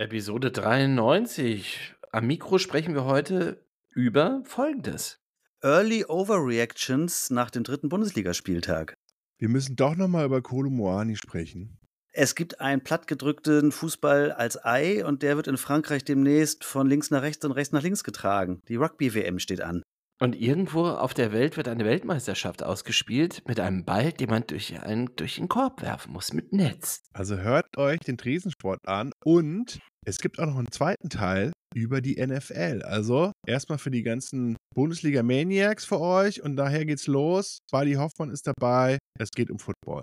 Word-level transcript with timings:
Episode 0.00 0.50
93. 0.50 1.94
Am 2.10 2.26
Mikro 2.26 2.56
sprechen 2.56 2.94
wir 2.94 3.04
heute 3.04 3.62
über 3.90 4.40
Folgendes. 4.46 5.20
Early 5.60 6.06
Overreactions 6.06 7.28
nach 7.28 7.50
dem 7.50 7.64
dritten 7.64 7.90
Bundesligaspieltag. 7.90 8.94
Wir 9.36 9.50
müssen 9.50 9.76
doch 9.76 9.96
nochmal 9.96 10.24
über 10.24 10.40
Kolo 10.40 10.70
Moani 10.70 11.16
sprechen. 11.16 11.78
Es 12.14 12.34
gibt 12.34 12.62
einen 12.62 12.82
plattgedrückten 12.82 13.72
Fußball 13.72 14.32
als 14.32 14.64
Ei 14.64 15.04
und 15.04 15.22
der 15.22 15.36
wird 15.36 15.48
in 15.48 15.58
Frankreich 15.58 16.02
demnächst 16.02 16.64
von 16.64 16.88
links 16.88 17.10
nach 17.10 17.20
rechts 17.20 17.44
und 17.44 17.52
rechts 17.52 17.74
nach 17.74 17.82
links 17.82 18.02
getragen. 18.02 18.62
Die 18.68 18.76
Rugby-WM 18.76 19.38
steht 19.38 19.60
an. 19.60 19.82
Und 20.22 20.38
irgendwo 20.38 20.86
auf 20.86 21.14
der 21.14 21.32
Welt 21.32 21.56
wird 21.56 21.66
eine 21.66 21.86
Weltmeisterschaft 21.86 22.62
ausgespielt 22.62 23.42
mit 23.48 23.58
einem 23.58 23.86
Ball, 23.86 24.12
den 24.12 24.28
man 24.28 24.46
durch 24.46 24.78
einen, 24.82 25.16
durch 25.16 25.36
den 25.36 25.48
Korb 25.48 25.80
werfen 25.80 26.12
muss, 26.12 26.34
mit 26.34 26.52
Netz. 26.52 27.02
Also 27.14 27.38
hört 27.38 27.78
euch 27.78 28.00
den 28.00 28.18
Tresensport 28.18 28.80
an 28.86 29.12
und 29.24 29.80
es 30.04 30.18
gibt 30.18 30.38
auch 30.38 30.44
noch 30.44 30.58
einen 30.58 30.70
zweiten 30.70 31.08
Teil 31.08 31.52
über 31.74 32.02
die 32.02 32.20
NFL. 32.22 32.82
Also 32.84 33.32
erstmal 33.46 33.78
für 33.78 33.90
die 33.90 34.02
ganzen 34.02 34.56
Bundesliga-Maniacs 34.74 35.86
für 35.86 36.00
euch 36.00 36.42
und 36.42 36.56
daher 36.56 36.84
geht's 36.84 37.06
los. 37.06 37.60
Buddy 37.72 37.94
Hoffmann 37.94 38.30
ist 38.30 38.46
dabei. 38.46 38.98
Es 39.18 39.30
geht 39.30 39.50
um 39.50 39.58
Football. 39.58 40.02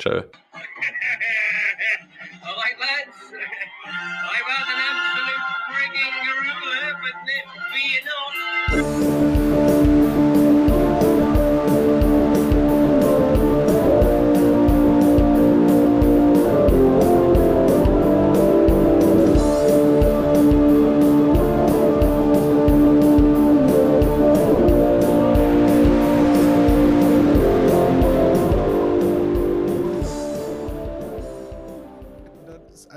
Tschö. 0.00 0.22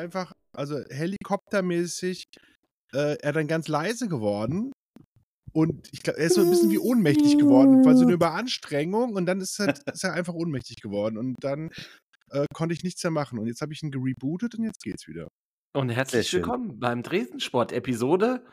Einfach, 0.03 0.33
also 0.55 0.79
helikoptermäßig, 0.89 2.25
äh, 2.93 3.17
er 3.21 3.33
dann 3.33 3.47
ganz 3.47 3.67
leise 3.67 4.07
geworden. 4.07 4.71
Und 5.53 5.87
ich 5.91 6.01
glaube, 6.03 6.19
er 6.19 6.25
ist 6.25 6.35
so 6.35 6.41
ein 6.41 6.49
bisschen 6.49 6.71
wie 6.71 6.79
ohnmächtig 6.79 7.37
geworden, 7.37 7.85
weil 7.85 7.95
so 7.95 8.03
eine 8.03 8.13
Überanstrengung 8.13 9.13
und 9.15 9.25
dann 9.27 9.39
ist 9.39 9.59
er, 9.59 9.73
ist 9.93 10.03
er 10.03 10.13
einfach 10.13 10.33
ohnmächtig 10.33 10.81
geworden. 10.81 11.17
Und 11.17 11.35
dann 11.41 11.69
äh, 12.31 12.45
konnte 12.53 12.73
ich 12.73 12.83
nichts 12.83 13.03
mehr 13.03 13.11
machen. 13.11 13.37
Und 13.39 13.47
jetzt 13.47 13.61
habe 13.61 13.71
ich 13.73 13.81
ihn 13.83 13.91
gerebootet 13.91 14.55
und 14.55 14.63
jetzt 14.65 14.81
geht's 14.83 15.07
wieder. 15.07 15.27
Und 15.75 15.89
herzlich 15.89 16.33
willkommen 16.33 16.79
beim 16.79 17.03
Tresensport 17.03 17.71
Episode 17.71 18.43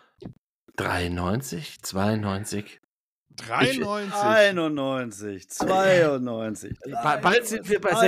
93, 0.77 1.81
92. 1.83 2.79
93. 3.37 4.13
91, 4.15 5.49
92. 5.49 6.77
Ba- 7.03 7.17
Bald 7.17 7.47
sind 7.47 7.69
wir 7.69 7.81
bei 7.81 7.91
Altona, 7.91 8.01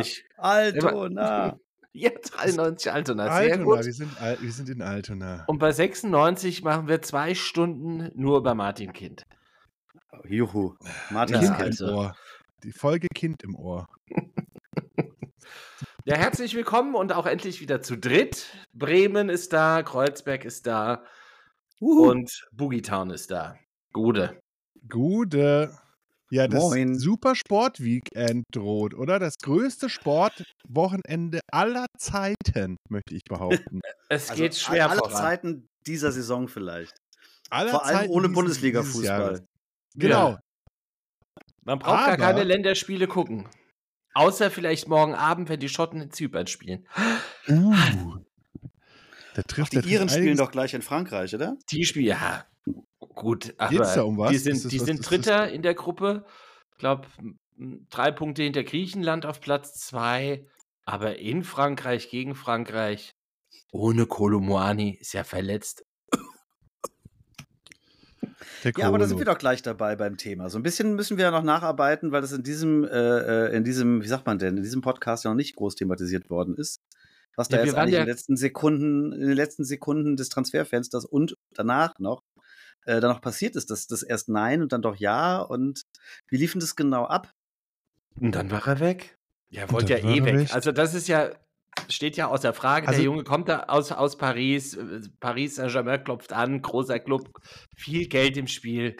96. 0.00 0.24
Altona. 0.36 1.58
Ja, 1.92 2.10
93 2.10 2.92
Altona. 2.92 3.24
Sehr 3.24 3.52
Altona, 3.54 3.64
gut. 3.64 3.84
wir 3.84 3.92
sind, 3.92 4.12
wir 4.20 4.52
sind 4.52 4.68
in 4.68 4.80
Altona. 4.80 5.44
Und 5.46 5.58
bei 5.58 5.72
96 5.72 6.62
machen 6.62 6.86
wir 6.86 7.02
zwei 7.02 7.34
Stunden 7.34 8.10
nur 8.14 8.38
über 8.38 8.54
Martin 8.54 8.92
Kind. 8.92 9.26
Juhu. 10.28 10.74
Ja, 10.82 10.90
Martin 11.10 11.40
Kind 11.40 11.56
Kind. 11.56 11.60
also. 11.60 11.86
im 11.86 11.94
Ohr. 11.94 12.16
Die 12.62 12.72
Folge 12.72 13.08
Kind 13.14 13.42
im 13.42 13.56
Ohr. 13.56 13.88
Ja, 16.06 16.16
herzlich 16.16 16.54
willkommen 16.54 16.94
und 16.94 17.12
auch 17.12 17.26
endlich 17.26 17.60
wieder 17.60 17.82
zu 17.82 17.96
dritt. 17.96 18.46
Bremen 18.72 19.28
ist 19.28 19.52
da, 19.52 19.82
Kreuzberg 19.82 20.46
ist 20.46 20.66
da 20.66 21.04
und 21.78 22.48
Boogie 22.52 22.80
Town 22.80 23.10
ist 23.10 23.30
da. 23.30 23.58
Gute. 23.92 24.40
Gute. 24.88 25.76
Ja, 26.32 26.46
das 26.46 26.60
Moin. 26.62 26.96
Super 26.98 27.34
Sport-Weekend 27.34 28.44
droht, 28.52 28.94
oder? 28.94 29.18
Das 29.18 29.38
größte 29.38 29.88
Sportwochenende 29.90 31.40
aller 31.50 31.86
Zeiten, 31.98 32.76
möchte 32.88 33.14
ich 33.16 33.24
behaupten. 33.24 33.80
Es 34.08 34.30
Also 34.30 34.42
geht 34.42 34.54
schwer 34.56 34.90
aller 34.90 35.00
voran. 35.00 35.16
Zeiten 35.16 35.68
dieser 35.86 36.12
Saison 36.12 36.48
vielleicht. 36.48 36.94
Aller 37.50 37.70
Vor 37.72 37.84
allem 37.84 37.96
Zeiten 37.98 38.10
ohne 38.12 38.28
Bundesliga-Fußball. 38.28 39.44
Genau. 39.94 40.38
Man 41.64 41.78
braucht 41.78 41.96
gar 41.96 42.08
Aber- 42.08 42.16
keine 42.16 42.44
Länderspiele 42.44 43.06
gucken. 43.08 43.48
Außer 44.14 44.50
vielleicht 44.50 44.88
morgen 44.88 45.14
Abend, 45.14 45.48
wenn 45.48 45.60
die 45.60 45.68
Schotten 45.68 46.00
in 46.00 46.10
Zypern 46.10 46.46
spielen. 46.48 46.86
Uh. 47.48 48.16
Da 49.34 49.42
Ach, 49.42 49.42
trifft 49.46 49.72
die 49.72 49.76
da 49.76 49.82
trifft 49.82 49.86
Iren 49.94 50.08
spielen 50.08 50.36
doch 50.36 50.50
gleich 50.50 50.74
in 50.74 50.82
Frankreich, 50.82 51.32
oder? 51.34 51.56
Die 51.70 51.84
spielen, 51.84 52.06
ja, 52.06 52.44
gut, 52.98 53.54
aber 53.58 53.70
Geht's 53.70 53.94
da 53.94 54.02
um 54.02 54.18
was? 54.18 54.30
die 54.30 54.36
Ist 54.36 54.44
sind, 54.44 54.64
das 54.64 54.70
die 54.70 54.80
was- 54.80 54.86
sind 54.86 55.00
ist 55.00 55.04
das- 55.04 55.08
Dritter 55.10 55.50
in 55.52 55.62
der 55.62 55.74
Gruppe. 55.74 56.24
Ich 56.72 56.78
glaube, 56.78 57.06
drei 57.90 58.10
Punkte 58.10 58.42
hinter 58.42 58.64
Griechenland 58.64 59.26
auf 59.26 59.40
Platz 59.40 59.74
zwei. 59.74 60.46
Aber 60.84 61.18
in 61.18 61.44
Frankreich 61.44 62.08
gegen 62.10 62.34
Frankreich 62.34 63.12
ohne 63.72 64.06
Kolomoani 64.06 64.96
ist 65.00 65.12
ja 65.12 65.22
verletzt. 65.24 65.84
Ja, 68.76 68.88
aber 68.88 68.98
da 68.98 69.06
sind 69.06 69.18
wir 69.18 69.24
doch 69.24 69.38
gleich 69.38 69.62
dabei 69.62 69.96
beim 69.96 70.16
Thema. 70.18 70.50
So 70.50 70.58
ein 70.58 70.62
bisschen 70.62 70.94
müssen 70.94 71.16
wir 71.16 71.24
ja 71.24 71.30
noch 71.30 71.42
nacharbeiten, 71.42 72.12
weil 72.12 72.20
das 72.20 72.32
in 72.32 72.42
diesem, 72.42 72.84
äh, 72.84 72.88
äh, 73.48 73.56
in 73.56 73.64
diesem, 73.64 74.02
wie 74.02 74.06
sagt 74.08 74.26
man 74.26 74.38
denn, 74.38 74.56
in 74.58 74.62
diesem 74.62 74.82
Podcast 74.82 75.24
ja 75.24 75.30
noch 75.30 75.36
nicht 75.36 75.56
groß 75.56 75.76
thematisiert 75.76 76.28
worden 76.28 76.56
ist. 76.56 76.80
Was 77.36 77.48
da 77.48 77.56
Ja, 77.56 77.62
wir 77.62 77.66
jetzt 77.68 77.78
eigentlich 77.78 77.94
ja- 77.94 78.00
in 78.00 78.06
den 78.06 78.12
letzten 78.12 78.36
Sekunden, 78.36 79.12
in 79.12 79.20
den 79.28 79.32
letzten 79.36 79.64
Sekunden 79.64 80.16
des 80.16 80.28
Transferfensters 80.28 81.06
und 81.06 81.36
danach 81.54 81.98
noch, 81.98 82.22
äh, 82.90 83.00
dann 83.00 83.10
noch 83.12 83.20
passiert 83.20 83.56
ist, 83.56 83.70
dass 83.70 83.86
das 83.86 84.02
erst 84.02 84.28
Nein 84.28 84.62
und 84.62 84.72
dann 84.72 84.82
doch 84.82 84.96
Ja 84.96 85.40
und 85.40 85.82
wie 86.28 86.36
lief 86.36 86.52
denn 86.52 86.60
das 86.60 86.74
genau 86.76 87.04
ab? 87.06 87.32
Und 88.20 88.34
dann 88.34 88.50
war 88.50 88.66
er 88.66 88.80
weg. 88.80 89.16
Ja, 89.50 89.64
Und 89.64 89.72
wollte 89.72 89.92
ja 89.92 89.98
eh 89.98 90.18
er 90.18 90.24
weg. 90.24 90.34
weg. 90.36 90.54
Also 90.54 90.72
das 90.72 90.94
ist 90.94 91.08
ja, 91.08 91.30
steht 91.88 92.16
ja 92.16 92.26
außer 92.28 92.52
Frage. 92.52 92.88
Also- 92.88 92.98
der 92.98 93.04
Junge 93.04 93.24
kommt 93.24 93.48
da 93.48 93.64
aus, 93.64 93.92
aus 93.92 94.16
Paris. 94.18 94.74
äh, 94.74 95.00
Paris 95.20 95.54
Saint-Germain 95.56 96.02
klopft 96.04 96.32
an, 96.32 96.60
großer 96.62 96.98
Club, 96.98 97.30
viel 97.76 98.06
Geld 98.08 98.36
im 98.36 98.46
Spiel. 98.48 98.96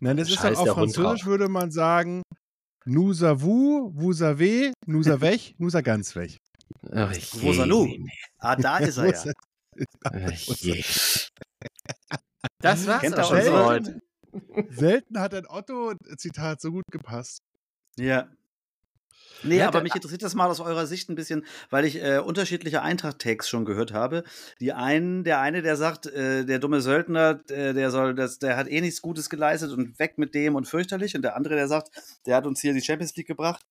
Nein, 0.00 0.16
das 0.16 0.28
ist 0.28 0.34
Scheiß 0.36 0.56
dann 0.58 0.64
der 0.64 0.72
auf 0.72 0.78
Französisch 0.78 1.20
drauf. 1.22 1.26
würde 1.26 1.48
man 1.48 1.70
sagen, 1.70 2.22
nous 2.84 3.22
avons, 3.22 3.92
vous 3.94 4.22
avez, 4.22 4.72
nous 4.86 5.08
a 5.08 5.20
weg, 5.20 5.54
nous 5.58 5.74
a 5.76 5.80
ganz 5.80 6.14
weg. 6.16 6.38
Ist 7.12 7.34
er 7.58 7.66
nun? 7.66 7.88
je, 7.88 8.06
Ah, 8.38 8.56
da 8.56 8.78
ist 8.78 8.98
er 8.98 9.06
ja. 9.12 9.32
ach, 10.04 10.30
je. 10.60 10.84
Das 12.64 12.86
war's 12.86 13.00
Kennt 13.02 13.18
auch 13.18 13.28
schon 13.28 13.42
so? 13.42 13.64
heute. 13.64 14.00
Selten 14.70 15.20
hat 15.20 15.34
ein 15.34 15.46
Otto-Zitat 15.46 16.60
so 16.60 16.72
gut 16.72 16.84
gepasst. 16.90 17.42
Ja. 17.96 18.28
Nee, 19.42 19.58
Ja, 19.58 19.68
aber 19.68 19.82
mich 19.82 19.94
interessiert 19.94 20.22
das 20.22 20.34
mal 20.34 20.48
aus 20.48 20.60
eurer 20.60 20.86
Sicht 20.86 21.10
ein 21.10 21.14
bisschen, 21.14 21.44
weil 21.68 21.84
ich 21.84 22.02
äh, 22.02 22.18
unterschiedliche 22.18 22.80
Eintracht-Tags 22.80 23.48
schon 23.48 23.66
gehört 23.66 23.92
habe. 23.92 24.24
Die 24.60 24.72
einen, 24.72 25.22
der 25.24 25.40
eine, 25.40 25.60
der 25.60 25.76
sagt, 25.76 26.06
äh, 26.06 26.46
der 26.46 26.58
dumme 26.58 26.80
Söldner, 26.80 27.40
äh, 27.50 27.74
der 27.74 27.90
soll, 27.90 28.14
das, 28.14 28.38
der 28.38 28.56
hat 28.56 28.68
eh 28.68 28.80
nichts 28.80 29.02
Gutes 29.02 29.28
geleistet 29.28 29.70
und 29.72 29.98
weg 29.98 30.16
mit 30.16 30.34
dem 30.34 30.54
und 30.54 30.66
fürchterlich. 30.66 31.14
Und 31.14 31.22
der 31.22 31.36
andere, 31.36 31.56
der 31.56 31.68
sagt, 31.68 31.90
der 32.24 32.36
hat 32.36 32.46
uns 32.46 32.60
hier 32.62 32.72
die 32.72 32.80
Champions 32.80 33.14
League 33.16 33.26
gebracht, 33.26 33.62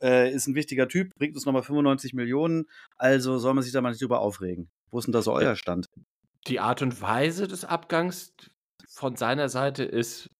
äh, 0.00 0.32
ist 0.32 0.46
ein 0.46 0.54
wichtiger 0.54 0.86
Typ, 0.86 1.14
bringt 1.16 1.34
uns 1.34 1.44
nochmal 1.46 1.64
95 1.64 2.14
Millionen, 2.14 2.66
also 2.96 3.38
soll 3.38 3.54
man 3.54 3.64
sich 3.64 3.72
da 3.72 3.80
mal 3.80 3.90
nicht 3.90 4.02
drüber 4.02 4.20
aufregen. 4.20 4.68
Wo 4.90 4.98
ist 5.00 5.06
denn 5.06 5.12
da 5.12 5.22
so 5.22 5.32
euer 5.32 5.56
Stand? 5.56 5.88
Die 6.46 6.60
Art 6.60 6.82
und 6.82 7.00
Weise 7.00 7.48
des 7.48 7.64
Abgangs 7.64 8.34
von 8.88 9.16
seiner 9.16 9.48
Seite 9.48 9.84
ist 9.84 10.30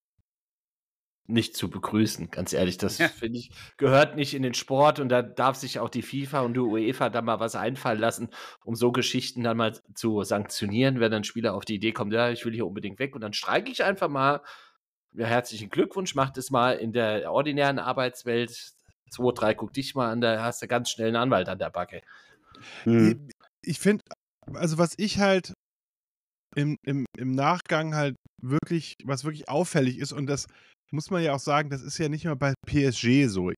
nicht 1.29 1.57
zu 1.57 1.69
begrüßen, 1.69 2.31
ganz 2.31 2.53
ehrlich. 2.53 2.79
Das 2.79 2.99
Ja. 2.99 3.09
finde 3.09 3.41
ich, 3.41 3.51
gehört 3.77 4.15
nicht 4.15 4.35
in 4.35 4.43
den 4.43 4.55
Sport 4.55 5.01
und 5.01 5.09
da 5.09 5.23
darf 5.23 5.57
sich 5.57 5.81
auch 5.81 5.89
die 5.89 6.03
FIFA 6.03 6.43
und 6.43 6.55
die 6.55 6.61
UEFA 6.61 7.09
da 7.09 7.21
mal 7.21 7.41
was 7.41 7.57
einfallen 7.57 7.99
lassen, 7.99 8.29
um 8.65 8.77
so 8.77 8.93
Geschichten 8.93 9.43
dann 9.43 9.57
mal 9.57 9.73
zu 9.95 10.23
sanktionieren, 10.23 11.01
wenn 11.01 11.13
ein 11.13 11.25
Spieler 11.25 11.55
auf 11.55 11.65
die 11.65 11.75
Idee 11.75 11.93
kommt, 11.93 12.13
ja, 12.13 12.31
ich 12.31 12.45
will 12.45 12.53
hier 12.55 12.67
unbedingt 12.67 13.01
weg 13.01 13.15
und 13.17 13.23
dann 13.23 13.33
streike 13.33 13.71
ich 13.71 13.83
einfach 13.83 14.09
mal. 14.09 14.43
Ja, 15.15 15.27
herzlichen 15.27 15.71
Glückwunsch, 15.71 16.15
macht 16.15 16.37
es 16.39 16.51
mal 16.51 16.77
in 16.77 16.93
der 16.93 17.33
ordinären 17.33 17.79
Arbeitswelt. 17.79 18.75
2, 19.11 19.33
3, 19.33 19.55
guck 19.55 19.73
dich 19.73 19.95
mal 19.95 20.11
an, 20.11 20.21
da 20.21 20.43
hast 20.45 20.63
du 20.63 20.69
ganz 20.69 20.91
schnell 20.91 21.09
einen 21.09 21.17
Anwalt 21.17 21.49
an 21.49 21.59
der 21.59 21.71
Backe. 21.71 22.03
Hm. 22.85 23.29
Ich 23.63 23.79
finde, 23.81 24.05
also 24.53 24.79
was 24.79 24.95
ich 24.97 25.19
halt 25.19 25.55
im, 26.57 26.77
im, 26.85 27.07
im 27.17 27.33
Nachgang 27.33 27.95
halt 27.95 28.17
wirklich, 28.43 28.95
was 29.05 29.25
wirklich 29.25 29.49
auffällig 29.49 29.99
ist, 29.99 30.13
und 30.13 30.27
das 30.27 30.47
muss 30.91 31.11
man 31.11 31.23
ja 31.23 31.35
auch 31.35 31.41
sagen, 31.41 31.71
das 31.71 31.83
ist 31.83 31.99
ja 31.99 32.09
nicht 32.09 32.25
mal 32.25 32.37
bei 32.37 32.55
PSG 32.67 33.27
so. 33.27 33.51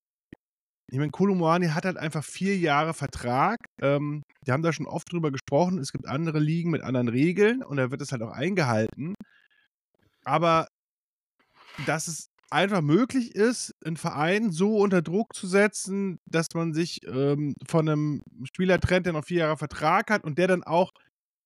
Ich 0.90 0.98
meine, 0.98 1.10
Kolumani 1.10 1.68
hat 1.68 1.84
halt 1.84 1.98
einfach 1.98 2.24
vier 2.24 2.56
Jahre 2.56 2.94
Vertrag. 2.94 3.58
Ähm, 3.82 4.22
die 4.46 4.52
haben 4.52 4.62
da 4.62 4.72
schon 4.72 4.86
oft 4.86 5.12
drüber 5.12 5.30
gesprochen. 5.30 5.78
Es 5.78 5.92
gibt 5.92 6.08
andere 6.08 6.38
Ligen 6.38 6.70
mit 6.70 6.80
anderen 6.80 7.08
Regeln 7.08 7.62
und 7.62 7.76
da 7.76 7.90
wird 7.90 8.00
es 8.00 8.10
halt 8.10 8.22
auch 8.22 8.32
eingehalten. 8.32 9.14
Aber 10.24 10.66
dass 11.84 12.08
es 12.08 12.28
einfach 12.50 12.80
möglich 12.80 13.34
ist, 13.34 13.74
einen 13.84 13.98
Verein 13.98 14.50
so 14.50 14.78
unter 14.78 15.02
Druck 15.02 15.34
zu 15.34 15.46
setzen, 15.46 16.18
dass 16.24 16.46
man 16.54 16.72
sich 16.72 17.00
ähm, 17.06 17.54
von 17.66 17.88
einem 17.88 18.22
Spieler 18.44 18.80
trennt, 18.80 19.04
der 19.04 19.12
noch 19.12 19.26
vier 19.26 19.40
Jahre 19.40 19.58
Vertrag 19.58 20.10
hat 20.10 20.24
und 20.24 20.38
der 20.38 20.48
dann 20.48 20.62
auch 20.62 20.90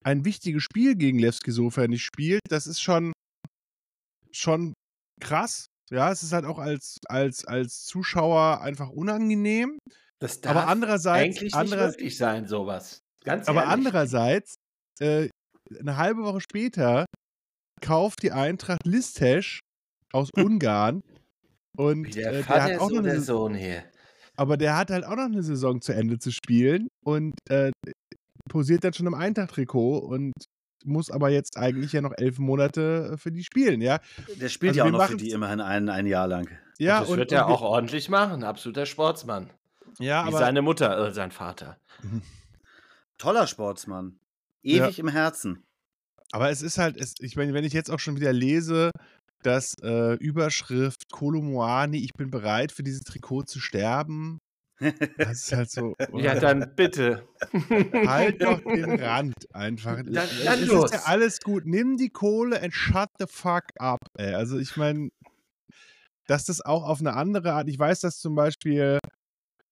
ein 0.05 0.25
wichtiges 0.25 0.63
Spiel 0.63 0.97
gegen 0.97 1.19
Levski 1.19 1.51
Sofa 1.51 1.87
nicht 1.87 2.05
spielt, 2.05 2.41
das 2.49 2.67
ist 2.67 2.81
schon, 2.81 3.13
schon 4.33 4.73
krass. 5.21 5.67
Ja, 5.91 6.11
es 6.11 6.23
ist 6.23 6.33
halt 6.33 6.45
auch 6.45 6.59
als, 6.59 6.99
als, 7.07 7.45
als 7.45 7.85
Zuschauer 7.85 8.61
einfach 8.63 8.89
unangenehm. 8.89 9.79
Das 10.21 10.43
Aber 10.45 10.69
andererseits, 10.69 11.25
eigentlich 11.25 11.43
nicht 11.43 11.55
andererseits 11.55 11.97
möglich 11.97 12.17
sein, 12.17 12.47
sowas. 12.47 13.01
Ganz 13.25 13.49
aber 13.49 13.61
ehrlich. 13.61 13.73
andererseits, 13.73 14.55
äh, 15.01 15.29
eine 15.79 15.97
halbe 15.97 16.23
Woche 16.23 16.41
später 16.41 17.07
kauft 17.81 18.23
die 18.23 18.33
Eintracht 18.33 18.87
Listesch 18.87 19.61
aus 20.13 20.31
Ungarn 20.37 21.03
und 21.77 22.07
Wie 22.07 22.11
der 22.13 22.33
äh, 22.33 22.43
der 22.43 22.47
hat 22.47 22.81
auch 22.81 22.91
noch 22.91 22.99
eine, 22.99 23.21
Sohn 23.21 23.55
hier. 23.55 23.85
aber 24.37 24.57
der 24.57 24.77
hat 24.77 24.91
halt 24.91 25.05
auch 25.05 25.17
noch 25.17 25.25
eine 25.25 25.43
Saison 25.43 25.81
zu 25.81 25.93
Ende 25.93 26.19
zu 26.19 26.31
spielen 26.31 26.89
und 27.05 27.35
äh, 27.51 27.71
posiert 28.49 28.85
dann 28.85 28.93
schon 28.93 29.07
im 29.07 29.15
Eintracht-Trikot 29.15 29.99
und 29.99 30.33
muss 30.85 31.11
aber 31.11 31.31
jetzt 31.31 31.57
eigentlich 31.57 31.93
ja 31.93 32.01
noch 32.01 32.13
elf 32.17 32.39
Monate 32.39 33.17
für 33.17 33.31
die 33.31 33.45
spielen, 33.45 33.81
ja. 33.81 34.01
Der 34.41 34.49
spielt 34.49 34.71
Also 34.71 34.81
ja 34.81 34.85
auch 34.87 34.91
noch 34.91 35.07
für 35.07 35.17
die 35.17 35.31
immerhin 35.31 35.61
ein, 35.61 35.89
ein 35.89 36.07
Jahr 36.07 36.27
lang. 36.27 36.49
Ja, 36.79 37.01
das 37.01 37.11
und, 37.11 37.19
wird 37.19 37.31
und 37.31 37.37
er 37.37 37.47
auch 37.47 37.63
ordentlich 37.63 38.09
machen. 38.09 38.43
Absoluter 38.43 38.87
Sportsmann. 38.87 39.51
Ja, 39.99 40.25
Wie 40.25 40.29
aber 40.29 40.39
seine 40.39 40.63
Mutter, 40.63 41.09
äh, 41.09 41.13
sein 41.13 41.31
Vater. 41.31 41.79
Toller 43.19 43.47
Sportsmann. 43.47 44.19
Ja. 44.63 44.87
Ewig 44.87 44.99
im 44.99 45.09
Herzen. 45.09 45.63
Aber 46.33 46.51
es 46.51 46.63
ist 46.63 46.79
halt, 46.79 46.97
es, 46.97 47.15
ich 47.21 47.37
meine, 47.37 47.53
wenn 47.55 47.65
ich 47.65 47.73
jetzt 47.73 47.91
auch 47.91 48.01
schon 48.01 48.17
wieder 48.17 48.33
lese, 48.33 48.91
dass 49.43 49.75
äh, 49.83 50.15
Überschrift 50.15 51.11
Kolomoani, 51.11 51.99
ich 51.99 52.15
bin 52.15 52.31
bereit 52.31 52.73
für 52.73 52.83
dieses 52.83 53.03
Trikot 53.03 53.45
zu 53.45 53.61
sterben. 53.61 54.39
Das 55.19 55.45
ist 55.45 55.53
halt 55.53 55.71
so. 55.71 55.95
Ja, 56.15 56.35
dann 56.39 56.73
bitte. 56.77 57.27
Halt 58.07 58.43
doch 58.43 58.61
den 58.65 59.01
Rand 59.01 59.35
einfach. 59.55 59.97
Dann- 59.97 60.15
es 60.15 60.45
dann 60.45 60.61
ist 60.61 60.69
los. 60.69 60.91
ja 60.93 61.01
alles 61.05 61.41
gut. 61.41 61.65
Nimm 61.67 61.97
die 61.97 62.11
Kohle 62.11 62.61
and 62.63 62.73
shut 62.75 63.09
the 63.19 63.27
fuck 63.29 63.65
up. 63.79 64.01
Ey. 64.19 64.35
Also 64.35 64.59
ich 64.59 64.77
meine, 64.77 65.09
dass 66.27 66.45
das 66.45 66.61
auch 66.61 66.85
auf 66.85 67.01
eine 67.01 67.15
andere 67.15 67.53
Art, 67.53 67.69
ich 67.69 67.79
weiß, 67.79 68.01
dass 68.01 68.19
zum 68.19 68.35
Beispiel 68.35 68.99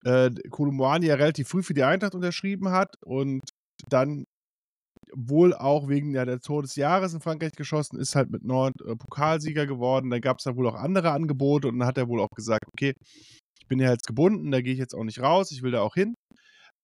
äh, 0.05 0.31
Kolomoani 0.51 1.07
ja 1.07 1.15
relativ 1.15 1.49
früh 1.49 1.63
für 1.63 1.75
die 1.75 1.85
Eintracht 1.85 2.15
unterschrieben 2.15 2.71
hat 2.71 2.95
und 3.05 3.41
dann 3.89 4.25
wohl 5.13 5.55
auch 5.55 5.89
wegen 5.89 6.15
ja, 6.15 6.25
der 6.25 6.39
Tor 6.41 6.63
des 6.63 6.77
Jahres 6.77 7.15
in 7.15 7.21
Frankreich 7.21 7.53
geschossen 7.53 7.99
ist, 7.99 8.15
halt 8.15 8.31
mit 8.31 8.45
Nord 8.45 8.75
äh, 8.87 8.95
Pokalsieger 8.97 9.67
geworden. 9.67 10.11
Da 10.11 10.21
gab 10.21 10.39
es 10.39 10.45
dann 10.45 10.57
wohl 10.57 10.69
auch 10.69 10.75
andere 10.77 11.11
Angebote 11.11 11.69
und 11.69 11.79
dann 11.81 11.89
hat 11.89 11.99
er 11.99 12.09
wohl 12.09 12.21
auch 12.21 12.31
gesagt, 12.35 12.65
okay, 12.73 12.93
bin 13.71 13.79
ja 13.79 13.91
jetzt 13.91 14.07
gebunden, 14.07 14.51
da 14.51 14.61
gehe 14.61 14.73
ich 14.73 14.79
jetzt 14.79 14.95
auch 14.95 15.05
nicht 15.05 15.21
raus, 15.21 15.53
ich 15.53 15.63
will 15.63 15.71
da 15.71 15.81
auch 15.81 15.95
hin. 15.95 16.15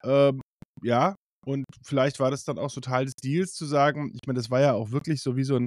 Ähm, 0.04 0.40
ja, 0.82 1.16
und 1.44 1.64
vielleicht 1.84 2.20
war 2.20 2.30
das 2.30 2.44
dann 2.44 2.58
auch 2.58 2.70
so 2.70 2.80
Teil 2.80 3.04
des 3.04 3.14
Deals 3.14 3.52
zu 3.52 3.66
sagen, 3.66 4.12
ich 4.14 4.20
meine, 4.26 4.38
das 4.38 4.50
war 4.50 4.60
ja 4.60 4.72
auch 4.72 4.92
wirklich 4.92 5.20
so 5.20 5.36
wie 5.36 5.44
so 5.44 5.56
ein 5.56 5.66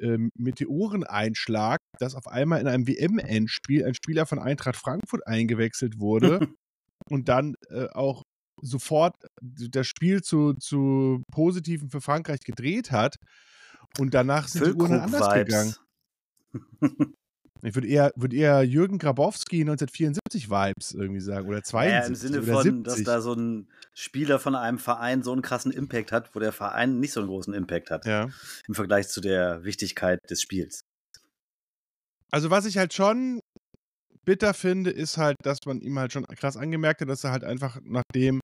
ähm, 0.00 0.30
Meteoreneinschlag, 0.36 1.78
dass 1.98 2.14
auf 2.14 2.26
einmal 2.26 2.60
in 2.60 2.66
einem 2.66 2.86
WM-Endspiel 2.86 3.84
ein 3.84 3.94
Spieler 3.94 4.26
von 4.26 4.38
Eintracht 4.38 4.76
Frankfurt 4.76 5.26
eingewechselt 5.26 5.98
wurde 5.98 6.40
und 7.10 7.28
dann 7.28 7.54
äh, 7.68 7.88
auch 7.88 8.22
sofort 8.62 9.14
das 9.40 9.86
Spiel 9.86 10.22
zu, 10.22 10.54
zu 10.54 11.22
Positiven 11.32 11.90
für 11.90 12.00
Frankreich 12.00 12.40
gedreht 12.40 12.90
hat. 12.90 13.16
Und 13.98 14.14
danach 14.14 14.48
sind 14.48 14.66
die 14.66 14.72
Uhren 14.72 15.00
anders 15.00 15.32
gegangen. 15.34 15.74
Ich 17.62 17.74
würde 17.74 17.88
eher, 17.88 18.12
würd 18.16 18.32
eher 18.32 18.62
Jürgen 18.62 18.98
Grabowski 18.98 19.60
1974 19.60 20.48
Vibes 20.48 20.94
irgendwie 20.94 21.20
sagen. 21.20 21.48
Oder 21.48 21.62
72 21.62 21.92
Ja, 21.92 22.06
im 22.06 22.14
Sinne 22.14 22.42
von, 22.42 22.62
70. 22.62 22.84
dass 22.84 23.02
da 23.02 23.20
so 23.20 23.34
ein 23.34 23.68
Spieler 23.92 24.38
von 24.38 24.54
einem 24.54 24.78
Verein 24.78 25.22
so 25.22 25.32
einen 25.32 25.42
krassen 25.42 25.72
Impact 25.72 26.12
hat, 26.12 26.34
wo 26.34 26.38
der 26.38 26.52
Verein 26.52 27.00
nicht 27.00 27.12
so 27.12 27.20
einen 27.20 27.28
großen 27.28 27.52
Impact 27.52 27.90
hat 27.90 28.06
ja. 28.06 28.30
im 28.66 28.74
Vergleich 28.74 29.08
zu 29.08 29.20
der 29.20 29.64
Wichtigkeit 29.64 30.18
des 30.30 30.40
Spiels. 30.40 30.80
Also 32.30 32.50
was 32.50 32.64
ich 32.64 32.78
halt 32.78 32.94
schon 32.94 33.40
bitter 34.24 34.54
finde, 34.54 34.90
ist 34.90 35.18
halt, 35.18 35.36
dass 35.42 35.58
man 35.66 35.80
ihm 35.80 35.98
halt 35.98 36.12
schon 36.12 36.24
krass 36.26 36.56
angemerkt 36.56 37.00
hat, 37.00 37.08
dass 37.08 37.24
er 37.24 37.32
halt 37.32 37.44
einfach, 37.44 37.80
nachdem 37.82 38.40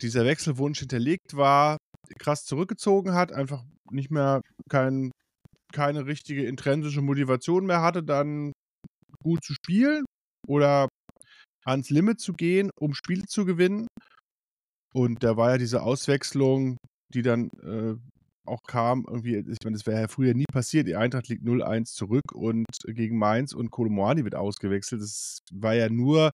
dieser 0.00 0.24
Wechselwunsch 0.24 0.78
hinterlegt 0.78 1.36
war, 1.36 1.78
krass 2.18 2.44
zurückgezogen 2.44 3.14
hat, 3.14 3.32
einfach 3.32 3.64
nicht 3.90 4.10
mehr 4.10 4.40
kein, 4.70 5.10
keine 5.72 6.06
richtige 6.06 6.44
intrinsische 6.44 7.02
Motivation 7.02 7.66
mehr 7.66 7.82
hatte, 7.82 8.02
dann 8.02 8.52
gut 9.22 9.44
zu 9.44 9.54
spielen 9.54 10.04
oder 10.46 10.88
ans 11.64 11.90
Limit 11.90 12.20
zu 12.20 12.32
gehen, 12.32 12.70
um 12.80 12.94
Spiele 12.94 13.24
zu 13.26 13.44
gewinnen. 13.44 13.86
Und 14.94 15.22
da 15.22 15.36
war 15.36 15.52
ja 15.52 15.58
diese 15.58 15.82
Auswechslung, 15.82 16.78
die 17.14 17.22
dann 17.22 17.50
äh, 17.62 17.96
auch 18.46 18.62
kam, 18.66 19.04
irgendwie, 19.06 19.36
ich 19.36 19.58
meine, 19.62 19.76
das 19.76 19.86
wäre 19.86 20.00
ja 20.00 20.08
früher 20.08 20.34
nie 20.34 20.46
passiert. 20.50 20.86
Die 20.86 20.96
Eintracht 20.96 21.28
liegt 21.28 21.44
0-1 21.44 21.92
zurück 21.94 22.32
und 22.32 22.64
gegen 22.86 23.18
Mainz 23.18 23.52
und 23.52 23.70
Kolomoani 23.70 24.24
wird 24.24 24.34
ausgewechselt. 24.34 25.02
Das 25.02 25.40
war 25.52 25.74
ja 25.74 25.90
nur 25.90 26.32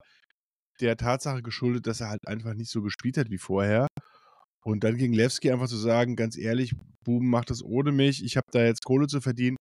der 0.81 0.97
Tatsache 0.97 1.43
geschuldet, 1.43 1.87
dass 1.87 2.01
er 2.01 2.11
halt 2.11 2.27
einfach 2.27 2.55
nicht 2.55 2.71
so 2.71 2.83
gespielt 2.83 3.17
hat 3.17 3.31
wie 3.31 3.39
vorher. 3.39 3.89
Und 4.67 4.83
dann 4.85 4.97
gegen 4.97 5.13
Lewski 5.15 5.51
einfach 5.51 5.69
zu 5.69 5.77
sagen, 5.77 6.17
ganz 6.17 6.37
ehrlich, 6.39 6.75
Buben 7.05 7.29
macht 7.29 7.51
das 7.51 7.63
ohne 7.63 7.93
mich, 7.93 8.25
ich 8.25 8.37
habe 8.37 8.47
da 8.51 8.65
jetzt 8.65 8.85
Kohle 8.85 9.07
zu 9.07 9.21
verdienen. 9.21 9.57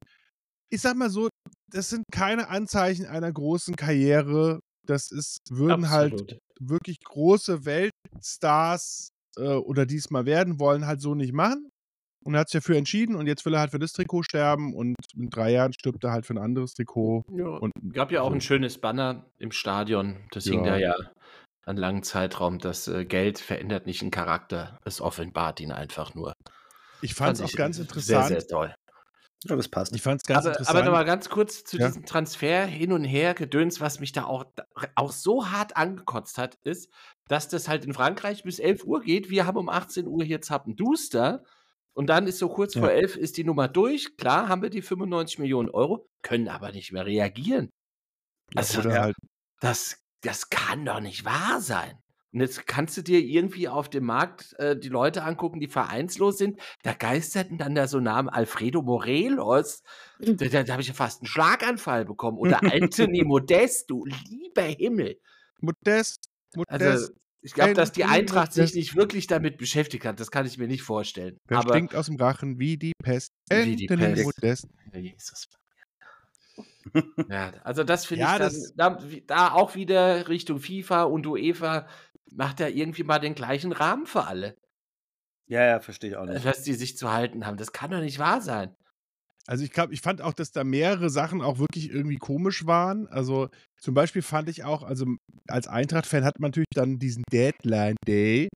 Ich 0.71 0.81
sag 0.81 0.95
mal 0.95 1.09
so, 1.09 1.27
das 1.71 1.89
sind 1.89 2.05
keine 2.11 2.49
Anzeichen 2.49 3.05
einer 3.05 3.31
großen 3.31 3.75
Karriere. 3.75 4.59
Das 4.87 5.11
ist, 5.11 5.37
würden 5.49 5.89
halt 5.89 6.13
Absolut. 6.13 6.39
wirklich 6.59 6.97
große 7.03 7.65
Weltstars 7.65 9.09
äh, 9.37 9.53
oder 9.55 9.85
diesmal 9.85 10.25
werden 10.25 10.59
wollen, 10.59 10.85
halt 10.87 11.01
so 11.01 11.15
nicht 11.15 11.33
machen. 11.33 11.69
Und 12.25 12.35
er 12.35 12.41
hat 12.41 12.49
sich 12.49 12.61
dafür 12.61 12.77
entschieden 12.77 13.15
und 13.15 13.27
jetzt 13.27 13.45
will 13.45 13.53
er 13.53 13.59
halt 13.59 13.71
für 13.71 13.79
das 13.79 13.91
Trikot 13.91 14.23
sterben 14.23 14.73
und 14.73 14.95
in 15.13 15.29
drei 15.29 15.51
Jahren 15.51 15.73
stirbt 15.73 16.05
er 16.05 16.11
halt 16.13 16.25
für 16.25 16.33
ein 16.33 16.37
anderes 16.37 16.73
Trikot. 16.73 17.23
Ja. 17.35 17.47
Und 17.57 17.73
Gab 17.91 18.13
ja 18.13 18.21
auch 18.21 18.29
so. 18.29 18.35
ein 18.35 18.41
schönes 18.41 18.77
Banner 18.77 19.25
im 19.39 19.51
Stadion. 19.51 20.15
Das 20.31 20.45
hing 20.45 20.63
Ja. 20.63 20.71
da 20.71 20.77
ja 20.77 20.95
einen 21.65 21.77
langen 21.77 22.03
Zeitraum. 22.03 22.59
Das 22.59 22.87
äh, 22.87 23.05
Geld 23.05 23.39
verändert 23.39 23.85
nicht 23.85 24.01
den 24.01 24.11
Charakter. 24.11 24.79
Es 24.85 25.01
offenbart 25.01 25.59
ihn 25.59 25.71
einfach 25.71 26.13
nur. 26.15 26.33
Ich 27.01 27.13
fand 27.15 27.39
es 27.39 27.43
auch 27.43 27.55
ganz 27.57 27.75
Sehr, 27.77 27.83
interessant. 27.83 28.27
sehr 28.29 28.47
toll. 28.47 28.75
Ja, 29.45 29.57
das 29.57 29.67
passt. 29.67 29.93
Ich 29.93 30.01
fand 30.01 30.21
es 30.21 30.25
ganz 30.27 30.45
aber, 30.45 30.51
interessant. 30.53 30.77
aber 30.77 30.85
nochmal 30.85 31.03
ganz 31.05 31.29
kurz 31.29 31.65
zu 31.65 31.77
Ja. 31.77 31.87
diesem 31.87 32.05
Transfer 32.05 32.65
hin 32.65 32.93
und 32.93 33.03
her 33.03 33.33
Gedöns, 33.33 33.81
was 33.81 33.99
mich 33.99 34.13
da 34.13 34.23
auch, 34.23 34.45
auch 34.95 35.11
so 35.11 35.49
hart 35.51 35.75
angekotzt 35.75 36.37
hat, 36.37 36.55
ist, 36.63 36.89
dass 37.27 37.49
das 37.49 37.67
halt 37.67 37.83
in 37.83 37.93
Frankreich 37.93 38.43
bis 38.43 38.59
11 38.59 38.85
Uhr 38.85 39.01
geht. 39.01 39.29
Wir 39.29 39.45
haben 39.45 39.57
um 39.57 39.67
18 39.67 40.07
Uhr 40.07 40.23
hier 40.23 40.41
Zappenduster. 40.41 41.43
Und 41.95 42.07
dann 42.07 42.25
ist 42.25 42.39
so 42.39 42.47
kurz 42.49 42.73
Ja. 42.73 42.81
vor 42.81 42.91
11 42.91 43.17
ist 43.17 43.35
die 43.37 43.43
Nummer 43.43 43.67
durch. 43.67 44.15
Klar 44.17 44.47
haben 44.47 44.61
wir 44.61 44.69
die 44.69 44.81
95 44.81 45.39
Millionen 45.39 45.69
Euro, 45.69 46.07
können 46.23 46.47
aber 46.47 46.71
nicht 46.71 46.91
mehr 46.93 47.05
reagieren. 47.05 47.69
Also, 48.55 48.79
oder 48.79 48.93
ja. 48.95 49.01
halt, 49.03 49.15
Das, 49.59 50.02
das 50.23 50.49
kann 50.49 50.85
doch 50.85 50.99
nicht 50.99 51.25
wahr 51.25 51.61
sein. 51.61 51.97
Und 52.33 52.39
jetzt 52.39 52.65
kannst 52.65 52.97
du 52.97 53.03
dir 53.03 53.19
irgendwie 53.19 53.67
auf 53.67 53.89
dem 53.89 54.05
Markt 54.05 54.53
äh, 54.57 54.75
die 54.77 54.89
Leute 54.89 55.23
angucken, 55.23 55.59
die 55.59 55.67
vereinslos 55.67 56.39
sind. 56.39 56.59
Da 56.81 56.93
geisterten 56.93 57.59
dann 57.59 57.75
da 57.75 57.87
so 57.87 57.99
Namen 57.99 58.27
Alfredo 58.27 58.81
Morelos. 58.81 59.83
Da, 60.19 60.47
da, 60.47 60.63
da 60.63 60.73
habe 60.73 60.81
ich 60.81 60.87
ja 60.87 60.95
fast 60.95 61.21
einen 61.21 61.27
Schlaganfall 61.27 62.05
bekommen. 62.05 62.39
Oder 62.39 62.59
Anthony 62.73 63.23
Modest, 63.23 63.91
du 63.91 64.05
lieber 64.05 64.63
Himmel. 64.63 65.19
Modest, 65.59 66.25
Modest. 66.55 66.81
Also, 66.81 67.13
ich 67.41 67.53
glaube, 67.53 67.73
dass 67.73 67.91
die 67.91 68.05
Eintracht 68.05 68.53
sich 68.53 68.73
nicht 68.73 68.95
wirklich 68.95 69.27
damit 69.27 69.57
beschäftigt 69.57 70.05
hat. 70.05 70.19
Das 70.19 70.31
kann 70.31 70.47
ich 70.47 70.57
mir 70.57 70.67
nicht 70.67 70.81
vorstellen. 70.81 71.37
Aber 71.49 71.73
stinkt 71.73 71.93
aus 71.93 72.07
dem 72.07 72.15
Rachen 72.15 72.57
wie 72.57 72.77
die 72.77 72.93
Pest? 73.03 73.31
Wie 73.51 73.75
die 73.75 73.89
Anthony 73.89 74.13
Pest. 74.13 74.25
Modest. 74.25 74.67
Jesus. 74.93 75.47
Ja, 77.29 77.51
also 77.63 77.83
das 77.83 78.05
finde 78.05 78.25
Ja, 78.25 78.33
ich 78.33 78.39
dann, 78.39 78.53
das- 78.53 78.73
da, 78.75 79.09
wie- 79.11 79.25
da 79.25 79.51
auch 79.51 79.75
wieder 79.75 80.27
Richtung 80.27 80.59
FIFA 80.59 81.03
und 81.03 81.25
UEFA 81.25 81.87
macht 82.31 82.59
er 82.59 82.69
irgendwie 82.69 83.03
mal 83.03 83.19
den 83.19 83.35
gleichen 83.35 83.71
Rahmen 83.71 84.05
für 84.05 84.25
alle, 84.25 84.57
Ja, 85.47 85.63
ja, 85.63 85.79
verstehe 85.79 86.11
ich 86.11 86.15
auch 86.17 86.25
nicht. 86.25 86.45
was 86.45 86.63
die 86.63 86.73
sich 86.73 86.97
zu 86.97 87.11
halten 87.11 87.45
haben. 87.45 87.57
Das 87.57 87.71
kann 87.71 87.91
doch 87.91 87.99
nicht 87.99 88.19
wahr 88.19 88.41
sein. 88.41 88.75
Also 89.45 89.65
ich 89.65 89.71
glaube, 89.71 89.93
ich 89.93 89.99
fand 90.01 90.21
auch, 90.21 90.33
dass 90.33 90.51
da 90.51 90.63
mehrere 90.63 91.09
Sachen 91.09 91.41
auch 91.41 91.59
wirklich 91.59 91.89
irgendwie 91.91 92.15
komisch 92.15 92.65
waren. 92.65 93.07
Also 93.07 93.49
zum 93.77 93.93
Beispiel 93.93 94.21
fand 94.21 94.47
ich 94.47 94.63
auch, 94.63 94.83
also 94.83 95.05
als 95.49 95.67
Eintracht-Fan 95.67 96.23
hat 96.23 96.39
man 96.39 96.51
natürlich 96.51 96.67
dann 96.73 96.97
diesen 96.97 97.23
Deadline 97.31 97.97
Day 98.07 98.47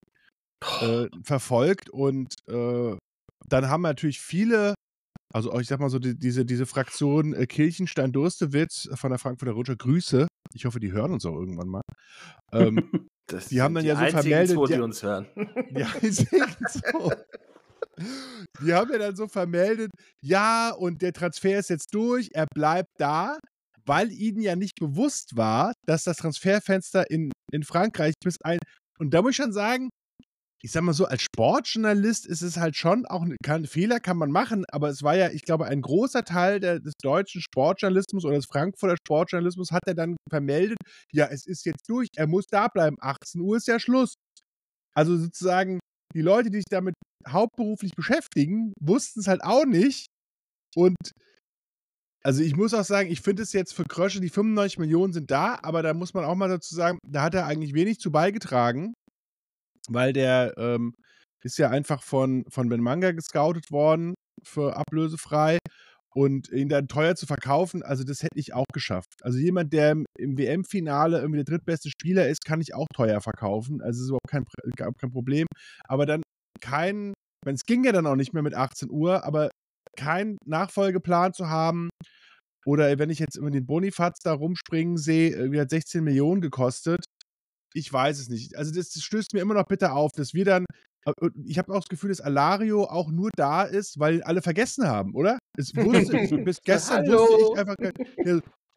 äh, 0.82 1.08
verfolgt 1.24 1.90
und 1.90 2.34
äh, 2.48 2.96
dann 3.50 3.70
haben 3.70 3.82
natürlich 3.82 4.20
viele, 4.22 4.76
also 5.34 5.58
ich 5.60 5.68
sag 5.68 5.80
mal 5.80 5.90
so, 5.90 6.00
die, 6.00 6.18
diese, 6.18 6.46
diese 6.46 6.66
Fraktion 6.66 7.34
äh, 7.34 7.46
Kirchenstein-Durstewitz 7.48 8.90
von 8.96 9.10
der 9.12 9.20
Frankfurter 9.20 9.54
Rutscher, 9.54 9.76
Grüße. 9.76 10.28
Ich 10.54 10.66
hoffe, 10.66 10.80
die 10.80 10.92
hören 10.92 11.12
uns 11.14 11.26
auch 11.26 11.36
irgendwann 11.36 11.68
mal. 11.68 11.82
Ähm, 12.54 12.90
Das 13.30 13.50
Die 13.50 13.62
haben 13.62 13.76
dann 13.76 13.84
ja 13.84 13.96
so 13.96 14.06
vermeldet, 14.06 14.56
zwei, 14.56 14.68
die 14.68 14.74
ja- 14.74 14.82
uns 14.82 15.04
hören. 15.04 15.28
die 15.72 15.84
einzigen 15.84 16.46
so. 16.70 17.12
Die 18.62 18.74
haben 18.74 18.90
ja 18.92 19.00
dann 19.00 19.16
so 19.18 19.28
vermeldet, 19.28 19.92
ja, 20.24 20.72
und 20.72 21.02
der 21.02 21.12
Transfer 21.12 21.60
ist 21.60 21.70
jetzt 21.70 21.94
durch, 21.94 22.30
er 22.34 22.46
bleibt 22.54 22.92
da, 23.00 23.38
weil 23.86 24.12
ihnen 24.14 24.40
ja 24.40 24.56
nicht 24.56 24.76
bewusst 24.80 25.36
war, 25.36 25.74
dass 25.86 26.04
das 26.04 26.18
Transferfenster 26.18 27.10
in, 27.12 27.32
in 27.52 27.64
Frankreich 27.64 28.14
bis 28.24 28.38
ein. 28.44 28.60
Und 28.98 29.14
da 29.14 29.22
muss 29.22 29.32
ich 29.32 29.36
schon 29.38 29.52
sagen, 29.52 29.90
ich 30.68 30.74
sag 30.74 30.84
mal 30.84 30.92
so, 30.92 31.06
als 31.06 31.22
Sportjournalist 31.22 32.26
ist 32.26 32.42
es 32.42 32.58
halt 32.58 32.76
schon 32.76 33.06
auch, 33.06 33.24
ein 33.24 33.66
Fehler 33.68 34.02
kann 34.02 34.18
man 34.18 34.32
machen, 34.32 34.66
aber 34.70 34.90
es 34.90 35.02
war 35.02 35.16
ja, 35.16 35.30
ich 35.30 35.44
glaube, 35.44 35.66
ein 35.66 35.82
großer 35.82 36.26
Teil 36.26 36.60
der, 36.60 36.82
des 36.82 36.92
deutschen 37.02 37.40
Sportjournalismus 37.40 38.26
oder 38.26 38.36
des 38.36 38.48
Frankfurter 38.48 38.98
Sportjournalismus 38.98 39.72
hat 39.72 39.84
er 39.88 39.94
dann 39.94 40.18
vermeldet, 40.30 40.78
ja, 41.14 41.28
es 41.28 41.46
ist 41.46 41.66
jetzt 41.66 41.88
durch, 41.88 42.10
er 42.18 42.28
muss 42.28 42.48
da 42.48 42.68
bleiben, 42.68 42.98
18 43.00 43.40
Uhr 43.40 43.56
ist 43.56 43.70
ja 43.70 43.80
Schluss. 43.80 44.16
Also 44.94 45.16
sozusagen, 45.16 45.80
die 46.14 46.22
Leute, 46.22 46.50
die 46.50 46.58
sich 46.58 46.66
damit 46.70 46.96
hauptberuflich 47.26 47.94
beschäftigen, 47.96 48.74
wussten 48.82 49.22
es 49.22 49.28
halt 49.28 49.46
auch 49.46 49.64
nicht. 49.64 50.08
Und 50.76 50.98
also 52.26 52.44
ich 52.44 52.58
muss 52.58 52.74
auch 52.74 52.84
sagen, 52.84 53.10
ich 53.10 53.22
finde 53.22 53.44
es 53.44 53.54
jetzt 53.54 53.74
für 53.74 53.86
Krösche, 53.86 54.20
die 54.20 54.28
95 54.28 54.80
Millionen 54.80 55.14
sind 55.14 55.32
da, 55.32 55.60
aber 55.62 55.82
da 55.82 55.94
muss 55.94 56.14
man 56.14 56.26
auch 56.26 56.36
mal 56.36 56.50
dazu 56.50 56.76
sagen, 56.76 57.00
da 57.08 57.22
hat 57.22 57.36
er 57.36 57.46
eigentlich 57.46 57.74
wenig 57.74 58.02
zu 58.02 58.12
beigetragen 58.12 58.94
weil 59.88 60.14
der 60.14 60.54
ähm, 60.58 60.94
ist 61.44 61.58
ja 61.58 61.70
einfach 61.70 62.04
von, 62.04 62.44
von 62.50 62.70
Ben 62.70 62.82
Manga 62.82 63.12
gescoutet 63.12 63.72
worden 63.72 64.14
für 64.44 64.76
ablösefrei 64.76 65.58
und 66.14 66.50
ihn 66.50 66.70
dann 66.70 66.88
teuer 66.88 67.16
zu 67.16 67.28
verkaufen, 67.28 67.84
also 67.84 68.04
das 68.04 68.24
hätte 68.24 68.40
ich 68.40 68.54
auch 68.54 68.66
geschafft. 68.74 69.14
Also 69.22 69.38
jemand, 69.38 69.72
der 69.72 69.92
im, 69.92 70.38
WM-Finale 70.38 71.20
irgendwie 71.20 71.44
der 71.44 71.58
drittbeste 71.58 71.90
Spieler 71.90 72.28
ist, 72.28 72.44
kann 72.44 72.60
ich 72.60 72.74
auch 72.74 72.88
teuer 72.94 73.22
verkaufen. 73.22 73.82
Also 73.82 74.02
ist 74.02 74.10
überhaupt 74.10 74.28
kein, 74.28 74.46
kein 74.76 75.12
Problem. 75.12 75.46
Aber 75.88 76.08
dann 76.08 76.24
kein, 76.60 77.14
es 77.46 77.66
ging 77.66 77.84
ja 77.84 77.92
dann 77.92 78.08
auch 78.08 78.16
nicht 78.16 78.34
mehr 78.34 78.42
mit 78.42 78.56
18 78.56 78.90
Uhr, 78.90 79.24
aber 79.26 79.52
kein 79.96 80.38
Nachfolgeplan 80.46 81.34
zu 81.34 81.50
haben. 81.50 81.90
Oder 82.66 82.98
wenn 83.00 83.12
ich 83.12 83.20
jetzt 83.20 83.38
über 83.38 83.52
den 83.52 83.68
Bonifaz 83.68 84.18
da 84.24 84.34
rumspringen 84.34 84.98
sehe, 84.98 85.30
irgendwie 85.30 85.62
hat 85.62 85.70
16 85.70 86.04
Millionen 86.04 86.42
gekostet 86.42 87.06
ich 87.74 87.92
weiß 87.92 88.20
es 88.20 88.30
nicht. 88.30 88.56
Also 88.56 88.74
das, 88.74 88.90
das 88.90 89.04
stößt 89.04 89.34
mir 89.34 89.42
immer 89.42 89.54
noch 89.54 89.68
bitter 89.68 89.94
auf, 89.94 90.12
dass 90.12 90.34
wir 90.34 90.46
dann 90.46 90.66
äh, 91.08 91.30
ich 91.46 91.58
habe 91.58 91.74
auch 91.74 91.80
das 91.80 91.90
Gefühl, 91.90 92.10
dass 92.10 92.22
Alario 92.22 92.86
auch 92.86 93.12
nur 93.12 93.30
da 93.36 93.64
ist, 93.64 94.00
weil 94.00 94.22
alle 94.24 94.42
vergessen 94.42 94.88
haben, 94.88 95.14
oder? 95.16 95.40
Es 95.58 95.76
wusste, 95.76 96.18
bis 96.44 96.62
gestern 96.62 97.08
wusste 97.08 97.54
ich 97.54 97.60
einfach, 97.60 97.76
der, 97.78 97.94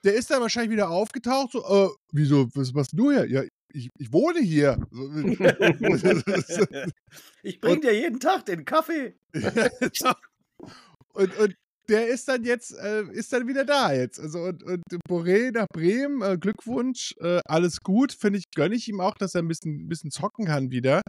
der, 0.04 0.14
ist 0.14 0.30
dann 0.30 0.40
wahrscheinlich 0.40 0.73
wieder 0.73 0.90
aufgetaucht, 0.90 1.52
so, 1.52 1.64
äh, 1.64 1.88
wieso, 2.12 2.49
was 2.54 2.73
machst 2.73 2.92
du 2.94 3.11
hier? 3.11 3.28
Ja, 3.28 3.42
ich, 3.73 3.88
ich 3.99 4.12
wohne 4.12 4.40
hier. 4.40 4.78
ich 7.42 7.61
bring 7.61 7.80
dir 7.80 7.94
jeden 7.94 8.20
Tag 8.20 8.47
den 8.47 8.64
Kaffee. 8.64 9.16
und, 11.14 11.38
und 11.38 11.54
der 11.90 12.06
ist 12.09 12.28
dann 12.28 12.44
jetzt, 12.44 12.73
äh, 12.78 13.02
ist 13.12 13.32
dann 13.32 13.49
wieder 13.49 13.64
da 13.64 13.92
jetzt. 13.92 14.20
Also 14.20 14.44
und, 14.44 14.62
und 14.62 14.82
Boré 15.09 15.52
nach 15.52 15.66
Bremen, 15.73 16.23
äh, 16.23 16.38
Glückwunsch, 16.38 17.14
äh, 17.20 17.40
alles 17.44 17.80
gut. 17.80 18.12
Finde 18.12 18.38
ich, 18.38 18.44
gönne 18.54 18.76
ich 18.76 18.88
ihm 18.88 19.00
auch, 19.00 19.14
dass 19.14 19.35
er 19.35 19.42
ein 19.42 19.49
bisschen, 19.49 19.85
ein 19.85 19.88
bisschen 19.88 20.11
zocken 20.11 20.47
kann 20.47 20.70
wieder. 20.70 21.02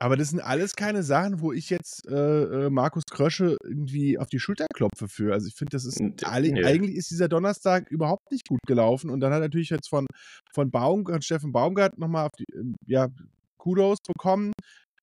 Aber 0.00 0.16
das 0.16 0.30
sind 0.30 0.40
alles 0.40 0.74
keine 0.74 1.04
Sachen, 1.04 1.40
wo 1.40 1.52
ich 1.52 1.70
jetzt 1.70 2.06
äh, 2.08 2.66
äh, 2.66 2.70
Markus 2.70 3.04
Krösche 3.08 3.56
irgendwie 3.62 4.18
auf 4.18 4.26
die 4.26 4.40
Schulter 4.40 4.66
klopfe 4.74 5.08
für. 5.08 5.32
Also 5.32 5.46
ich 5.46 5.54
finde, 5.54 5.70
das 5.70 5.84
ist 5.84 6.00
nee. 6.00 6.64
eigentlich 6.64 6.96
ist 6.96 7.10
dieser 7.10 7.28
Donnerstag 7.28 7.88
überhaupt 7.90 8.30
nicht 8.32 8.48
gut 8.48 8.60
gelaufen. 8.66 9.08
Und 9.08 9.20
dann 9.20 9.32
hat 9.32 9.40
natürlich 9.40 9.70
jetzt 9.70 9.88
von, 9.88 10.06
von 10.52 10.70
Baum, 10.72 11.06
Steffen 11.22 11.52
Baumgart 11.52 11.96
nochmal 11.98 12.26
auf 12.26 12.32
die, 12.36 12.44
ähm, 12.54 12.74
ja, 12.86 13.08
Kudos 13.56 13.98
bekommen 14.06 14.52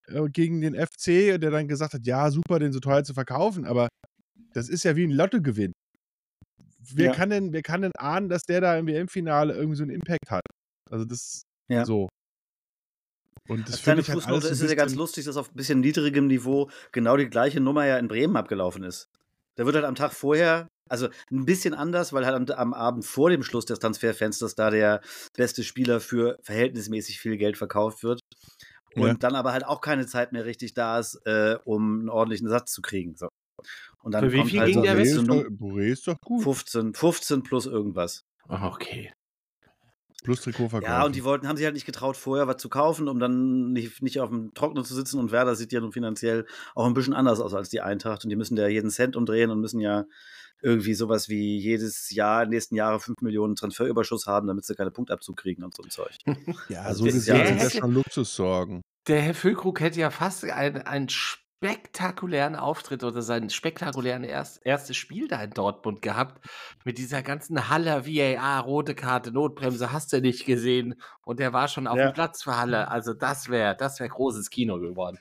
äh, 0.08 0.30
gegen 0.30 0.62
den 0.62 0.76
FC, 0.76 1.40
der 1.40 1.52
dann 1.52 1.70
gesagt 1.70 1.94
hat, 1.94 2.06
ja, 2.06 2.30
super, 2.30 2.60
den 2.60 2.74
so 2.74 2.80
teuer 2.80 3.04
zu 3.04 3.14
verkaufen. 3.14 3.66
Aber 3.66 3.88
das 4.54 4.70
ist 4.70 4.84
ja 4.84 4.96
wie 4.96 5.06
ein 5.06 5.12
Lottogewinn. 5.12 5.74
Wer, 6.94 7.08
ja. 7.08 7.14
kann 7.14 7.30
denn, 7.30 7.54
wer 7.54 7.62
kann 7.62 7.82
denn 7.82 7.92
ahnen, 7.98 8.30
dass 8.30 8.44
der 8.44 8.62
da 8.62 8.78
im 8.78 8.88
WM-Finale 8.88 9.54
irgendwie 9.54 9.76
so 9.76 9.84
einen 9.84 9.92
Impact 9.92 10.32
hat? 10.32 10.42
Also 10.90 11.06
das 11.06 11.44
ja. 11.70 11.86
so. 11.86 12.10
Und 13.48 13.68
das 13.68 13.80
finde 13.80 14.02
ich 14.02 14.10
halt 14.10 14.26
alles 14.28 14.46
ist 14.46 14.62
es 14.62 14.70
ja 14.70 14.76
ganz 14.76 14.96
lustig, 14.96 15.26
dass 15.26 15.38
auf 15.38 15.52
ein 15.52 15.56
bisschen 15.56 15.80
niedrigem 15.80 16.28
Niveau 16.28 16.70
genau 16.92 17.18
die 17.18 17.30
gleiche 17.30 17.60
Nummer 17.60 17.86
ja 17.86 17.98
in 17.98 18.08
Bremen 18.08 18.36
abgelaufen 18.36 18.84
ist. 18.84 19.08
Da 19.56 19.66
wird 19.66 19.76
halt 19.76 19.86
am 19.86 19.96
Tag 19.96 20.14
vorher, 20.14 20.68
also 20.90 21.10
ein 21.32 21.46
bisschen 21.46 21.74
anders, 21.74 22.14
weil 22.14 22.26
halt 22.26 22.36
am, 22.36 22.58
am 22.58 22.74
Abend 22.74 23.06
vor 23.06 23.30
dem 23.30 23.44
Schluss 23.44 23.66
des 23.66 23.80
Transferfensters 23.80 24.56
da 24.56 24.70
der 24.70 25.02
beste 25.36 25.64
Spieler 25.64 26.00
für 26.00 26.38
verhältnismäßig 26.44 27.20
viel 27.20 27.38
Geld 27.38 27.58
verkauft 27.58 28.04
wird. 28.04 28.22
Und 28.96 29.08
ja. 29.08 29.14
dann 29.14 29.36
aber 29.36 29.54
halt 29.54 29.66
auch 29.66 29.82
keine 29.82 30.06
Zeit 30.06 30.34
mehr 30.34 30.46
richtig 30.46 30.74
da 30.74 31.00
ist, 31.00 31.16
äh, 31.26 31.58
um 31.64 32.02
einen 32.02 32.10
ordentlichen 32.10 32.50
Satz 32.50 32.72
zu 32.74 32.82
kriegen. 32.82 33.16
So. 33.16 33.30
Und 34.04 34.14
dann 34.14 34.24
Für 34.24 34.34
wie 34.34 34.44
viel 34.46 34.60
halt 34.60 34.68
ging 34.68 34.80
so 34.80 34.82
der 34.82 34.98
weg? 34.98 35.08
Boré 35.08 35.92
ist 35.92 36.08
doch 36.08 36.20
gut. 36.22 36.44
15, 36.44 36.94
15 36.94 37.44
plus 37.44 37.66
irgendwas. 37.66 38.26
Ach, 38.48 38.74
okay. 38.74 39.14
Plus 40.24 40.42
Trikot 40.42 40.70
verkaufen. 40.70 40.92
Ja, 40.92 41.04
und 41.04 41.16
die 41.16 41.24
wollten, 41.24 41.48
haben 41.48 41.58
sich 41.58 41.66
halt 41.66 41.74
nicht 41.74 41.86
getraut, 41.86 42.16
vorher 42.16 42.48
was 42.48 42.58
zu 42.58 42.70
kaufen, 42.70 43.08
um 43.08 43.20
dann 43.20 43.72
nicht, 43.72 44.02
nicht 44.04 44.20
auf 44.20 44.30
dem 44.30 44.54
Trocknen 44.54 44.84
zu 44.86 44.94
sitzen. 44.94 45.20
Und 45.20 45.32
Werder 45.32 45.56
sieht 45.56 45.72
ja 45.72 45.80
nun 45.80 45.92
finanziell 45.92 46.46
auch 46.76 46.86
ein 46.86 46.94
bisschen 46.94 47.14
anders 47.14 47.40
aus 47.40 47.54
als 47.54 47.70
die 47.70 47.82
Eintracht. 47.82 48.24
Und 48.24 48.30
die 48.30 48.36
müssen 48.36 48.56
ja 48.58 48.68
jeden 48.68 48.92
Cent 48.92 49.16
umdrehen 49.16 49.50
und 49.50 49.60
müssen 49.60 49.80
ja 49.80 50.06
irgendwie 50.62 50.94
sowas 50.94 51.28
wie 51.28 51.58
jedes 51.58 52.12
Jahr, 52.12 52.46
nächsten 52.46 52.76
Jahre 52.76 53.00
5 53.00 53.22
Millionen 53.22 53.56
Transferüberschuss 53.56 54.28
haben, 54.28 54.48
damit 54.48 54.66
sie 54.66 54.76
keine 54.76 54.92
Punktabzug 54.92 55.38
kriegen 55.38 55.64
und 55.64 55.76
so 55.76 55.84
ein 55.84 55.90
Zeug. 55.90 56.16
ja, 56.70 56.84
also 56.84 57.00
so 57.00 57.06
gesehen 57.06 57.48
sind 57.48 57.62
das 57.64 57.74
schon 57.74 57.94
Luxussorgen. 57.94 58.82
Der 59.08 59.22
Herr 59.22 59.34
Füllkrug 59.34 59.80
hätte 59.80 60.00
ja 60.00 60.12
fast 60.12 60.46
ein, 60.46 60.78
ein 60.84 61.10
spektakulären 61.64 62.56
Auftritt 62.56 63.04
oder 63.04 63.22
sein 63.22 63.52
spektakulären 63.52 64.24
erst, 64.24 64.66
erstes 64.66 64.98
Spiel 64.98 65.28
da 65.28 65.44
in 65.44 65.52
Dortmund 65.52 66.02
gehabt. 66.02 66.44
Mit 66.86 66.98
dieser 66.98 67.22
ganzen 67.22 67.70
Halle, 67.70 68.08
VAR, 68.08 68.64
rote 68.64 68.96
Karte, 68.96 69.32
Notbremse, 69.32 69.92
hast 69.92 70.12
du 70.12 70.22
nicht 70.22 70.48
gesehen. 70.48 71.00
Und 71.24 71.40
der 71.40 71.54
war 71.54 71.68
schon 71.68 71.86
auf 71.86 72.00
ja. 72.00 72.10
dem 72.10 72.14
Platz 72.14 72.42
für 72.42 72.58
Halle. 72.58 72.88
Also 72.88 73.14
das 73.14 73.50
wäre 73.50 73.76
das 73.78 74.00
wär 74.00 74.10
großes 74.10 74.50
Kino 74.50 74.80
geworden. 74.80 75.20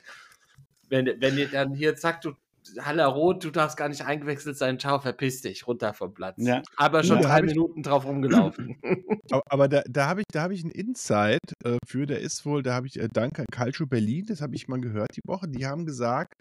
Wenn, 0.89 1.05
wenn 1.21 1.37
ihr 1.37 1.47
dann 1.47 1.75
hier, 1.75 1.95
zack, 1.95 2.21
du 2.21 2.33
Halle 2.79 3.05
Rot, 3.05 3.43
du 3.43 3.51
darfst 3.51 3.77
gar 3.77 3.89
nicht 3.89 4.05
eingewechselt 4.05 4.57
sein, 4.57 4.79
ciao, 4.79 4.99
verpiss 4.99 5.41
dich, 5.41 5.67
runter 5.67 5.93
vom 5.93 6.13
Platz. 6.13 6.35
Ja. 6.37 6.61
Aber 6.77 7.03
schon 7.03 7.21
ja, 7.21 7.27
drei 7.27 7.41
Minuten 7.41 7.83
drauf 7.83 8.05
rumgelaufen. 8.05 8.77
aber, 9.49 9.67
da, 9.67 9.81
da 9.89 10.07
habe 10.07 10.21
ich, 10.21 10.39
hab 10.39 10.51
ich 10.51 10.63
einen 10.63 10.71
Insight 10.71 11.39
äh, 11.63 11.77
für, 11.87 12.05
der 12.05 12.19
ist 12.19 12.45
wohl, 12.45 12.63
da 12.63 12.73
habe 12.73 12.87
ich, 12.87 12.99
äh, 12.99 13.07
danke 13.11 13.45
Calcio 13.51 13.85
Berlin, 13.85 14.25
das 14.27 14.41
habe 14.41 14.55
ich 14.55 14.67
mal 14.67 14.79
gehört 14.79 15.09
die 15.15 15.27
Woche, 15.27 15.47
die 15.47 15.65
haben 15.65 15.85
gesagt, 15.85 16.33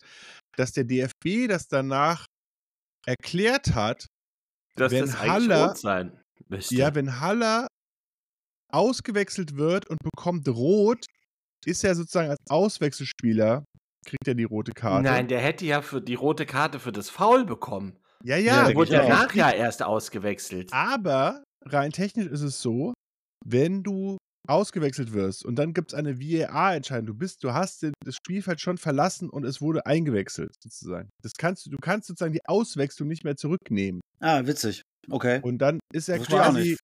dass 0.56 0.72
der 0.72 0.84
DFB 0.84 1.48
das 1.48 1.68
danach 1.68 2.26
erklärt 3.06 3.74
hat, 3.74 4.06
dass 4.76 4.92
wenn 4.92 5.06
das 5.06 5.20
Haller, 5.20 5.74
sein 5.74 6.20
müsste. 6.48 6.74
Ja, 6.74 6.94
wenn 6.94 7.20
Haller 7.20 7.66
ausgewechselt 8.72 9.56
wird 9.56 9.88
und 9.88 9.98
bekommt 10.02 10.48
Rot, 10.48 11.06
ist 11.64 11.84
er 11.84 11.94
sozusagen 11.94 12.30
als 12.30 12.40
Auswechselspieler 12.48 13.64
kriegt 14.06 14.26
er 14.26 14.34
die 14.34 14.44
rote 14.44 14.72
Karte. 14.72 15.04
Nein, 15.04 15.28
der 15.28 15.40
hätte 15.40 15.64
ja 15.66 15.82
für 15.82 16.00
die 16.00 16.14
rote 16.14 16.46
Karte 16.46 16.78
für 16.78 16.92
das 16.92 17.10
Foul 17.10 17.44
bekommen. 17.44 17.98
Ja, 18.22 18.36
ja. 18.36 18.66
Der 18.66 18.74
wurde 18.74 18.92
ja 18.92 19.08
nachher 19.08 19.54
erst 19.54 19.82
ausgewechselt. 19.82 20.72
Aber 20.72 21.42
rein 21.64 21.92
technisch 21.92 22.26
ist 22.26 22.42
es 22.42 22.60
so, 22.60 22.92
wenn 23.44 23.82
du 23.82 24.18
ausgewechselt 24.48 25.12
wirst 25.12 25.44
und 25.44 25.56
dann 25.56 25.74
gibt 25.74 25.92
es 25.92 25.98
eine 25.98 26.18
VAR-Entscheidung, 26.18 27.06
du 27.06 27.14
bist, 27.14 27.44
du 27.44 27.52
hast 27.52 27.82
das 27.82 28.14
Spielfeld 28.14 28.60
schon 28.60 28.78
verlassen 28.78 29.28
und 29.28 29.44
es 29.44 29.60
wurde 29.60 29.86
eingewechselt, 29.86 30.54
sozusagen. 30.62 31.10
Das 31.22 31.32
kannst 31.38 31.66
du, 31.66 31.70
du 31.70 31.76
kannst 31.78 32.08
sozusagen 32.08 32.32
die 32.32 32.44
Auswechslung 32.46 33.08
nicht 33.08 33.22
mehr 33.22 33.36
zurücknehmen. 33.36 34.00
Ah, 34.20 34.44
witzig. 34.46 34.82
Okay. 35.08 35.40
Und 35.42 35.58
dann 35.58 35.78
ist 35.92 36.08
er 36.08 36.18
quasi. 36.18 36.76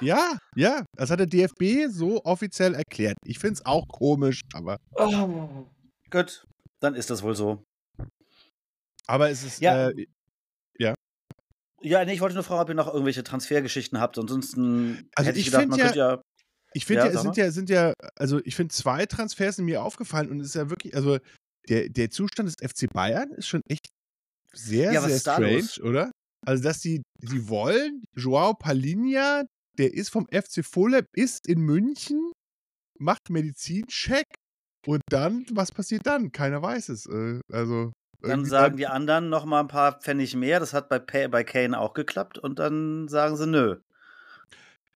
Ja, 0.00 0.38
ja, 0.56 0.84
das 0.96 1.10
hat 1.10 1.20
der 1.20 1.26
DFB 1.26 1.88
so 1.88 2.24
offiziell 2.24 2.74
erklärt. 2.74 3.16
Ich 3.24 3.38
finde 3.38 3.54
es 3.54 3.66
auch 3.66 3.86
komisch, 3.88 4.40
aber. 4.52 4.76
Oh. 4.92 5.66
Gut, 6.10 6.44
dann 6.80 6.94
ist 6.94 7.10
das 7.10 7.22
wohl 7.22 7.34
so. 7.34 7.64
Aber 9.06 9.30
es 9.30 9.42
ist. 9.42 9.60
Ja. 9.60 9.88
Äh, 9.88 10.06
ja. 10.78 10.94
Ja, 11.80 12.04
nee, 12.04 12.12
ich 12.12 12.20
wollte 12.20 12.34
nur 12.34 12.44
fragen, 12.44 12.60
ob 12.60 12.68
ihr 12.68 12.74
noch 12.74 12.92
irgendwelche 12.92 13.22
Transfergeschichten 13.22 14.00
habt. 14.00 14.18
Ansonsten 14.18 15.08
also 15.14 15.28
hätte 15.28 15.38
ich, 15.38 15.46
ich 15.46 15.52
gedacht, 15.52 15.68
man 15.68 15.78
ja, 15.78 15.84
könnte 15.84 15.98
ja. 15.98 16.22
Ich 16.74 16.84
finde 16.84 17.02
ja, 17.02 17.06
ja, 17.06 17.14
es 17.14 17.22
sind 17.22 17.36
ja, 17.36 17.50
sind 17.50 17.70
ja, 17.70 17.92
also 18.16 18.40
ich 18.44 18.54
finde 18.54 18.74
zwei 18.74 19.06
Transfers 19.06 19.56
sind 19.56 19.64
mir 19.64 19.82
aufgefallen 19.82 20.30
und 20.30 20.40
es 20.40 20.48
ist 20.48 20.54
ja 20.54 20.68
wirklich, 20.68 20.94
also 20.94 21.18
der, 21.68 21.88
der 21.88 22.10
Zustand 22.10 22.48
des 22.48 22.56
FC 22.60 22.92
Bayern 22.92 23.30
ist 23.32 23.48
schon 23.48 23.62
echt 23.68 23.88
sehr, 24.52 24.92
ja, 24.92 25.00
sehr 25.00 25.18
strange, 25.18 25.68
oder? 25.82 26.10
Also, 26.46 26.62
dass 26.62 26.80
die, 26.80 27.02
die 27.16 27.48
wollen, 27.48 28.04
Joao 28.14 28.54
Palinha, 28.54 29.44
der 29.78 29.92
ist 29.94 30.10
vom 30.10 30.26
FC 30.26 30.64
Fulham, 30.64 31.04
ist 31.14 31.46
in 31.48 31.60
München, 31.60 32.32
macht 32.98 33.30
Medizincheck 33.30 34.26
und 34.86 35.02
dann, 35.10 35.44
was 35.50 35.72
passiert 35.72 36.06
dann? 36.06 36.32
Keiner 36.32 36.62
weiß 36.62 36.88
es. 36.90 37.06
Äh, 37.06 37.40
also. 37.52 37.92
Dann 38.20 38.44
sagen 38.44 38.76
die 38.76 38.86
anderen 38.86 39.28
noch 39.28 39.44
mal 39.44 39.60
ein 39.60 39.68
paar 39.68 40.00
Pfennig 40.00 40.34
mehr. 40.34 40.58
Das 40.58 40.74
hat 40.74 40.88
bei, 40.88 40.98
bei 40.98 41.44
Kane 41.44 41.78
auch 41.78 41.94
geklappt. 41.94 42.38
Und 42.38 42.58
dann 42.58 43.06
sagen 43.08 43.36
sie 43.36 43.46
nö. 43.46 43.76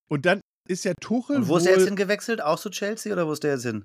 Und 0.09 0.27
dann 0.27 0.41
ist 0.69 0.85
ja 0.85 0.93
Tuchel. 1.01 1.37
Und 1.37 1.49
wo 1.49 1.57
ist 1.57 1.67
er 1.67 1.77
jetzt 1.77 1.87
hingewechselt? 1.87 2.43
Auch 2.43 2.59
zu 2.59 2.71
Chelsea 2.71 3.13
oder 3.13 3.27
wo 3.27 3.33
ist 3.33 3.45
der 3.45 3.53
jetzt 3.53 3.65
hin? 3.65 3.85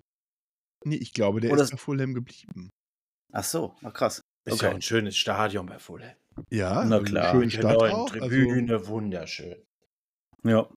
Nee, 0.86 0.96
ich 0.96 1.14
glaube, 1.14 1.40
der 1.40 1.52
oder 1.52 1.64
ist 1.64 1.72
bei 1.72 1.78
Fulham 1.78 2.14
geblieben. 2.14 2.70
Ach 3.32 3.44
so, 3.44 3.76
ach 3.84 3.94
krass. 3.94 4.22
Ist 4.46 4.54
okay. 4.54 4.66
ja 4.66 4.72
ein 4.72 4.82
schönes 4.82 5.18
Stadion 5.18 5.66
bei 5.66 5.80
Fulham. 5.80 6.16
Ja, 6.50 6.86
na 6.86 7.00
klar. 7.00 7.32
Schöne 7.32 7.52
Stadt 7.52 7.76
auch. 7.76 8.12
Also 8.12 8.20
Tribüne, 8.20 8.74
also, 8.74 8.88
wunderschön. 8.88 9.62
Ja. 10.44 10.70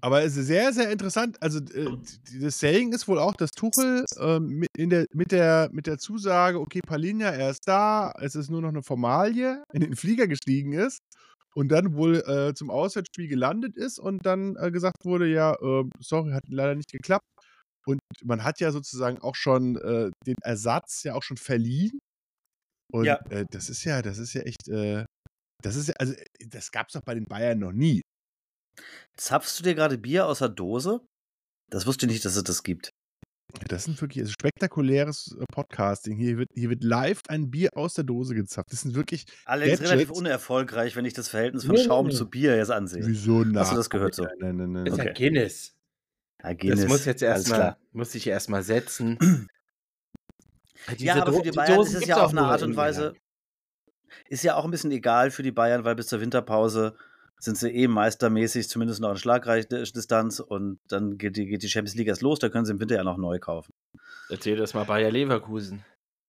Aber 0.00 0.22
es 0.22 0.36
ist 0.36 0.46
sehr, 0.46 0.72
sehr 0.72 0.90
interessant. 0.92 1.36
Also, 1.42 1.58
äh, 1.58 1.96
das 2.40 2.60
Saying 2.60 2.92
ist 2.92 3.08
wohl 3.08 3.18
auch, 3.18 3.34
dass 3.34 3.50
Tuchel 3.50 4.04
ähm, 4.20 4.46
mit, 4.60 4.68
in 4.76 4.90
der, 4.90 5.06
mit, 5.12 5.32
der, 5.32 5.70
mit 5.72 5.86
der 5.86 5.98
Zusage, 5.98 6.60
okay, 6.60 6.80
Palinja, 6.86 7.30
er 7.30 7.50
ist 7.50 7.66
da, 7.66 8.12
es 8.20 8.36
ist 8.36 8.48
nur 8.50 8.60
noch 8.62 8.68
eine 8.68 8.82
Formalie, 8.82 9.62
in 9.72 9.80
den 9.80 9.96
Flieger 9.96 10.28
gestiegen 10.28 10.72
ist 10.72 11.00
und 11.54 11.68
dann 11.70 11.94
wohl 11.94 12.22
äh, 12.28 12.54
zum 12.54 12.70
Auswärtsspiel 12.70 13.26
gelandet 13.26 13.76
ist 13.76 13.98
und 13.98 14.24
dann 14.24 14.54
äh, 14.56 14.70
gesagt 14.70 15.04
wurde, 15.04 15.26
ja, 15.26 15.54
äh, 15.54 15.84
sorry, 16.00 16.30
hat 16.32 16.44
leider 16.48 16.76
nicht 16.76 16.92
geklappt. 16.92 17.26
Und 17.86 18.00
man 18.22 18.44
hat 18.44 18.60
ja 18.60 18.70
sozusagen 18.70 19.18
auch 19.18 19.34
schon 19.34 19.76
äh, 19.76 20.10
den 20.26 20.36
Ersatz 20.42 21.02
ja 21.04 21.14
auch 21.14 21.22
schon 21.22 21.38
verliehen. 21.38 21.98
Und 22.92 23.06
Ja. 23.06 23.16
äh, 23.30 23.44
das 23.50 23.68
ist 23.70 23.82
ja, 23.84 24.02
das 24.02 24.18
ist 24.18 24.34
ja 24.34 24.42
echt, 24.42 24.68
äh, 24.68 25.04
das 25.62 25.74
ist 25.76 25.88
ja, 25.88 25.94
also 25.98 26.14
das 26.46 26.70
gab 26.70 26.88
es 26.88 26.92
doch 26.92 27.02
bei 27.02 27.14
den 27.14 27.24
Bayern 27.24 27.58
noch 27.58 27.72
nie. 27.72 28.02
Zapfst 29.16 29.58
du 29.58 29.64
dir 29.64 29.74
gerade 29.74 29.98
Bier 29.98 30.26
aus 30.26 30.38
der 30.38 30.48
Dose? 30.48 31.00
Das 31.70 31.86
wusste 31.86 32.06
ich 32.06 32.12
nicht, 32.12 32.24
dass 32.24 32.36
es 32.36 32.44
das 32.44 32.62
gibt. 32.62 32.92
Das 33.68 33.84
sind 33.84 34.00
wirklich 34.00 34.22
also 34.22 34.32
spektakuläres 34.32 35.34
äh, 35.40 35.44
Podcasting. 35.50 36.18
Hier 36.18 36.36
wird, 36.36 36.50
hier 36.54 36.68
wird 36.68 36.84
live 36.84 37.22
ein 37.28 37.50
Bier 37.50 37.70
aus 37.74 37.94
der 37.94 38.04
Dose 38.04 38.34
gezapft. 38.34 38.72
Das 38.72 38.82
sind 38.82 38.94
wirklich. 38.94 39.24
Allerdings 39.46 39.78
Gadgets. 39.78 39.90
relativ 39.90 40.10
unerfolgreich, 40.10 40.96
wenn 40.96 41.06
ich 41.06 41.14
das 41.14 41.28
Verhältnis 41.30 41.64
von 41.64 41.74
Nee, 41.74 41.84
Schaum 41.84 42.08
nee. 42.08 42.14
zu 42.14 42.28
Bier 42.28 42.56
jetzt 42.56 42.70
ansehe. 42.70 43.06
Wieso 43.06 43.44
nah? 43.44 43.60
Hast 43.60 43.72
du 43.72 43.76
das 43.76 43.88
gehört 43.88 44.14
so? 44.14 44.24
Nein, 44.38 44.56
nein, 44.56 44.72
nein. 44.72 44.84
Das 44.84 44.92
ist 44.92 44.98
nein. 44.98 45.06
ja 45.08 45.12
Guinness. 45.14 45.74
Ja, 46.42 46.52
Guinness, 46.52 46.80
Das 46.80 46.88
muss 46.88 47.04
jetzt 47.06 47.22
erstmal, 47.22 47.76
muss 47.92 48.14
ich 48.14 48.26
erstmal 48.26 48.62
setzen. 48.62 49.48
Ja, 50.98 51.16
aber 51.16 51.32
für 51.32 51.42
die 51.42 51.50
Bayern 51.50 51.80
ist 51.80 51.94
es 51.94 52.06
ja 52.06 52.16
auch 52.16 52.24
auf 52.24 52.30
eine 52.30 52.42
Art 52.42 52.62
und 52.62 52.76
Weise, 52.76 53.14
ist 54.28 54.44
ja 54.44 54.54
auch 54.54 54.64
ein 54.64 54.70
bisschen 54.70 54.90
egal 54.90 55.30
für 55.30 55.42
die 55.42 55.52
Bayern, 55.52 55.84
weil 55.84 55.94
bis 55.94 56.06
zur 56.06 56.20
Winterpause 56.20 56.96
sind 57.40 57.56
sie 57.56 57.70
eh 57.70 57.88
meistermäßig, 57.88 58.68
zumindest 58.68 59.00
noch 59.00 59.10
in 59.10 59.16
Schlagreichdistanz 59.16 60.40
und 60.40 60.78
dann 60.88 61.18
geht 61.18 61.36
die, 61.36 61.46
geht 61.46 61.62
die 61.62 61.68
Champions 61.68 61.96
League 61.96 62.08
erst 62.08 62.22
los, 62.22 62.38
da 62.38 62.48
können 62.48 62.64
sie 62.64 62.72
im 62.72 62.80
Winter 62.80 62.96
ja 62.96 63.04
noch 63.04 63.16
neu 63.18 63.38
kaufen. 63.38 63.72
Erzähl 64.28 64.56
das 64.56 64.74
mal 64.74 64.84
Bayer 64.84 65.10
Leverkusen. 65.10 65.84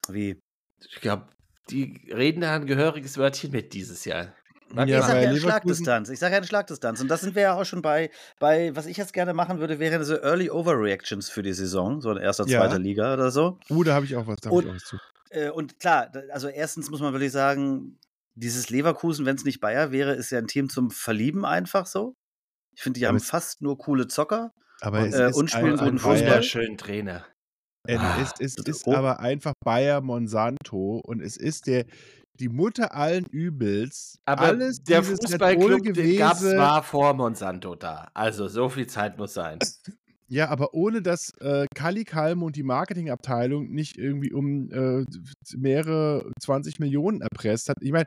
Wie? 0.07 0.39
Ich 0.87 1.01
glaube, 1.01 1.27
die 1.69 2.09
reden 2.13 2.41
da 2.41 2.55
ein 2.55 2.65
gehöriges 2.65 3.17
Wörtchen 3.17 3.51
mit 3.51 3.73
dieses 3.73 4.05
Jahr. 4.05 4.33
Ja, 4.75 4.85
ich 4.85 5.03
sage 5.03 5.23
ja 5.23 5.29
eine 5.29 5.39
Schlagdistanz. 5.39 6.09
Ich 6.09 6.19
sage 6.19 6.33
ja 6.33 6.37
eine 6.37 6.45
Schlagdistanz. 6.47 7.01
Und 7.01 7.07
das 7.07 7.21
sind 7.21 7.33
wir 7.33 7.41
ja 7.41 7.55
auch 7.55 7.65
schon 7.65 7.81
bei, 7.81 8.11
bei, 8.39 8.75
was 8.75 8.85
ich 8.85 8.97
jetzt 8.97 9.13
gerne 9.13 9.33
machen 9.33 9.59
würde, 9.59 9.79
wären 9.79 10.03
so 10.03 10.15
Early 10.15 10.51
Overreactions 10.51 11.27
für 11.29 11.41
die 11.41 11.53
Saison, 11.53 12.01
so 12.01 12.11
in 12.11 12.17
erster, 12.17 12.45
Ja. 12.45 12.59
zweiter 12.61 12.77
Liga 12.77 13.13
oder 13.15 13.31
so. 13.31 13.57
Uh, 13.71 13.83
da 13.83 13.95
habe 13.95 14.05
ich 14.05 14.15
auch 14.15 14.27
was, 14.27 14.37
da 14.41 14.49
hab 14.51 14.59
ich 14.59 14.65
Und- 14.65 14.69
auch 14.71 14.75
was 14.75 14.83
zu. 14.83 14.97
Äh, 15.31 15.49
und 15.49 15.79
klar, 15.79 16.11
also 16.31 16.47
erstens 16.47 16.89
muss 16.91 17.01
man 17.01 17.13
wirklich 17.13 17.31
sagen, 17.31 17.97
dieses 18.39 18.69
Leverkusen, 18.69 19.25
wenn 19.25 19.35
es 19.35 19.43
nicht 19.45 19.59
Bayer 19.59 19.91
wäre, 19.91 20.13
ist 20.13 20.29
ja 20.31 20.39
ein 20.39 20.47
Team 20.47 20.69
zum 20.69 20.91
Verlieben 20.91 21.45
einfach 21.45 21.85
so. 21.85 22.15
Ich 22.75 22.81
finde, 22.81 22.99
die 22.99 23.05
Aber 23.05 23.09
haben 23.13 23.17
es- 23.17 23.29
fast 23.29 23.61
nur 23.61 23.77
coole 23.77 24.07
Zocker. 24.07 24.51
Aber 24.81 25.05
es 25.05 25.13
äh, 25.15 25.29
ist 25.29 25.35
und 25.35 25.49
spielen 25.51 25.77
ein, 25.79 25.85
guten 25.85 25.99
Fußball. 25.99 26.21
Wunderschönen 26.21 26.77
Trainer. 26.77 27.25
es 27.87 27.99
Ah, 27.99 28.21
ist, 28.21 28.41
es 28.41 28.55
das- 28.55 28.65
ist 28.77 28.87
oh. 28.87 28.93
aber 28.93 29.19
einfach 29.19 29.53
Bayer 29.65 30.01
Monsanto 30.01 31.01
und 31.03 31.21
es 31.21 31.35
ist 31.37 31.67
der, 31.67 31.85
die 32.39 32.47
Mutter 32.49 32.93
allen 32.95 33.25
Übels. 33.25 34.19
Aber 34.25 34.43
Alles 34.43 34.81
der 34.83 35.03
Fußballclub, 35.03 35.93
den 35.93 36.17
gab 36.17 36.37
es 36.37 36.43
war 36.55 36.81
vor 36.83 37.13
Monsanto 37.13 37.75
da. 37.75 38.09
Also 38.13 38.47
so 38.47 38.69
viel 38.69 38.87
Zeit 38.87 39.17
muss 39.17 39.33
sein. 39.33 39.59
Ja, 40.31 40.49
aber 40.49 40.75
ohne 40.75 41.01
dass 41.01 41.31
äh, 41.41 41.65
Kali 41.73 42.03
Kalm 42.03 42.43
und 42.43 42.55
die 42.55 42.61
Marketingabteilung 42.61 43.71
nicht 43.71 43.97
irgendwie 43.97 44.31
um 44.31 44.69
äh, 44.71 45.03
mehrere 45.57 46.31
20 46.39 46.77
Millionen 46.79 47.21
erpresst 47.21 47.67
hat. 47.67 47.77
Ich 47.81 47.91
meine, 47.91 48.05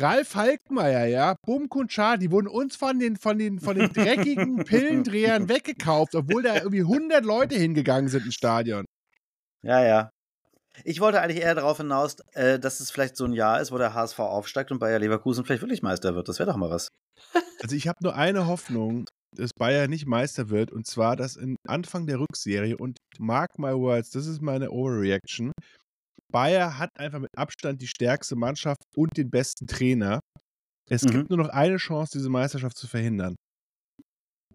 Ralf 0.00 0.34
Halkmeier, 0.34 1.06
ja, 1.06 1.36
Bum 1.44 1.68
Kunchar, 1.68 2.16
die 2.16 2.30
wurden 2.30 2.48
uns 2.48 2.76
von 2.76 2.98
den, 2.98 3.16
von 3.16 3.38
den, 3.38 3.60
von 3.60 3.76
den 3.76 3.92
dreckigen 3.92 4.56
Pillendrehern 4.64 5.48
weggekauft, 5.48 6.14
obwohl 6.14 6.42
da 6.42 6.56
irgendwie 6.56 6.80
100 6.80 7.24
Leute 7.24 7.56
hingegangen 7.56 8.08
sind 8.08 8.24
ins 8.24 8.34
Stadion. 8.34 8.86
Ja, 9.62 9.84
ja. 9.84 10.10
Ich 10.84 11.00
wollte 11.00 11.20
eigentlich 11.20 11.42
eher 11.42 11.54
darauf 11.54 11.76
hinaus, 11.76 12.16
äh, 12.32 12.58
dass 12.58 12.80
es 12.80 12.90
vielleicht 12.90 13.16
so 13.16 13.24
ein 13.24 13.32
Jahr 13.32 13.60
ist, 13.60 13.72
wo 13.72 13.78
der 13.78 13.92
HSV 13.92 14.18
aufsteigt 14.20 14.70
und 14.72 14.78
Bayer 14.78 14.98
Leverkusen 14.98 15.44
vielleicht 15.44 15.62
wirklich 15.62 15.82
Meister 15.82 16.14
wird. 16.14 16.28
Das 16.28 16.38
wäre 16.38 16.50
doch 16.50 16.56
mal 16.56 16.70
was. 16.70 16.88
Also 17.60 17.76
ich 17.76 17.88
habe 17.88 17.98
nur 18.02 18.14
eine 18.14 18.46
Hoffnung, 18.46 19.04
dass 19.36 19.50
Bayern 19.52 19.90
nicht 19.90 20.06
Meister 20.06 20.48
wird, 20.48 20.72
und 20.72 20.86
zwar, 20.86 21.16
dass 21.16 21.36
in 21.36 21.56
Anfang 21.68 22.06
der 22.06 22.18
Rückserie, 22.20 22.76
und 22.76 22.96
mark 23.18 23.58
my 23.58 23.72
words, 23.74 24.10
das 24.10 24.26
ist 24.26 24.40
meine 24.40 24.70
Overreaction, 24.70 25.52
Bayer 26.30 26.78
hat 26.78 26.90
einfach 26.98 27.18
mit 27.20 27.30
Abstand 27.36 27.80
die 27.82 27.86
stärkste 27.86 28.36
Mannschaft 28.36 28.82
und 28.96 29.16
den 29.16 29.30
besten 29.30 29.66
Trainer. 29.66 30.20
Es 30.88 31.02
Mhm. 31.04 31.10
gibt 31.10 31.30
nur 31.30 31.38
noch 31.38 31.48
eine 31.48 31.76
Chance, 31.76 32.18
diese 32.18 32.28
Meisterschaft 32.28 32.76
zu 32.76 32.86
verhindern. 32.88 33.36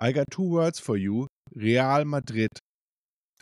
I 0.02 0.12
got 0.12 0.26
two 0.30 0.50
words 0.50 0.80
for 0.80 0.98
you. 0.98 1.28
Real 1.56 2.04
Madrid. 2.06 2.50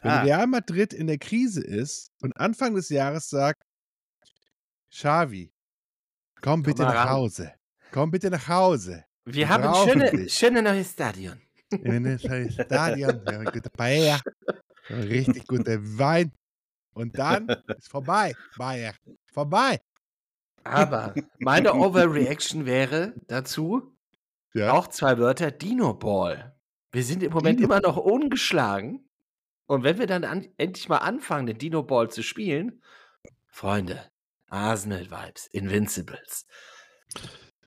Wenn 0.02 0.12
Ah. 0.12 0.22
Real 0.24 0.48
Madrid 0.48 0.94
in 0.94 1.08
der 1.08 1.18
Krise 1.18 1.62
ist 1.64 2.08
und 2.22 2.36
Anfang 2.38 2.76
des 2.76 2.90
Jahres 2.90 3.30
sagt, 3.30 3.62
Xavi, 4.92 5.52
komm 6.42 6.62
bitte 6.64 6.84
mal 6.84 6.94
nach 6.94 7.06
ran. 7.06 7.10
Hause. 7.14 7.54
Komm 7.92 8.12
bitte 8.12 8.30
nach 8.30 8.48
Hause. 8.48 9.06
Wir 9.26 9.34
Wir 9.36 9.50
haben 9.50 9.64
ein 9.64 9.90
schöne, 9.90 10.30
schöne 10.30 10.62
neues 10.62 10.92
Stadion. 10.92 11.42
in 11.72 12.04
das 12.04 12.22
Stadion, 12.22 13.22
wir 13.26 13.38
haben 13.38 13.46
gute 13.46 13.70
Paella, 13.70 14.20
richtig 14.90 15.48
guter 15.48 15.78
Wein. 15.98 16.32
Und 16.94 17.18
dann 17.18 17.48
ist 17.78 17.90
vorbei, 17.90 18.34
Bayer. 18.58 18.94
Vorbei. 19.34 19.82
Aber 20.64 21.14
meine 21.40 21.74
Overreaction 21.74 22.66
wäre 22.66 23.14
dazu 23.28 23.96
Ja. 24.54 24.72
auch 24.74 24.88
zwei 24.88 25.18
Wörter: 25.18 25.52
Dino 25.52 25.94
Ball. 25.94 26.56
Wir 26.92 27.04
sind 27.04 27.24
im 27.24 27.34
Moment 27.34 27.60
Dino 27.60 27.68
immer 27.70 27.82
noch 27.82 27.98
ungeschlagen. 27.98 29.10
Und 29.66 29.84
wenn 29.84 29.98
wir 29.98 30.08
dann 30.08 30.24
an, 30.26 30.48
endlich 30.58 30.90
mal 30.90 30.98
anfangen, 30.98 31.48
den 31.48 31.58
Dino 31.58 31.84
Ball 31.84 32.10
zu 32.12 32.22
spielen, 32.22 32.82
Freunde, 33.48 34.00
Arsenal 34.50 35.10
Vibes, 35.10 35.48
Invincibles. 35.48 36.46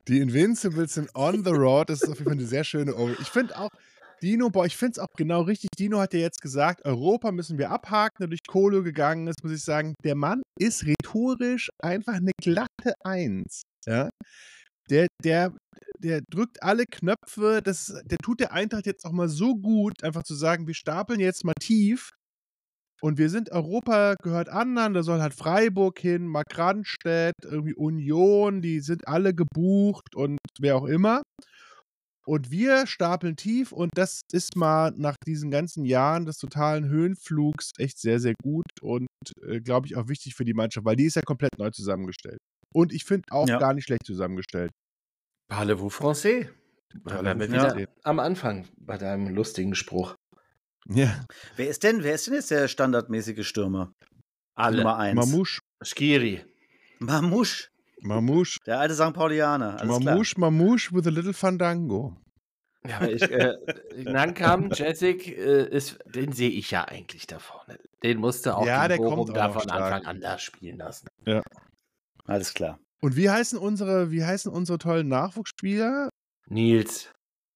Die 0.08 0.20
Invincibles 0.20 0.94
sind 0.94 1.10
on 1.14 1.44
the 1.44 1.50
road. 1.50 1.90
Das 1.90 2.02
ist 2.02 2.08
auf 2.08 2.18
jeden 2.18 2.30
Fall 2.30 2.38
eine 2.38 2.46
sehr 2.46 2.64
schöne 2.64 2.94
Over. 2.94 3.12
Ich 3.20 3.28
finde 3.28 3.58
auch, 3.58 3.70
Dino, 4.22 4.50
boah, 4.50 4.66
ich 4.66 4.76
finde 4.76 4.92
es 4.92 4.98
auch 4.98 5.12
genau 5.16 5.42
richtig. 5.42 5.70
Dino 5.78 5.98
hat 6.00 6.14
ja 6.14 6.20
jetzt 6.20 6.40
gesagt, 6.40 6.84
Europa 6.84 7.32
müssen 7.32 7.58
wir 7.58 7.70
abhaken, 7.70 8.16
der 8.20 8.28
durch 8.28 8.46
Kohle 8.46 8.82
gegangen 8.82 9.26
ist, 9.26 9.42
muss 9.42 9.52
ich 9.52 9.62
sagen. 9.62 9.94
Der 10.04 10.14
Mann 10.14 10.42
ist 10.58 10.86
rhetorisch 10.86 11.70
einfach 11.82 12.14
eine 12.14 12.32
glatte 12.40 12.94
Eins. 13.04 13.62
Ja. 13.86 14.10
Der, 14.90 15.08
der, 15.22 15.52
der 15.98 16.22
drückt 16.30 16.62
alle 16.62 16.84
Knöpfe. 16.86 17.60
Das, 17.62 17.94
der 18.04 18.18
tut 18.18 18.40
der 18.40 18.52
Eintracht 18.52 18.86
jetzt 18.86 19.04
auch 19.04 19.12
mal 19.12 19.28
so 19.28 19.54
gut, 19.56 20.02
einfach 20.02 20.22
zu 20.22 20.34
sagen, 20.34 20.66
wir 20.66 20.74
stapeln 20.74 21.20
jetzt 21.20 21.44
mal 21.44 21.54
tief. 21.60 22.10
Und 23.02 23.18
wir 23.18 23.28
sind 23.28 23.52
Europa, 23.52 24.14
gehört 24.22 24.48
anderen, 24.48 24.94
da 24.94 25.02
soll 25.02 25.20
halt 25.20 25.34
Freiburg 25.34 25.98
hin, 25.98 26.26
Mark 26.26 26.56
Randstedt, 26.56 27.34
irgendwie 27.42 27.74
Union, 27.74 28.62
die 28.62 28.80
sind 28.80 29.06
alle 29.06 29.34
gebucht 29.34 30.14
und 30.14 30.38
wer 30.58 30.76
auch 30.76 30.86
immer. 30.86 31.20
Und 32.26 32.50
wir 32.50 32.86
stapeln 32.88 33.36
tief 33.36 33.70
und 33.72 33.92
das 33.96 34.22
ist 34.32 34.56
mal 34.56 34.92
nach 34.96 35.16
diesen 35.26 35.50
ganzen 35.50 35.84
Jahren 35.84 36.26
des 36.26 36.38
totalen 36.38 36.88
Höhenflugs 36.88 37.70
echt 37.78 37.98
sehr, 38.00 38.18
sehr 38.18 38.34
gut 38.42 38.66
und 38.82 39.06
äh, 39.46 39.60
glaube 39.60 39.86
ich 39.86 39.96
auch 39.96 40.08
wichtig 40.08 40.34
für 40.34 40.44
die 40.44 40.54
Mannschaft, 40.54 40.84
weil 40.84 40.96
die 40.96 41.04
ist 41.04 41.14
ja 41.14 41.22
komplett 41.22 41.56
neu 41.58 41.70
zusammengestellt. 41.70 42.38
Und 42.74 42.92
ich 42.92 43.04
finde 43.04 43.24
auch 43.30 43.48
Ja. 43.48 43.58
gar 43.58 43.74
nicht 43.74 43.84
schlecht 43.84 44.04
zusammengestellt. 44.04 44.72
Parlez-vous 45.48 45.94
français? 45.94 46.48
Wieder 47.04 47.20
français. 47.22 47.88
am 48.02 48.18
Anfang 48.18 48.66
bei 48.76 48.98
deinem 48.98 49.28
lustigen 49.28 49.74
Spruch. 49.76 50.16
Ja, 50.88 51.24
Wer 51.56 51.68
ist 51.68 51.82
denn, 51.84 52.02
wer 52.02 52.14
ist 52.14 52.26
denn 52.26 52.34
jetzt 52.34 52.50
der 52.50 52.66
standardmäßige 52.68 53.46
Stürmer? 53.46 53.92
Alle. 54.56 54.78
Nummer 54.78 54.96
eins. 54.98 55.14
Mamouche, 55.14 55.60
Skiri. 55.82 56.44
Mamouche. 56.98 57.68
Mamouche, 58.02 58.58
Der 58.66 58.78
alte 58.80 58.94
St. 58.94 59.12
Paulianer. 59.12 59.78
Alles 59.80 59.98
klar. 59.98 60.00
Mamouche, 60.00 60.34
Mamouche 60.38 60.92
with 60.92 61.06
a 61.06 61.10
little 61.10 61.32
Fandango. 61.32 62.14
Ja, 62.86 62.98
aber 62.98 63.10
ich, 63.10 63.22
äh, 63.22 63.54
Nankam, 64.04 64.70
Jessic, 64.72 65.26
äh, 65.36 65.64
ist, 65.68 65.98
den 66.06 66.30
sehe 66.32 66.50
ich 66.50 66.70
ja 66.70 66.84
eigentlich 66.84 67.26
da 67.26 67.38
vorne. 67.40 67.78
Den 68.04 68.18
musste 68.18 68.56
auch 68.56 68.64
Ja, 68.64 68.86
der 68.86 68.98
Bochum 68.98 69.16
kommt 69.26 69.30
auch 69.30 69.34
da 69.34 69.48
von 69.50 69.62
stark. 69.62 69.82
Anfang 69.94 70.06
an 70.06 70.20
da 70.20 70.38
spielen 70.38 70.78
lassen. 70.78 71.08
Alles 72.26 72.54
klar. 72.54 72.78
Und 73.02 73.16
wie 73.16 73.28
heißen 73.30 73.58
unsere, 73.58 74.10
wie 74.10 74.24
heißen 74.24 74.52
unsere 74.52 74.78
tollen 74.78 75.08
Nachwuchsspieler? 75.08 76.10
Nils. 76.48 77.10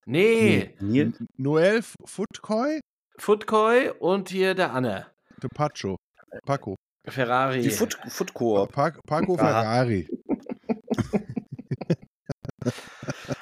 Nee, 0.07 0.75
Neil? 0.81 1.13
N- 1.19 1.27
Noel 1.37 1.83
Futkoi, 2.05 2.81
Footkoy 3.19 3.91
und 4.01 4.31
hier 4.31 4.55
der 4.55 4.73
Anne. 4.73 5.07
de 5.43 5.49
Pacho, 5.55 5.97
Paco, 6.45 6.75
Ferrari. 7.07 7.63
Die 7.63 7.71
Foot, 7.71 7.99
Foot 8.09 8.35
Coop. 8.35 8.73
Pa 8.73 8.91
Paco. 9.07 9.37
Ferrari. 9.37 10.09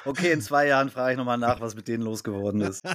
Okay, 0.05 0.31
in 0.31 0.41
zwei 0.41 0.67
Jahren 0.67 0.89
frage 0.89 1.13
ich 1.13 1.17
nochmal 1.17 1.37
nach, 1.37 1.61
was 1.61 1.75
mit 1.75 1.87
denen 1.87 2.03
losgeworden 2.03 2.61
ist. 2.61 2.83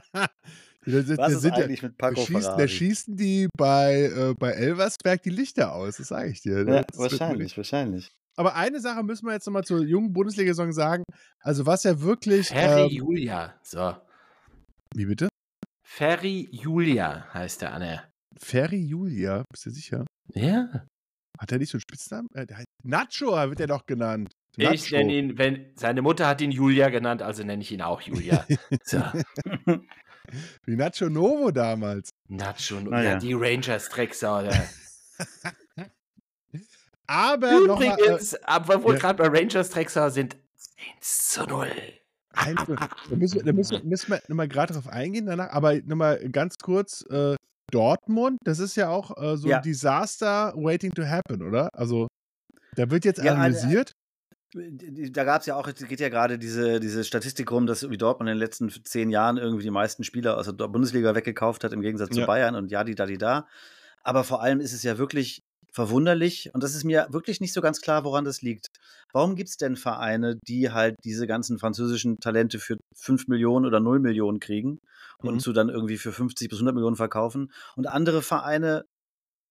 Da, 0.86 1.00
da, 1.00 1.08
Was 1.08 1.16
da 1.16 1.26
ist 1.28 1.40
sind 1.40 1.56
ja, 1.56 1.64
eigentlich 1.64 1.82
mit 1.82 1.92
da, 1.96 2.08
Paco 2.10 2.20
schießen, 2.20 2.58
da 2.58 2.68
schießen 2.68 3.16
die 3.16 3.48
bei, 3.56 4.02
äh, 4.14 4.34
bei 4.38 4.50
Elversberg 4.50 5.22
die 5.22 5.30
Lichter 5.30 5.72
aus, 5.74 5.96
das 5.96 6.08
sage 6.08 6.28
ich 6.28 6.42
dir. 6.42 6.58
Ja, 6.58 6.82
Das 6.82 6.98
wird 6.98 7.12
wahrscheinlich, 7.12 7.56
wahrscheinlich. 7.56 8.10
aber 8.36 8.54
eine 8.54 8.80
Sache 8.80 9.02
müssen 9.02 9.24
wir 9.24 9.32
jetzt 9.32 9.46
nochmal 9.46 9.64
zur 9.64 9.80
jungen 9.82 10.12
Bundesliga-Saison 10.12 10.72
sagen. 10.72 11.02
Also, 11.40 11.64
was 11.64 11.84
ja 11.84 12.02
wirklich. 12.02 12.48
Ferry 12.48 12.82
Ähm, 12.82 12.88
Julia. 12.90 13.58
So. 13.62 13.96
wie 14.94 15.06
bitte? 15.06 15.30
Ferry 15.86 16.50
Julia 16.52 17.32
heißt 17.32 17.62
der 17.62 17.72
Anne. 17.72 18.02
Ferry 18.36 18.84
Julia, 18.84 19.42
bist 19.50 19.64
du 19.64 19.70
sicher? 19.70 20.04
Ja. 20.34 20.84
Hat 21.40 21.50
er 21.50 21.56
nicht 21.60 21.70
so 21.70 21.76
einen 21.76 21.80
Spitznamen? 21.80 22.28
Äh, 22.34 22.44
der 22.44 22.58
heißt 22.58 22.66
Nacho 22.82 23.30
wird 23.48 23.60
er 23.60 23.68
doch 23.68 23.86
genannt. 23.86 24.32
Ich 24.56 24.90
nenne 24.92 25.12
ihn, 25.12 25.38
wenn 25.38 25.66
seine 25.76 26.00
Mutter 26.02 26.26
hat 26.28 26.40
ihn 26.40 26.50
Julia 26.52 26.88
genannt, 26.88 27.22
also 27.22 27.42
nenne 27.42 27.62
ich 27.62 27.72
ihn 27.72 27.82
auch 27.82 28.00
Julia. 28.00 28.44
so. 28.84 29.02
Wie 30.64 30.76
Nacho 30.76 31.08
Novo 31.08 31.50
damals. 31.50 32.10
Nacho, 32.28 32.80
Na 32.80 33.02
ja, 33.02 33.10
ja. 33.12 33.18
die 33.18 33.32
Rangers 33.34 33.88
Drecksau. 33.88 34.48
Aber 37.06 37.50
nochmal. 37.60 37.82
Äh, 37.98 38.02
Übrigens, 38.02 38.34
aber 38.44 38.82
wo 38.82 38.88
wir 38.88 38.94
ja. 38.94 39.00
gerade 39.00 39.22
bei 39.22 39.38
Rangers 39.38 39.70
Drecksau 39.70 40.08
sind, 40.08 40.36
1 40.96 41.28
zu 41.32 41.44
0. 41.44 41.68
Also, 42.32 42.74
da 42.74 42.88
müssen 43.16 43.34
wir, 43.36 43.42
da 43.44 43.52
müssen, 43.52 43.72
wir- 43.72 43.84
müssen 43.84 44.10
wir 44.10 44.22
nochmal 44.28 44.48
gerade 44.48 44.72
drauf 44.72 44.88
eingehen 44.88 45.26
danach, 45.26 45.50
aber 45.50 45.74
nochmal 45.82 46.28
ganz 46.30 46.56
kurz, 46.58 47.02
äh, 47.10 47.36
Dortmund, 47.70 48.38
das 48.44 48.58
ist 48.58 48.76
ja 48.76 48.88
auch 48.88 49.16
äh, 49.22 49.36
so 49.36 49.48
Ja. 49.48 49.58
ein 49.58 49.62
Disaster 49.62 50.52
waiting 50.56 50.92
to 50.92 51.04
happen, 51.04 51.42
oder? 51.42 51.68
Also, 51.74 52.08
da 52.76 52.90
wird 52.90 53.04
jetzt 53.04 53.22
Ja, 53.22 53.32
analysiert. 53.34 53.92
Da 54.54 55.24
gab 55.24 55.40
es 55.40 55.46
ja 55.46 55.56
auch, 55.56 55.66
es 55.66 55.74
geht 55.74 55.98
ja 55.98 56.08
gerade 56.08 56.38
diese, 56.38 56.78
diese 56.78 57.02
Statistik 57.02 57.50
rum, 57.50 57.66
dass 57.66 57.82
irgendwie 57.82 57.98
Dortmund 57.98 58.28
in 58.30 58.36
den 58.36 58.38
letzten 58.38 58.70
zehn 58.84 59.10
Jahren 59.10 59.36
irgendwie 59.36 59.64
die 59.64 59.70
meisten 59.70 60.04
Spieler 60.04 60.38
aus 60.38 60.46
der 60.46 60.68
Bundesliga 60.68 61.14
weggekauft 61.16 61.64
hat, 61.64 61.72
im 61.72 61.80
Gegensatz 61.80 62.14
Ja. 62.16 62.22
zu 62.22 62.26
Bayern 62.26 62.54
und 62.54 62.70
ja, 62.70 62.84
die 62.84 62.94
da, 62.94 63.04
die 63.06 63.18
da. 63.18 63.48
Aber 64.02 64.22
vor 64.22 64.42
allem 64.42 64.60
ist 64.60 64.72
es 64.72 64.84
ja 64.84 64.96
wirklich 64.96 65.42
verwunderlich 65.72 66.50
und 66.54 66.62
das 66.62 66.76
ist 66.76 66.84
mir 66.84 67.08
wirklich 67.10 67.40
nicht 67.40 67.52
so 67.52 67.60
ganz 67.60 67.80
klar, 67.80 68.04
woran 68.04 68.24
das 68.24 68.42
liegt. 68.42 68.68
Warum 69.12 69.34
gibt 69.34 69.48
es 69.48 69.56
denn 69.56 69.74
Vereine, 69.74 70.38
die 70.46 70.70
halt 70.70 70.94
diese 71.04 71.26
ganzen 71.26 71.58
französischen 71.58 72.20
Talente 72.20 72.60
für 72.60 72.76
5 72.94 73.26
Millionen 73.26 73.66
oder 73.66 73.80
0 73.80 73.98
Millionen 73.98 74.38
kriegen 74.38 74.78
und 75.18 75.34
Mhm. 75.34 75.38
zu 75.40 75.52
dann 75.52 75.68
irgendwie 75.68 75.96
für 75.98 76.12
50 76.12 76.48
bis 76.48 76.60
100 76.60 76.76
Millionen 76.76 76.94
verkaufen 76.94 77.50
und 77.74 77.88
andere 77.88 78.22
Vereine 78.22 78.84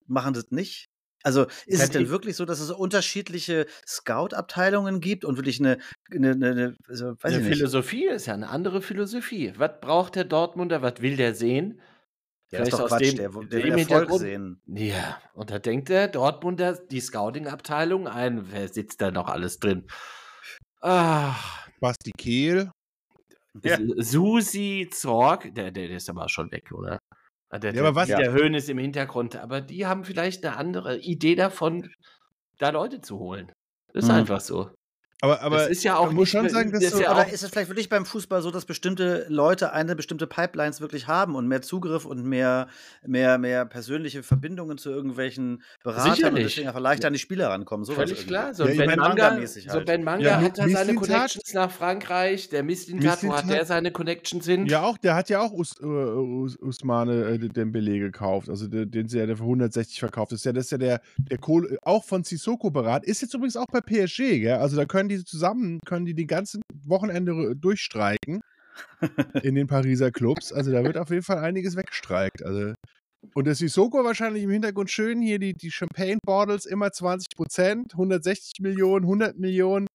machen 0.07 0.33
das 0.33 0.49
nicht? 0.49 0.85
Also 1.23 1.43
ist 1.45 1.65
es 1.67 1.79
Kann 1.79 1.89
denn 1.91 2.01
ich- 2.03 2.09
wirklich 2.09 2.35
so, 2.35 2.45
dass 2.45 2.59
es 2.59 2.69
unterschiedliche 2.69 3.65
Scout-Abteilungen 3.87 4.99
gibt 4.99 5.23
und 5.25 5.37
wirklich 5.37 5.59
eine, 5.59 5.77
eine, 6.11 6.31
eine, 6.31 6.49
eine 6.51 6.75
also, 6.87 7.11
weiß 7.11 7.23
Eine 7.23 7.37
ich 7.37 7.43
nicht. 7.49 7.57
Philosophie 7.57 8.07
ist 8.07 8.25
ja 8.25 8.33
eine 8.33 8.49
andere 8.49 8.81
Philosophie. 8.81 9.53
Was 9.57 9.71
braucht 9.81 10.15
der 10.15 10.25
Dortmunder? 10.25 10.81
Was 10.81 11.01
will 11.01 11.15
der 11.15 11.33
sehen? 11.33 11.79
Ja, 12.51 12.59
das 12.59 12.67
ist 12.67 12.73
doch 12.73 12.81
aus 12.81 12.89
Quatsch, 12.89 13.01
dem- 13.01 13.15
der, 13.17 13.29
der 13.29 13.39
dem 13.41 13.51
will 13.51 13.79
Erfolg 13.79 13.79
Hintergrund- 14.09 14.19
sehen. 14.19 14.61
Ja, 14.67 15.17
und 15.33 15.49
da 15.49 15.59
denkt 15.59 15.89
der 15.89 16.07
Dortmunder 16.07 16.73
die 16.73 16.99
Scouting-Abteilung 16.99 18.07
ein. 18.07 18.51
Wer 18.51 18.67
sitzt 18.67 19.01
da 19.01 19.09
noch 19.09 19.27
alles 19.27 19.59
drin? 19.59 19.87
Ach, 20.81 21.67
Basti 21.79 22.11
Kehl. 22.17 22.69
Ja. 23.63 23.77
Susi 23.97 24.89
Zorg, 24.91 25.53
der, 25.55 25.71
der, 25.71 25.87
der 25.87 25.97
ist 25.97 26.09
aber 26.09 26.27
schon 26.27 26.51
weg, 26.51 26.71
oder? 26.73 26.99
Ah, 27.53 27.59
Der, 27.59 27.71
Ja, 27.75 27.81
aber 27.83 27.93
was- 27.93 28.07
der 28.07 28.31
Höhn 28.31 28.55
ist 28.55 28.67
im 28.67 28.79
Hintergrund, 28.79 29.35
aber 29.35 29.61
die 29.61 29.85
haben 29.85 30.05
vielleicht 30.05 30.43
eine 30.43 30.57
andere 30.57 30.97
Idee 30.97 31.35
davon, 31.35 31.91
da 32.57 32.71
Leute 32.71 32.99
zu 32.99 33.19
holen. 33.19 33.51
Das 33.93 34.05
ist 34.05 34.09
Mhm. 34.09 34.15
einfach 34.17 34.39
so. 34.41 34.71
Aber, 35.23 35.41
aber 35.41 35.57
das 35.59 35.69
ist 35.69 35.83
ja 35.85 35.95
auch 35.95 36.07
man 36.07 36.15
muss 36.15 36.27
schon 36.27 36.49
sagen, 36.49 36.69
dass 36.71 36.81
das 36.81 36.91
ist 36.91 36.97
so, 36.97 37.01
ja 37.03 37.09
Aber 37.11 37.21
auch- 37.21 37.31
ist 37.31 37.43
es 37.43 37.49
vielleicht 37.49 37.69
wirklich 37.69 37.87
beim 37.87 38.05
Fußball 38.05 38.41
so, 38.41 38.51
dass 38.51 38.65
bestimmte 38.65 39.25
Leute 39.29 39.71
eine 39.71 39.95
bestimmte 39.95 40.27
Pipelines 40.27 40.81
wirklich 40.81 41.07
haben 41.07 41.35
und 41.35 41.47
mehr 41.47 41.61
Zugriff 41.61 42.03
und 42.03 42.25
mehr, 42.25 42.67
mehr, 43.07 43.37
mehr 43.37 43.63
persönliche 43.65 44.21
Verbindungen 44.21 44.77
zu 44.77 44.89
irgendwelchen 44.89 45.61
Beratern 45.81 46.09
und 46.09 46.15
Sicherlich. 46.17 46.43
deswegen 46.47 46.67
einfach 46.67 46.81
leichter 46.81 47.07
an 47.07 47.13
die 47.13 47.19
Spieler 47.19 47.47
rankommen? 47.51 47.85
Sowas 47.85 47.99
Völlig 47.99 48.11
irgendwie. 48.17 48.27
klar. 48.27 48.53
So 48.53 48.65
Ja, 48.67 48.73
Ben 48.85 48.99
Manga, 48.99 49.07
Manga-mäßig 49.29 49.63
so 49.63 49.71
halt. 49.75 49.85
ben 49.85 50.03
Manga 50.03 50.25
Ja, 50.25 50.41
hat 50.41 50.57
da 50.57 50.67
seine 50.67 50.93
Connections 50.95 51.53
nach 51.53 51.71
Frankreich. 51.71 52.49
Der 52.49 52.63
Mislintat, 52.63 53.23
wo 53.23 53.33
hat 53.33 53.49
der 53.49 53.63
seine 53.63 53.91
Connections 53.91 54.45
hin? 54.45 54.65
ja 54.65 54.81
auch, 54.83 54.97
der 54.97 55.15
hat 55.15 55.29
ja 55.29 55.39
auch 55.39 55.53
Us, 55.53 55.75
äh, 55.81 55.85
Us, 55.85 56.57
Usmane 56.57 57.13
äh, 57.29 57.37
Dembele 57.47 57.97
gekauft, 57.97 58.49
also 58.49 58.67
den, 58.67 58.91
den 58.91 59.07
sie 59.07 59.19
ja 59.19 59.25
für 59.27 59.43
160 59.43 59.99
verkauft. 60.01 60.33
Das 60.33 60.39
ist 60.41 60.45
ja, 60.45 60.51
das 60.51 60.65
ist 60.65 60.71
ja 60.71 60.77
der, 60.77 61.01
der 61.17 61.37
Kohle, 61.37 61.77
auch 61.83 62.03
von 62.03 62.25
Sissoko 62.25 62.71
beraten. 62.71 63.05
Ist 63.05 63.21
jetzt 63.21 63.33
übrigens 63.33 63.55
auch 63.55 63.67
bei 63.67 63.79
PSG, 63.79 64.41
gell? 64.41 64.55
Also 64.55 64.75
da 64.75 64.83
können 64.85 65.07
die 65.07 65.12
zusammen, 65.19 65.79
können 65.85 66.05
die 66.05 66.13
den 66.15 66.27
ganzen 66.27 66.61
Wochenende 66.85 67.55
durchstreiken 67.55 68.41
in 69.43 69.55
den 69.55 69.67
Pariser 69.67 70.11
Clubs. 70.11 70.51
Also 70.51 70.71
da 70.71 70.83
wird 70.83 70.97
auf 70.97 71.09
jeden 71.09 71.23
Fall 71.23 71.39
einiges 71.39 71.75
weggestreikt. 71.75 72.43
Also 72.43 72.73
und 73.35 73.45
der 73.45 73.55
Sissoko 73.55 74.03
wahrscheinlich 74.03 74.43
im 74.43 74.49
Hintergrund 74.49 74.91
schön 74.91 75.21
hier 75.21 75.39
die, 75.39 75.53
die 75.53 75.71
Champagne 75.71 76.17
Bottles 76.25 76.65
immer 76.65 76.91
20 76.91 77.27
Prozent, 77.35 77.93
160 77.93 78.59
Millionen, 78.59 79.05
100 79.05 79.37
Millionen. 79.39 79.87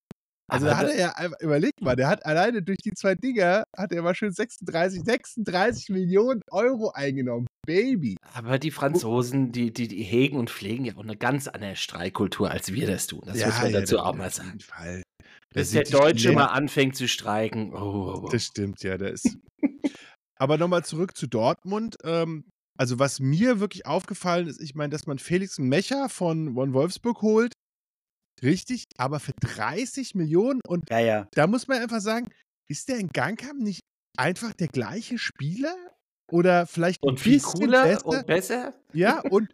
Also 0.50 0.64
da 0.64 0.78
hat 0.78 0.88
er 0.88 0.98
ja, 0.98 1.14
überleg 1.40 1.72
mal, 1.82 1.94
der 1.94 2.08
hat 2.08 2.24
alleine 2.24 2.62
durch 2.62 2.78
die 2.78 2.92
zwei 2.94 3.14
Dinger, 3.14 3.64
hat 3.76 3.92
er 3.92 4.00
mal 4.00 4.14
schön 4.14 4.32
36, 4.32 5.02
36 5.04 5.90
Millionen 5.90 6.40
Euro 6.50 6.90
eingenommen. 6.92 7.46
Baby. 7.66 8.16
Aber 8.32 8.58
die 8.58 8.70
Franzosen, 8.70 9.52
die, 9.52 9.74
die, 9.74 9.88
die 9.88 10.02
hegen 10.02 10.38
und 10.38 10.48
pflegen 10.48 10.86
ja 10.86 10.94
auch 10.96 11.02
eine 11.02 11.18
ganz 11.18 11.48
andere 11.48 11.76
Streikkultur, 11.76 12.50
als 12.50 12.72
wir 12.72 12.86
das 12.86 13.06
tun. 13.06 13.20
Das 13.26 13.36
muss 13.44 13.60
man 13.60 13.72
dazu 13.74 13.96
das- 13.96 14.04
auch 14.04 14.14
mal 14.14 14.28
auf 14.28 14.32
sagen. 14.34 14.48
jeden 14.48 14.60
Fall. 14.60 15.02
Bis 15.54 15.70
der 15.70 15.84
Deutsche 15.84 16.32
mal 16.32 16.46
anfängt 16.46 16.96
zu 16.96 17.08
streiken. 17.08 17.72
Oh, 17.74 17.78
oh, 17.78 18.20
oh. 18.24 18.28
Das 18.28 18.44
stimmt, 18.44 18.82
ja, 18.82 18.98
der 18.98 19.12
ist. 19.12 19.36
Aber 20.36 20.58
nochmal 20.58 20.84
zurück 20.84 21.16
zu 21.16 21.26
Dortmund. 21.26 21.96
Ähm, 22.04 22.44
also, 22.76 22.98
was 22.98 23.18
mir 23.18 23.58
wirklich 23.58 23.86
aufgefallen 23.86 24.46
ist, 24.46 24.60
ich 24.60 24.74
meine, 24.74 24.90
dass 24.90 25.06
man 25.06 25.18
Felix 25.18 25.58
Mecher 25.58 26.08
von, 26.08 26.54
von 26.54 26.72
Wolfsburg 26.74 27.22
holt. 27.22 27.52
Richtig, 28.40 28.84
aber 28.98 29.18
für 29.18 29.32
30 29.40 30.14
Millionen 30.14 30.60
und 30.66 30.88
Ja, 30.90 31.00
ja. 31.00 31.28
da 31.32 31.48
muss 31.48 31.66
man 31.66 31.78
einfach 31.82 32.00
sagen, 32.00 32.30
ist 32.68 32.88
der 32.88 32.98
in 32.98 33.08
Gangkamp 33.08 33.60
nicht 33.60 33.80
einfach 34.16 34.52
der 34.52 34.68
gleiche 34.68 35.18
Spieler? 35.18 35.74
Oder 36.30 36.66
vielleicht 36.66 37.02
ein 37.02 37.08
Und 37.08 37.20
viel 37.20 37.32
bisschen 37.38 37.60
cooler 37.60 37.82
besser? 37.84 38.06
und 38.06 38.26
besser. 38.26 38.74
ja, 38.92 39.20
und, 39.30 39.48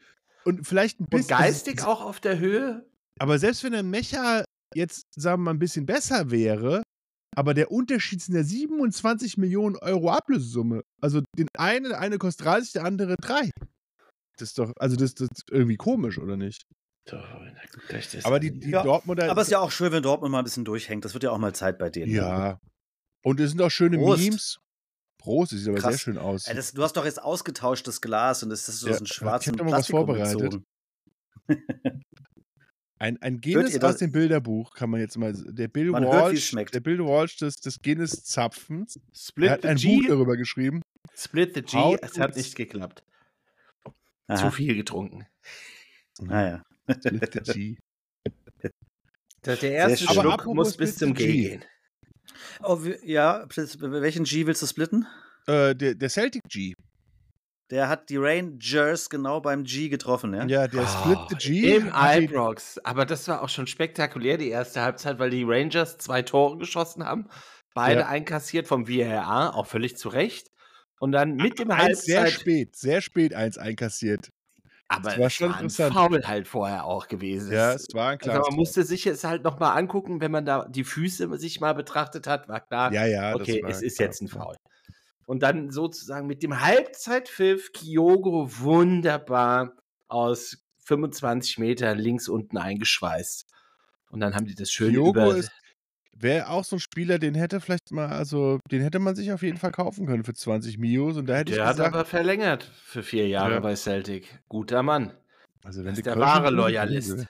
und 0.45 0.67
vielleicht 0.67 1.01
ein 1.01 1.05
Und 1.05 1.11
bisschen. 1.11 1.29
geistig 1.39 1.79
also, 1.79 1.91
auch 1.93 2.05
auf 2.05 2.21
der 2.21 2.39
Höhe. 2.39 2.85
Aber 3.19 3.39
selbst 3.39 3.65
wenn 3.65 3.73
der 3.73 3.85
Mecher 3.85 4.45
jetzt, 4.75 5.07
sagen 5.15 5.41
wir 5.41 5.45
mal, 5.45 5.51
ein 5.53 5.59
bisschen 5.59 5.87
besser 5.87 6.31
wäre, 6.31 6.83
aber 7.37 7.55
der 7.55 7.71
Unterschied 7.71 8.23
sind 8.23 8.35
ja 8.35 8.45
27 8.45 9.39
Millionen 9.39 9.77
Euro 9.77 10.11
Ablösesumme. 10.11 10.83
Also 11.01 11.23
den 11.37 11.49
einen, 11.57 11.91
der 11.91 12.01
eine 12.01 12.19
kostet 12.19 12.47
30, 12.47 12.73
der 12.73 12.85
andere 12.85 13.17
3. 13.17 13.51
Das 14.39 14.49
ist 14.49 14.59
doch, 14.59 14.73
also 14.77 14.97
das, 14.97 15.15
das 15.15 15.29
ist 15.33 15.45
irgendwie 15.51 15.77
komisch, 15.77 16.19
oder 16.19 16.37
nicht? 16.37 16.65
Das 17.07 18.25
Aber 18.25 18.41
die, 18.41 18.59
die 18.59 18.71
Ja, 18.71 18.83
Dortmunder. 18.83 19.31
Aber 19.31 19.43
es 19.43 19.49
ist 19.49 19.53
ja 19.53 19.61
auch 19.61 19.71
schön, 19.71 19.93
wenn 19.93 20.03
Dortmund 20.03 20.33
mal 20.33 20.39
ein 20.39 20.45
bisschen 20.45 20.65
durchhängt. 20.65 21.05
Das 21.05 21.13
wird 21.13 21.23
ja 21.23 21.31
auch 21.31 21.39
mal 21.39 21.55
Zeit 21.55 21.79
bei 21.79 21.91
denen. 21.91 22.11
Ja. 22.13 22.59
Und 23.23 23.41
es 23.41 23.51
sind 23.51 23.61
auch 23.61 23.71
schöne 23.71 23.99
Prost. 23.99 24.23
Memes. 24.23 24.59
Prost, 25.19 25.53
das 25.53 25.61
sieht 25.61 25.69
aber 25.69 25.79
Krass. 25.79 25.93
sehr 25.93 25.99
schön 25.99 26.19
aus. 26.19 26.47
Ey, 26.47 26.55
das, 26.55 26.73
du 26.73 26.83
hast 26.83 26.97
doch 26.97 27.05
jetzt 27.05 27.23
ausgetauschtes 27.23 28.01
Glas 28.01 28.43
und 28.43 28.51
das 28.51 28.69
ist 28.69 28.81
so 28.81 28.89
Ja, 28.89 28.95
aus 28.95 28.99
einem 29.01 29.07
ich 29.07 29.49
hab 29.49 29.65
mal 29.65 29.73
was 29.73 29.87
vorbereitet. 29.87 30.63
Ein, 33.05 33.21
ein 33.21 33.35
Hört 33.35 33.43
Guinness 33.43 33.79
aus 33.85 33.99
dem 33.99 34.13
Bilderbuch 34.13 34.73
kann 34.73 34.89
man 34.89 34.99
jetzt 34.99 35.19
mal. 35.19 35.35
Der 35.35 35.69
Bill 35.69 35.91
Man 35.91 36.05
hört, 36.05 36.15
wie 36.15 36.17
es 36.17 36.25
Walsh, 36.33 36.49
schmeckt. 36.49 36.75
der 36.75 36.81
Bill 36.81 37.01
Walsh 37.01 37.37
des, 37.37 37.57
des 37.57 37.83
Guinness-Zapfens. 37.83 38.99
Split 39.13 39.49
Er 39.49 39.53
hat 39.53 39.63
the 39.63 39.69
ein 39.69 39.77
G. 39.77 39.97
Buch 39.99 40.07
darüber 40.09 40.39
geschrieben. 40.39 40.81
Split 41.15 41.55
the 41.55 41.61
G. 41.61 41.77
How 41.77 41.99
Es 42.01 42.19
hat 42.19 42.35
nicht 42.35 42.57
geklappt. 42.57 43.05
Zu 43.85 43.93
Aha. 44.29 44.51
viel 44.51 44.75
getrunken. 44.75 45.27
Naja. 46.19 46.63
Split 46.91 47.31
the 47.35 47.53
G. 47.53 47.77
Der, 49.45 49.57
der 49.57 49.73
erste 49.73 50.07
Schluck 50.07 50.47
muss 50.47 50.75
bis 50.75 50.97
zum 50.97 51.13
G 51.13 51.27
G. 51.27 51.33
gehen. 51.33 51.65
Oh, 52.63 52.81
ja, 53.03 53.47
welchen 53.51 54.25
G 54.25 54.47
willst 54.47 54.63
du 54.63 54.67
splitten? 54.67 55.07
Äh, 55.47 55.75
der, 55.75 55.95
der 55.95 56.09
Celtic 56.09 56.41
G. 56.49 56.73
Der 57.75 57.89
hat 57.89 58.09
die 58.09 58.19
Rangers 58.19 59.11
genau 59.11 59.41
beim 59.41 59.65
G 59.65 59.89
getroffen, 59.89 60.33
ja? 60.33 60.45
Ja, 60.47 60.69
der 60.69 60.87
Split 60.87 61.19
the 61.29 61.35
Oh, 61.35 61.39
G. 61.41 61.77
Im 61.77 61.89
Ibrox. 61.89 62.79
Aber 62.85 63.05
das 63.05 63.27
war 63.27 63.43
auch 63.43 63.49
schon 63.49 63.67
spektakulär, 63.67 64.39
die 64.39 64.49
erste 64.51 64.81
Halbzeit, 64.81 65.19
weil 65.19 65.31
die 65.31 65.43
Rangers 65.45 65.99
zwei 65.99 66.23
Tore 66.23 66.57
geschossen 66.59 67.05
haben. 67.05 67.27
Beide 67.75 68.01
Ja. 68.03 68.07
einkassiert 68.07 68.69
vom 68.69 68.87
VAR, 68.89 69.57
auch 69.57 69.67
völlig 69.67 69.97
zu 69.97 70.09
Recht. 70.09 70.53
Und 71.01 71.11
dann 71.11 71.35
mit 71.35 71.59
dem 71.59 71.73
Eins 71.73 72.03
sehr 72.05 72.21
Halbzeit. 72.21 72.41
spät, 72.41 72.77
sehr 72.77 73.01
spät 73.01 73.35
eins 73.35 73.59
einkassiert. 73.59 74.29
Aber 74.87 75.11
Das 75.11 75.19
war 75.19 75.27
es 75.27 75.33
schon 75.33 75.51
war 75.51 75.59
ein. 75.59 75.69
Foul 75.71 76.23
halt 76.29 76.47
vorher 76.47 76.85
auch 76.85 77.09
gewesen. 77.09 77.53
Ja, 77.53 77.73
Es- 77.73 77.89
war 77.93 78.11
ein 78.11 78.19
also 78.21 78.31
klares 78.31 78.47
man 78.51 78.57
musste 78.57 78.85
sich 78.85 79.05
es 79.07 79.25
halt 79.25 79.43
nochmal 79.43 79.77
angucken, 79.77 80.21
wenn 80.21 80.31
man 80.31 80.47
da 80.47 80.65
die 80.69 80.85
Füße 80.85 81.37
sich 81.39 81.61
mal 81.61 81.73
betrachtet 81.75 82.29
hat, 82.29 82.49
war 82.49 82.61
klar, 82.61 82.93
Ja, 82.93 83.05
ja. 83.05 83.33
das 83.33 83.41
okay, 83.41 83.63
war 83.65 83.71
es 83.71 83.83
ist 83.83 83.97
klar. 83.97 84.07
jetzt 84.09 84.23
ein 84.23 84.29
Foul. 84.29 84.55
Und 85.27 85.43
dann 85.43 85.71
sozusagen 85.71 86.27
mit 86.27 86.43
dem 86.43 86.61
Halbzeitpfiff 86.61 87.73
Kyogo 87.73 88.49
wunderbar 88.59 89.77
aus 90.09 90.59
25 90.85 91.59
Meter 91.59 91.95
links 91.95 92.29
unten 92.29 92.59
eingeschweißt. 92.59 93.47
Und 94.11 94.21
dann 94.21 94.35
haben 94.35 94.47
die 94.47 94.55
das 94.55 94.71
schön 94.71 94.93
Kyogo 94.93 95.11
über. 95.11 95.37
ist- 95.37 95.51
Wäre 96.17 96.49
auch 96.49 96.63
so 96.63 96.77
ein 96.77 96.81
Spieler, 96.81 97.19
den 97.19 97.35
hätte 97.35 97.61
vielleicht 97.61 97.91
mal, 97.91 98.07
also 98.09 98.61
den 98.71 98.83
hätte 98.83 99.01
man 99.01 99.17
sich 99.17 99.33
auf 99.33 99.43
jeden 99.43 99.57
Fall 99.59 99.73
kaufen 99.73 100.07
können 100.07 100.23
für 100.23 100.33
20 100.35 100.79
Mios. 100.79 101.17
Und 101.17 101.27
da 101.27 101.35
hätte 101.35 101.53
der 101.53 101.63
ich 101.63 101.67
hat 101.67 101.77
gesagt, 101.77 101.95
aber 101.95 102.05
verlängert 102.05 102.63
für 102.85 103.03
vier 103.03 103.27
Jahre 103.27 103.55
Ja. 103.55 103.61
bei 103.61 103.75
Celtic. 103.75 104.41
Guter 104.49 104.85
Mann. 104.85 105.13
also 105.65 105.81
Das 105.81 105.85
wenn 105.87 105.93
ist 105.95 105.99
die 105.99 106.03
der 106.05 106.19
wahre 106.21 106.51
Loyalist. 106.51 107.27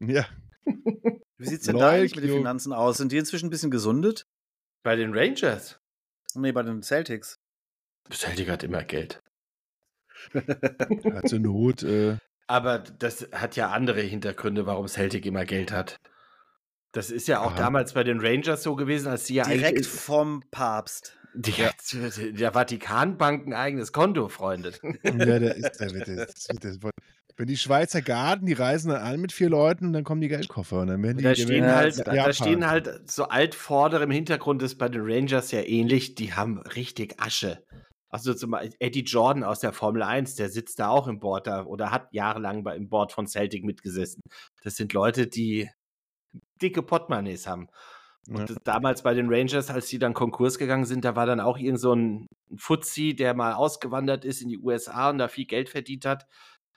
Ja. 0.00 0.24
Wie 0.64 1.46
sieht 1.46 1.60
es 1.60 1.66
denn 1.66 1.78
da 1.78 1.90
eigentlich 1.90 2.14
mit 2.14 2.24
den 2.24 2.36
Finanzen 2.36 2.72
aus? 2.72 2.98
Sind 2.98 3.10
die 3.10 3.16
inzwischen 3.16 3.46
ein 3.46 3.50
bisschen 3.50 3.72
gesundet? 3.72 4.24
Bei 4.84 4.94
den 4.94 5.12
Rangers. 5.12 5.80
Nee, 6.34 6.52
bei 6.52 6.62
den 6.62 6.82
Celtics. 6.82 7.38
Celtic 8.10 8.48
hat 8.48 8.62
immer 8.62 8.84
Geld. 8.84 9.20
Hat 10.34 11.28
zur 11.28 11.38
Not. 11.40 11.82
Äh, 11.82 12.18
Aber 12.46 12.78
das 12.78 13.28
hat 13.32 13.56
ja 13.56 13.70
andere 13.70 14.00
Hintergründe, 14.00 14.66
warum 14.66 14.88
Celtic 14.88 15.26
immer 15.26 15.44
Geld 15.44 15.72
hat. 15.72 15.96
Das 16.92 17.10
ist 17.10 17.28
ja 17.28 17.40
auch 17.40 17.52
Aha. 17.52 17.56
damals 17.58 17.92
bei 17.92 18.02
den 18.02 18.20
Rangers 18.20 18.62
so 18.62 18.74
gewesen, 18.74 19.08
als 19.08 19.26
sie 19.26 19.34
ja 19.34 19.44
Direkt 19.44 19.66
eigentlich 19.66 19.88
vom 19.88 20.42
Papst. 20.50 21.18
Direkt 21.34 21.96
der 22.38 22.52
Vatikanbank 22.52 23.46
ein 23.46 23.52
eigenes 23.52 23.92
Konto, 23.92 24.28
Freunde. 24.28 24.72
ja, 25.04 25.38
der 25.38 25.56
ist, 25.56 25.80
der 25.80 26.16
das, 26.60 26.78
wenn 27.38 27.46
die 27.46 27.56
Schweizer 27.56 28.02
Garden, 28.02 28.46
die 28.46 28.52
reisen 28.52 28.90
dann 28.90 29.00
an 29.00 29.20
mit 29.20 29.30
vier 29.30 29.48
Leuten 29.48 29.86
und 29.86 29.92
dann 29.92 30.02
kommen 30.02 30.20
die 30.20 30.28
Geldkoffer. 30.28 30.80
Und 30.80 30.88
dann 30.88 31.02
werden 31.04 31.18
die, 31.18 31.24
Da 31.24 31.34
die 31.34 31.42
stehen, 31.42 31.66
halt, 31.66 32.04
da 32.04 32.32
stehen 32.32 32.68
halt 32.68 33.08
so 33.08 33.28
Altvordere 33.28 34.02
im 34.02 34.10
Hintergrund, 34.10 34.60
das 34.60 34.72
ist 34.72 34.78
bei 34.78 34.88
den 34.88 35.02
Rangers 35.04 35.52
ja 35.52 35.60
ähnlich, 35.60 36.16
die 36.16 36.34
haben 36.34 36.58
richtig 36.58 37.20
Asche. 37.20 37.62
Also 38.10 38.34
zum 38.34 38.50
Beispiel 38.50 38.74
Eddie 38.80 39.04
Jordan 39.04 39.44
aus 39.44 39.60
der 39.60 39.72
Formel 39.72 40.02
1, 40.02 40.34
der 40.34 40.48
sitzt 40.48 40.80
da 40.80 40.88
auch 40.88 41.06
im 41.06 41.20
Board 41.20 41.46
da 41.46 41.64
oder 41.64 41.92
hat 41.92 42.08
jahrelang 42.12 42.64
bei, 42.64 42.74
im 42.74 42.88
Board 42.88 43.12
von 43.12 43.28
Celtic 43.28 43.64
mitgesessen. 43.64 44.20
Das 44.64 44.74
sind 44.74 44.92
Leute, 44.92 45.28
die 45.28 45.70
dicke 46.60 46.82
Portemonnaies 46.82 47.46
haben. 47.46 47.68
Und 48.28 48.38
Ja. 48.40 48.44
das, 48.46 48.56
damals 48.64 49.02
bei 49.02 49.14
den 49.14 49.32
Rangers, 49.32 49.70
als 49.70 49.86
die 49.88 49.98
dann 49.98 50.12
Konkurs 50.14 50.58
gegangen 50.58 50.84
sind, 50.84 51.04
da 51.04 51.16
war 51.16 51.24
dann 51.26 51.40
auch 51.40 51.56
irgend 51.58 51.80
so 51.80 51.94
ein 51.94 52.26
Fuzzi, 52.56 53.16
der 53.16 53.34
mal 53.34 53.54
ausgewandert 53.54 54.24
ist 54.24 54.42
in 54.42 54.48
die 54.48 54.58
USA 54.58 55.10
und 55.10 55.18
da 55.18 55.28
viel 55.28 55.46
Geld 55.46 55.68
verdient 55.70 56.04
hat. 56.04 56.26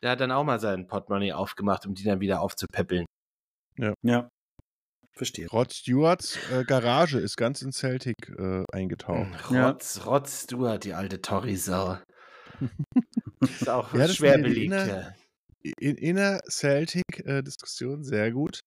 Der 0.02 0.12
hat 0.12 0.22
dann 0.22 0.32
auch 0.32 0.44
mal 0.44 0.60
seinen 0.60 0.88
Portemonnaie 0.88 1.34
aufgemacht, 1.34 1.86
um 1.86 1.94
die 1.94 2.04
dann 2.04 2.20
wieder 2.22 2.42
aufzupäppeln. 2.42 3.06
Ja. 3.78 4.30
Verstehe. 5.14 5.48
Rod 5.50 5.74
Stewarts 5.74 6.40
äh, 6.52 6.64
Garage 6.64 7.20
ist 7.20 7.36
ganz 7.36 7.62
in 7.62 7.72
Celtic 7.74 8.16
äh, 8.40 8.64
eingetaucht. 8.72 9.28
Ja. 9.52 9.70
Rotz, 9.70 10.06
Rotz 10.06 10.44
Stewart, 10.44 10.84
die 10.86 10.94
alte 10.94 11.22
Tory-Sau. 11.22 11.98
ist 13.42 13.68
auch 13.70 13.94
Ja, 13.94 14.08
schwer 14.08 14.38
ja 14.38 14.42
belegt. 14.44 14.66
Inner- 14.74 14.88
ja. 14.88 15.14
In, 15.80 15.96
inner 15.98 16.40
Celtic-Diskussion, 16.50 18.04
sehr 18.04 18.32
gut. 18.32 18.62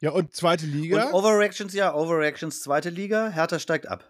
Ja, 0.00 0.10
und 0.10 0.34
zweite 0.34 0.66
Und 0.66 0.72
Liga. 0.72 1.12
Overreactions, 1.12 1.72
ja, 1.72 1.94
Overreactions, 1.94 2.60
zweite 2.60 2.90
Liga. 2.90 3.30
Hertha 3.30 3.58
steigt 3.58 3.88
ab. 3.88 4.08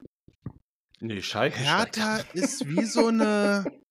Nee, 1.01 1.21
Schalke 1.23 1.59
steigt 1.59 1.97
Hertha 1.97 2.17
ab. 2.17 2.27
ist 2.35 2.67
wie 2.67 2.85
so 2.85 3.07
eine, 3.09 3.65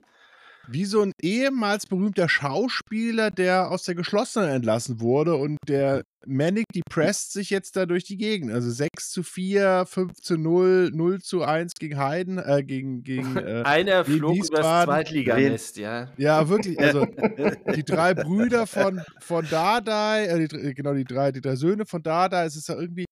wie 0.68 0.86
so 0.86 1.02
ein 1.02 1.12
ehemals 1.22 1.86
berühmter 1.88 2.30
Schauspieler, 2.30 3.32
der 3.32 3.72
aus 3.72 3.84
der 3.84 3.96
geschlossenen 3.96 4.50
entlassen 4.50 5.00
wurde 5.00 5.36
und 5.36 5.58
der 5.68 6.04
Manic 6.26 6.66
depressed 6.74 7.32
sich 7.32 7.50
jetzt 7.50 7.76
da 7.76 7.86
durch 7.86 8.04
die 8.04 8.18
Gegend. 8.18 8.52
Also 8.52 8.70
6 8.72 9.12
zu 9.12 9.24
4, 9.24 9.86
5 9.88 10.14
zu 10.22 10.38
0, 10.38 10.92
0 10.94 11.22
zu 11.22 11.44
1 11.44 11.74
gegen 11.80 11.98
Heiden, 11.98 12.38
äh, 12.38 12.64
gegen, 12.64 13.04
gegen 13.04 13.38
äh, 13.38 13.64
Einer 13.64 14.04
gegen 14.04 14.18
flog 14.18 14.36
übers 14.36 14.50
Wiesbaden. 14.50 14.94
Zweitliganest, 14.94 15.78
ja. 15.78 16.12
ja, 16.18 16.50
wirklich, 16.50 16.80
also 16.80 17.06
die 17.76 17.84
drei 17.84 18.14
Brüder 18.14 18.68
von, 18.68 19.02
von 19.20 19.46
Dardai, 19.50 20.26
äh, 20.26 20.48
die, 20.48 20.74
genau, 20.74 20.94
die 20.94 21.06
drei, 21.06 21.32
die 21.32 21.42
drei 21.42 21.56
Söhne 21.56 21.86
von 21.86 22.02
Dardai, 22.02 22.46
es 22.46 22.56
ist 22.56 22.70
ja 22.70 22.76
irgendwie, 22.76 23.06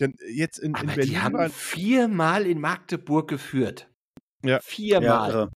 denn 0.00 0.14
jetzt 0.32 0.58
in, 0.58 0.74
in 0.74 0.86
Berlin 0.86 1.10
die 1.10 1.18
haben 1.18 1.50
viermal 1.50 2.46
in 2.46 2.60
Magdeburg 2.60 3.28
geführt. 3.28 3.88
Ja. 4.44 4.60
Viermal. 4.60 5.50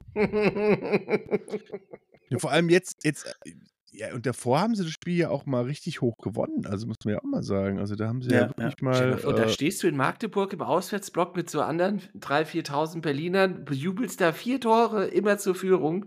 Ja, 2.31 2.39
vor 2.39 2.51
allem 2.51 2.69
jetzt, 2.69 3.05
jetzt, 3.05 3.25
äh, 3.45 3.53
ja, 3.91 4.15
und 4.15 4.27
davor 4.27 4.61
haben 4.61 4.75
sie 4.75 4.83
das 4.85 4.93
Spiel 4.93 5.17
ja 5.17 5.31
auch 5.31 5.47
mal 5.47 5.65
richtig 5.65 6.03
hoch 6.03 6.17
gewonnen. 6.19 6.67
Also 6.67 6.87
muss 6.87 6.97
man 7.05 7.15
ja 7.15 7.21
auch 7.21 7.25
mal 7.25 7.43
sagen. 7.43 7.79
Also 7.79 7.95
da 7.97 8.07
haben 8.07 8.21
sie 8.23 8.31
ja, 8.31 8.43
Ja, 8.43 8.49
wirklich 8.51 8.77
dir 8.77 8.85
mal. 8.85 9.11
mal 9.11 9.19
vor, 9.19 9.33
da 9.35 9.45
äh, 9.45 9.49
stehst 9.49 9.83
du 9.83 9.89
in 9.89 9.97
Magdeburg 9.97 10.53
im 10.53 10.61
Auswärtsblock 10.61 11.37
mit 11.37 11.49
so 11.49 11.63
anderen 11.63 12.01
3.000, 12.19 12.67
4.000 12.67 13.01
Berlinern, 13.01 13.65
bejubelst 13.65 14.21
da 14.21 14.33
vier 14.33 14.61
Tore 14.61 15.07
immer 15.07 15.39
zur 15.39 15.55
Führung 15.55 16.07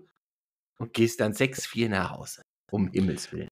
und 0.80 0.94
gehst 0.94 1.20
dann 1.22 1.34
6-4 1.34 1.89
nach 1.89 2.12
Hause. 2.12 2.44
Um 2.72 2.89
Himmels 2.91 3.32
Willen. 3.34 3.50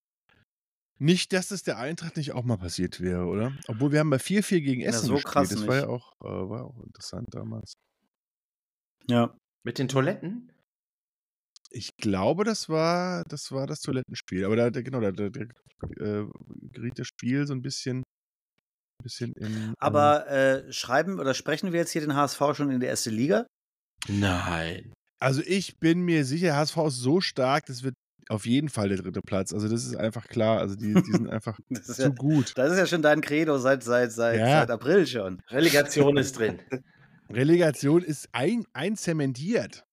nicht, 1.00 1.34
dass 1.34 1.48
das 1.50 1.64
der 1.64 1.78
Eintracht 1.80 2.16
nicht 2.18 2.32
auch 2.34 2.44
mal 2.44 2.58
passiert 2.58 3.02
wäre, 3.02 3.26
oder? 3.26 3.52
Obwohl 3.68 3.92
wir 3.92 4.00
haben 4.00 4.10
bei 4.12 4.18
4-4 4.20 4.62
gegen 4.62 4.82
Na, 4.82 4.88
Essen 4.90 5.08
so 5.08 5.14
gespielt. 5.16 5.34
krass 5.34 5.50
das 5.50 5.68
war 5.68 5.76
ja 5.76 5.88
auch, 5.88 6.12
äh, 6.22 6.50
war 6.50 6.66
auch 6.66 6.82
interessant 6.84 7.28
damals. 7.32 7.74
Ja. 9.10 9.36
Mit 9.64 9.78
den 9.80 9.88
Toiletten? 9.88 10.52
Ich 11.72 11.98
glaube, 11.98 12.44
das 12.46 12.70
war 12.70 13.24
das, 13.28 13.52
war 13.52 13.68
das 13.68 13.82
Toilettenspiel. 13.82 14.46
Aber 14.46 14.56
da, 14.56 14.70
da 14.70 14.82
genau, 14.82 15.02
da, 15.02 15.12
da, 15.12 15.30
da 15.30 15.42
äh, 16.00 16.26
geriet 16.72 16.98
das 16.98 17.08
Spiel 17.08 17.46
so 17.46 17.54
ein 17.54 17.62
bisschen, 17.62 18.04
bisschen 19.04 19.34
in. 19.34 19.74
Aber 19.80 20.28
äh, 20.30 20.72
schreiben 20.72 21.20
oder 21.20 21.34
sprechen 21.34 21.72
wir 21.72 21.80
jetzt 21.80 21.92
hier 21.92 22.02
den 22.02 22.16
HSV 22.16 22.40
schon 22.54 22.72
in 22.72 22.80
die 22.80 22.88
erste 22.88 23.10
Liga? 23.10 23.46
Nein. 24.08 24.94
Also 25.20 25.42
ich 25.46 25.78
bin 25.80 26.02
mir 26.02 26.24
sicher, 26.26 26.56
HSV 26.56 26.78
ist 26.88 26.98
so 26.98 27.20
stark, 27.22 27.66
das 27.66 27.84
wird 27.84 27.96
auf 28.30 28.46
jeden 28.46 28.70
Fall 28.70 28.90
der 28.90 29.00
dritte 29.00 29.22
Platz. 29.22 29.54
Also 29.54 29.68
das 29.68 29.86
ist 29.86 29.96
einfach 29.96 30.28
klar. 30.28 30.60
Also 30.60 30.76
die, 30.76 30.94
die 30.94 31.12
sind 31.12 31.30
einfach 31.30 31.60
Das 31.70 31.90
ist, 31.90 31.96
zu 31.98 32.04
ja, 32.04 32.10
gut. 32.10 32.54
das 32.58 32.72
ist 32.72 32.78
ja 32.78 32.86
schon 32.88 33.02
dein 33.02 33.22
Credo 33.22 33.58
seit, 33.58 33.84
seit, 33.84 34.12
seit, 34.12 34.40
Ja. 34.40 34.62
seit 34.62 34.72
April 34.72 35.06
schon. 35.06 35.42
Relegation 35.50 36.16
ist 36.18 36.38
drin. 36.38 36.60
Relegation 37.32 38.02
ist 38.04 38.30
ein, 38.32 38.66
einzementiert. 38.74 39.86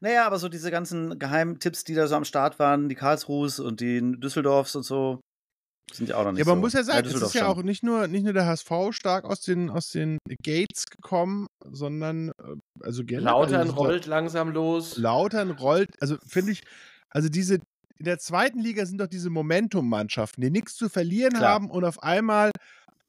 Naja, 0.00 0.26
aber 0.26 0.38
so 0.38 0.48
diese 0.48 0.70
ganzen 0.70 1.18
Geheimtipps, 1.18 1.84
die 1.84 1.94
da 1.94 2.06
so 2.06 2.14
am 2.14 2.24
Start 2.24 2.58
waren, 2.58 2.88
die 2.88 2.94
Karlsruhes 2.94 3.58
und 3.58 3.80
die 3.80 4.00
Düsseldorfs 4.20 4.76
und 4.76 4.84
so, 4.84 5.20
sind 5.92 6.08
ja 6.10 6.16
auch 6.16 6.24
noch 6.24 6.32
nicht 6.32 6.38
Ja, 6.40 6.44
man 6.44 6.56
so. 6.58 6.60
muss 6.60 6.72
ja 6.74 6.84
sagen, 6.84 6.98
es 6.98 7.04
Düsseldorf 7.14 7.30
ist 7.30 7.34
ja 7.34 7.46
schon. 7.46 7.58
auch 7.58 7.62
nicht 7.64 7.82
nur, 7.82 8.06
nicht 8.06 8.22
nur 8.22 8.32
der 8.32 8.46
HSV 8.46 8.70
stark 8.90 9.24
aus 9.24 9.40
den, 9.40 9.70
aus 9.70 9.88
den 9.90 10.18
Gates 10.44 10.86
gekommen, 10.86 11.46
sondern 11.64 12.28
äh, 12.28 12.32
also 12.80 13.04
generell. 13.04 13.24
Lautern 13.24 13.60
also 13.62 13.72
so- 13.72 13.78
rollt 13.78 14.06
langsam 14.06 14.50
los. 14.50 14.96
Lautern 14.98 15.50
rollt, 15.50 15.90
also 16.00 16.16
finde 16.24 16.52
ich, 16.52 16.62
also 17.10 17.28
diese, 17.28 17.54
in 17.96 18.04
der 18.04 18.18
zweiten 18.20 18.60
Liga 18.60 18.86
sind 18.86 19.00
doch 19.00 19.08
diese 19.08 19.30
Momentum-Mannschaften, 19.30 20.40
die 20.42 20.50
nichts 20.50 20.76
zu 20.76 20.88
verlieren 20.88 21.32
Klar. 21.32 21.54
haben 21.54 21.70
und 21.70 21.84
auf 21.84 22.02
einmal 22.04 22.52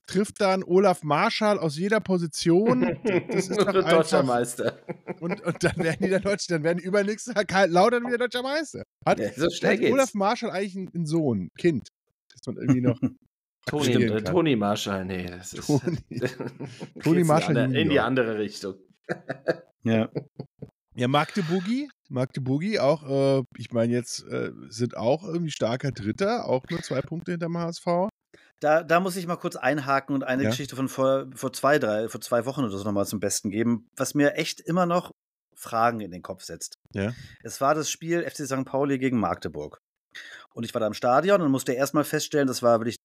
trifft 0.10 0.42
dann 0.42 0.64
Olaf 0.64 1.04
Marschall 1.04 1.60
aus 1.60 1.78
jeder 1.78 2.00
Position. 2.00 2.98
Das 3.32 3.48
ist 3.48 3.60
doch 3.60 3.68
Und 3.68 3.76
deutscher 3.92 4.24
Meister. 4.24 4.80
und, 5.20 5.42
und 5.42 5.64
dann 5.64 5.78
werden 5.78 5.98
die 6.04 6.10
dann 6.10 6.22
Deutsch, 6.22 6.48
dann 6.48 6.64
werden 6.64 6.80
die 6.80 6.86
übernächstes 6.86 7.34
Jahr 7.36 7.46
Karl 7.46 7.70
Lautern 7.70 8.06
wieder 8.08 8.18
deutscher 8.18 8.42
Meister. 8.44 8.84
Hat, 9.06 9.20
Ja, 9.20 9.32
so 9.34 9.50
schnell 9.50 9.74
hat 9.74 9.80
geht's. 9.80 9.94
Olaf 9.94 10.14
Marschall 10.14 10.52
eigentlich 10.52 10.76
einen, 10.78 10.90
einen 10.94 11.06
Sohn, 11.06 11.40
ein 11.44 11.50
Kind, 11.58 11.88
das 12.32 12.42
man 12.48 12.58
irgendwie 12.58 12.82
noch 12.82 13.00
Toni, 13.66 13.92
äh, 13.94 14.08
kann. 14.22 14.26
Toni 14.26 14.56
Marschall, 14.56 15.06
nee, 15.06 15.26
das 15.28 15.54
ist. 15.54 15.68
Toni- 15.68 15.98
Toni 17.04 17.18
in 17.18 17.18
die 17.18 17.24
Marschall 17.24 17.58
andere- 17.58 17.82
In 17.82 17.90
die 17.90 18.00
andere 18.00 18.38
Richtung. 18.40 18.76
Ja. 19.84 20.10
Ja, 20.96 21.08
Magdeburgi, 21.08 21.90
Magdeburgi 22.10 22.80
auch, 22.80 23.40
äh, 23.40 23.44
ich 23.58 23.72
meine 23.72 23.94
jetzt, 23.94 24.24
äh, 24.28 24.52
sind 24.70 24.98
auch 24.98 25.24
irgendwie 25.24 25.52
starker 25.52 25.92
Dritter, 25.92 26.46
auch 26.48 26.64
nur 26.70 26.82
zwei 26.82 27.02
Punkte 27.02 27.32
hinterm 27.32 27.58
HSV. 27.58 27.86
Da, 28.60 28.84
da 28.84 29.00
muss 29.00 29.16
ich 29.16 29.26
mal 29.26 29.38
kurz 29.38 29.56
einhaken 29.56 30.14
und 30.14 30.24
eine 30.24 30.44
Ja. 30.44 30.50
Geschichte 30.50 30.76
von 30.76 30.90
vor, 30.90 31.28
vor 31.34 31.54
zwei, 31.54 31.80
drei, 31.80 32.10
vor 32.10 32.20
zwei 32.22 32.46
Wochen 32.46 32.64
oder 32.64 32.78
so 32.78 32.84
nochmal 32.84 33.06
zum 33.06 33.20
Besten 33.20 33.50
geben, 33.50 33.88
was 33.96 34.14
mir 34.16 34.34
echt 34.36 34.60
immer 34.60 34.86
noch 34.86 35.12
Fragen 35.56 36.02
in 36.02 36.12
den 36.12 36.22
Kopf 36.22 36.44
setzt. 36.44 36.76
Ja. 36.94 37.14
Es 37.44 37.62
war 37.62 37.76
das 37.76 37.90
Spiel 37.90 38.24
FC 38.30 38.46
St. 38.46 38.66
Pauli 38.66 38.98
gegen 38.98 39.20
Magdeburg. 39.20 39.80
Und 40.54 40.64
ich 40.64 40.74
war 40.74 40.80
da 40.82 40.88
im 40.88 40.94
Stadion 40.94 41.42
und 41.42 41.52
musste 41.52 41.74
erstmal 41.74 42.04
feststellen, 42.04 42.48
das 42.48 42.64
war 42.64 42.80
wirklich 42.80 42.98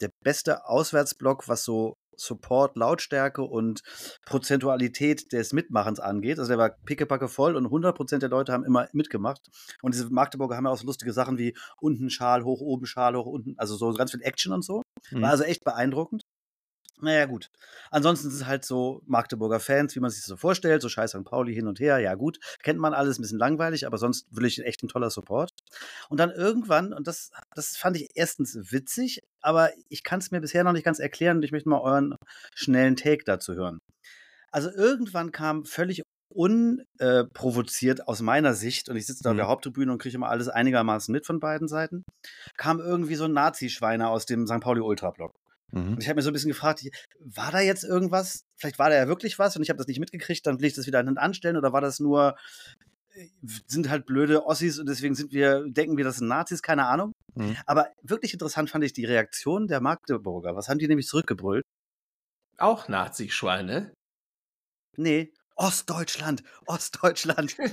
der 0.00 0.10
beste 0.22 0.66
Auswärtsblock, 0.66 1.48
was 1.48 1.64
so 1.64 1.94
Support, 2.20 2.76
Lautstärke 2.76 3.42
und 3.42 3.82
Prozentualität 4.26 5.32
des 5.32 5.52
Mitmachens 5.52 6.00
angeht. 6.00 6.38
Also 6.38 6.48
der 6.48 6.58
war 6.58 6.70
pickepacke 6.70 7.28
voll 7.28 7.56
und 7.56 7.66
100% 7.66 8.18
der 8.18 8.28
Leute 8.28 8.52
haben 8.52 8.64
immer 8.64 8.88
mitgemacht. 8.92 9.48
Und 9.82 9.94
diese 9.94 10.10
Magdeburger 10.10 10.56
haben 10.56 10.64
ja 10.64 10.70
auch 10.70 10.78
so 10.78 10.86
lustige 10.86 11.12
Sachen 11.12 11.38
wie 11.38 11.56
unten 11.80 12.10
Schal 12.10 12.44
hoch, 12.44 12.60
oben 12.60 12.86
Schal 12.86 13.16
hoch, 13.16 13.26
unten, 13.26 13.54
also 13.58 13.76
so 13.76 13.92
ganz 13.92 14.10
viel 14.10 14.22
Action 14.22 14.52
und 14.52 14.64
so. 14.64 14.82
Mhm. 15.10 15.22
War 15.22 15.30
also 15.30 15.44
echt 15.44 15.64
beeindruckend. 15.64 16.24
Naja, 17.00 17.26
gut. 17.26 17.50
Ansonsten 17.90 18.28
ist 18.28 18.34
es 18.34 18.46
halt 18.46 18.64
so 18.64 19.02
Magdeburger 19.06 19.60
Fans, 19.60 19.94
wie 19.94 20.00
man 20.00 20.10
sich 20.10 20.20
das 20.20 20.26
so 20.26 20.36
vorstellt, 20.36 20.82
so 20.82 20.88
scheiß 20.88 21.10
St. 21.12 21.24
Pauli 21.24 21.54
hin 21.54 21.66
und 21.68 21.78
her. 21.78 21.98
Ja, 22.00 22.14
gut, 22.14 22.38
kennt 22.62 22.80
man 22.80 22.92
alles, 22.92 23.18
ein 23.18 23.22
bisschen 23.22 23.38
langweilig, 23.38 23.86
aber 23.86 23.98
sonst 23.98 24.26
wirklich 24.34 24.64
echt 24.64 24.82
ein 24.82 24.88
toller 24.88 25.10
Support. 25.10 25.50
Und 26.08 26.18
dann 26.18 26.30
irgendwann, 26.30 26.92
und 26.92 27.06
das, 27.06 27.30
das 27.54 27.76
fand 27.76 27.96
ich 27.96 28.08
erstens 28.14 28.56
witzig, 28.72 29.20
aber 29.40 29.70
ich 29.88 30.02
kann 30.02 30.18
es 30.18 30.30
mir 30.32 30.40
bisher 30.40 30.64
noch 30.64 30.72
nicht 30.72 30.84
ganz 30.84 30.98
erklären 30.98 31.36
und 31.38 31.44
ich 31.44 31.52
möchte 31.52 31.68
mal 31.68 31.80
euren 31.80 32.16
schnellen 32.54 32.96
Take 32.96 33.22
dazu 33.24 33.54
hören. 33.54 33.78
Also 34.50 34.70
irgendwann 34.70 35.30
kam 35.30 35.64
völlig 35.64 36.02
unprovoziert 36.30 38.06
aus 38.06 38.20
meiner 38.20 38.54
Sicht, 38.54 38.88
und 38.88 38.96
ich 38.96 39.06
sitze 39.06 39.22
da 39.22 39.30
auf 39.30 39.34
Mhm. 39.34 39.38
der 39.38 39.48
Haupttribüne 39.48 39.92
und 39.92 39.98
kriege 39.98 40.14
immer 40.16 40.28
alles 40.28 40.48
einigermaßen 40.48 41.10
mit 41.12 41.24
von 41.26 41.40
beiden 41.40 41.68
Seiten, 41.68 42.02
kam 42.56 42.80
irgendwie 42.80 43.14
so 43.14 43.24
ein 43.24 43.32
Nazi-Schweiner 43.32 44.10
aus 44.10 44.26
dem 44.26 44.46
St. 44.46 44.60
Pauli 44.60 44.80
Ultra-Block. 44.80 45.32
Mhm. 45.72 45.94
Und 45.94 46.02
ich 46.02 46.08
habe 46.08 46.16
mir 46.16 46.22
so 46.22 46.30
ein 46.30 46.32
bisschen 46.32 46.50
gefragt, 46.50 46.82
war 47.20 47.52
da 47.52 47.60
jetzt 47.60 47.84
irgendwas? 47.84 48.44
Vielleicht 48.56 48.78
war 48.78 48.90
da 48.90 48.96
ja 48.96 49.08
wirklich 49.08 49.38
was 49.38 49.56
und 49.56 49.62
ich 49.62 49.70
habe 49.70 49.78
das 49.78 49.86
nicht 49.86 50.00
mitgekriegt, 50.00 50.46
dann 50.46 50.60
will 50.60 50.66
ich 50.66 50.74
das 50.74 50.86
wieder 50.86 50.98
hinten 50.98 51.18
anstellen 51.18 51.56
oder 51.56 51.72
war 51.72 51.80
das 51.80 52.00
nur, 52.00 52.36
äh, 53.12 53.28
sind 53.66 53.88
halt 53.88 54.06
blöde 54.06 54.46
Ossis 54.46 54.78
und 54.78 54.86
deswegen 54.86 55.14
sind 55.14 55.32
wir, 55.32 55.64
denken 55.68 55.96
wir, 55.96 56.04
das 56.04 56.16
sind 56.16 56.28
Nazis, 56.28 56.62
keine 56.62 56.86
Ahnung. 56.86 57.12
Mhm. 57.34 57.56
Aber 57.66 57.88
wirklich 58.02 58.32
interessant 58.32 58.70
fand 58.70 58.84
ich 58.84 58.92
die 58.92 59.04
Reaktion 59.04 59.66
der 59.66 59.80
Magdeburger. 59.80 60.56
Was 60.56 60.68
haben 60.68 60.78
die 60.78 60.88
nämlich 60.88 61.06
zurückgebrüllt? 61.06 61.64
Auch 62.56 62.88
Nazi-Schweine. 62.88 63.92
Nee, 64.96 65.32
Ostdeutschland, 65.54 66.42
Ostdeutschland. 66.66 67.56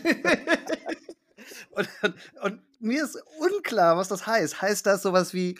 und, 1.71 1.89
und, 2.01 2.15
und 2.41 2.61
mir 2.79 3.03
ist 3.03 3.17
unklar, 3.39 3.97
was 3.97 4.07
das 4.07 4.27
heißt. 4.27 4.61
Heißt 4.61 4.85
das 4.85 5.01
sowas 5.01 5.33
wie, 5.33 5.57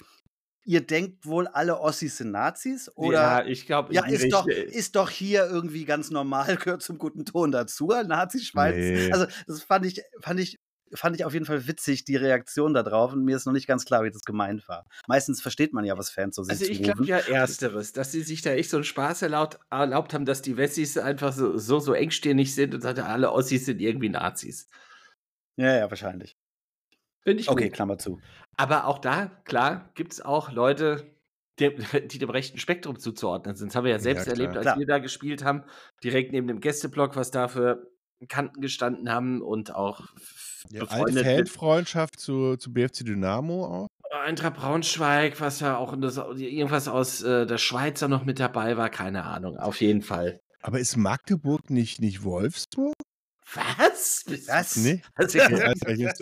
ihr 0.65 0.81
denkt 0.81 1.25
wohl, 1.25 1.47
alle 1.47 1.79
Ossis 1.79 2.17
sind 2.17 2.31
Nazis? 2.31 2.91
Oder 2.95 3.21
ja, 3.21 3.45
ich 3.45 3.65
glaube, 3.65 3.93
Ja, 3.93 4.05
ist 4.05 4.31
doch, 4.33 4.47
ist 4.47 4.95
doch 4.95 5.09
hier 5.09 5.45
irgendwie 5.45 5.85
ganz 5.85 6.09
normal, 6.09 6.55
gehört 6.57 6.81
zum 6.81 6.97
guten 6.97 7.23
Ton 7.25 7.51
dazu, 7.51 7.91
ein 7.91 8.07
Nazischwein. 8.07 8.75
Nee. 8.75 9.11
Also, 9.11 9.27
das 9.47 9.63
fand 9.63 9.85
ich, 9.85 10.01
fand 10.21 10.39
ich, 10.39 10.59
fand 10.93 11.15
ich 11.15 11.25
auf 11.25 11.33
jeden 11.33 11.45
Fall 11.45 11.67
witzig, 11.67 12.05
die 12.05 12.15
Reaktion 12.15 12.73
da 12.73 12.83
drauf. 12.83 13.13
Und 13.13 13.23
mir 13.23 13.35
ist 13.35 13.45
noch 13.45 13.53
nicht 13.53 13.67
ganz 13.67 13.85
klar, 13.85 14.03
wie 14.03 14.11
das 14.11 14.23
gemeint 14.23 14.67
war. 14.67 14.85
Meistens 15.07 15.41
versteht 15.41 15.73
man 15.73 15.85
ja, 15.85 15.97
was 15.97 16.09
Fans 16.09 16.35
so 16.35 16.43
sich 16.43 16.51
Also 16.51 16.65
ich 16.65 16.83
glaube 16.83 17.05
ja 17.05 17.17
Ersteres, 17.17 17.93
dass 17.93 18.11
sie 18.11 18.21
sich 18.21 18.41
da 18.41 18.51
echt 18.51 18.69
so 18.69 18.77
einen 18.77 18.83
Spaß 18.83 19.21
erlaubt, 19.21 19.59
erlaubt 19.69 20.13
haben, 20.13 20.25
dass 20.25 20.41
die 20.41 20.57
Wessis 20.57 20.97
einfach 20.97 21.33
so, 21.33 21.57
so, 21.57 21.79
so 21.79 21.93
engstirnig 21.93 22.53
sind 22.53 22.73
und 22.73 22.81
sagen, 22.81 23.01
alle 23.01 23.31
Ossis 23.31 23.65
sind 23.65 23.81
irgendwie 23.81 24.09
Nazis. 24.09 24.67
Ja, 25.57 25.75
ja, 25.77 25.89
wahrscheinlich. 25.89 26.34
Finde 27.25 27.41
ich 27.41 27.49
Okay, 27.49 27.65
gut. 27.65 27.73
Klammer 27.73 27.97
zu. 27.97 28.19
Aber 28.55 28.85
auch 28.85 28.99
da, 28.99 29.27
klar, 29.43 29.89
gibt 29.95 30.13
es 30.13 30.21
auch 30.21 30.51
Leute, 30.51 31.15
die, 31.59 31.71
die 32.07 32.19
dem 32.19 32.29
rechten 32.29 32.59
Spektrum 32.59 32.99
zuzuordnen 32.99 33.55
sind. 33.55 33.69
Das 33.69 33.75
haben 33.75 33.85
wir 33.85 33.91
ja 33.91 33.99
selbst 33.99 34.27
Ja, 34.27 34.33
erlebt, 34.33 34.55
als 34.55 34.63
Klar. 34.63 34.79
wir 34.79 34.85
da 34.85 34.99
gespielt 34.99 35.43
haben, 35.43 35.63
direkt 36.03 36.31
neben 36.31 36.47
dem 36.47 36.59
Gästeblock, 36.59 37.15
was 37.15 37.31
da 37.31 37.47
für 37.47 37.91
Kanten 38.29 38.61
gestanden 38.61 39.11
haben 39.11 39.41
und 39.41 39.75
auch 39.75 40.01
Ja, 40.69 40.83
alte 40.85 41.23
Fanfreundschaft 41.23 42.19
zu, 42.19 42.55
zu 42.57 42.71
BFC 42.71 43.03
Dynamo 43.05 43.65
auch. 43.65 43.87
Eintracht 44.23 44.55
Braunschweig, 44.55 45.41
was 45.41 45.59
ja 45.59 45.77
auch 45.77 45.95
das, 45.99 46.17
irgendwas 46.17 46.87
aus 46.87 47.21
äh, 47.21 47.45
der 47.45 47.57
Schweiz 47.57 47.99
da 47.99 48.07
noch 48.07 48.23
mit 48.23 48.39
dabei 48.39 48.77
war, 48.77 48.89
keine 48.89 49.25
Ahnung, 49.25 49.57
auf 49.57 49.81
jeden 49.81 50.01
Fall. 50.01 50.39
Aber 50.61 50.79
ist 50.79 50.95
Magdeburg 50.95 51.69
nicht, 51.69 51.99
nicht 52.01 52.23
Wolfsburg? 52.23 52.93
Was? 53.53 54.25
Was? 54.47 54.75
Nee. 54.77 55.01
Also, 55.13 55.39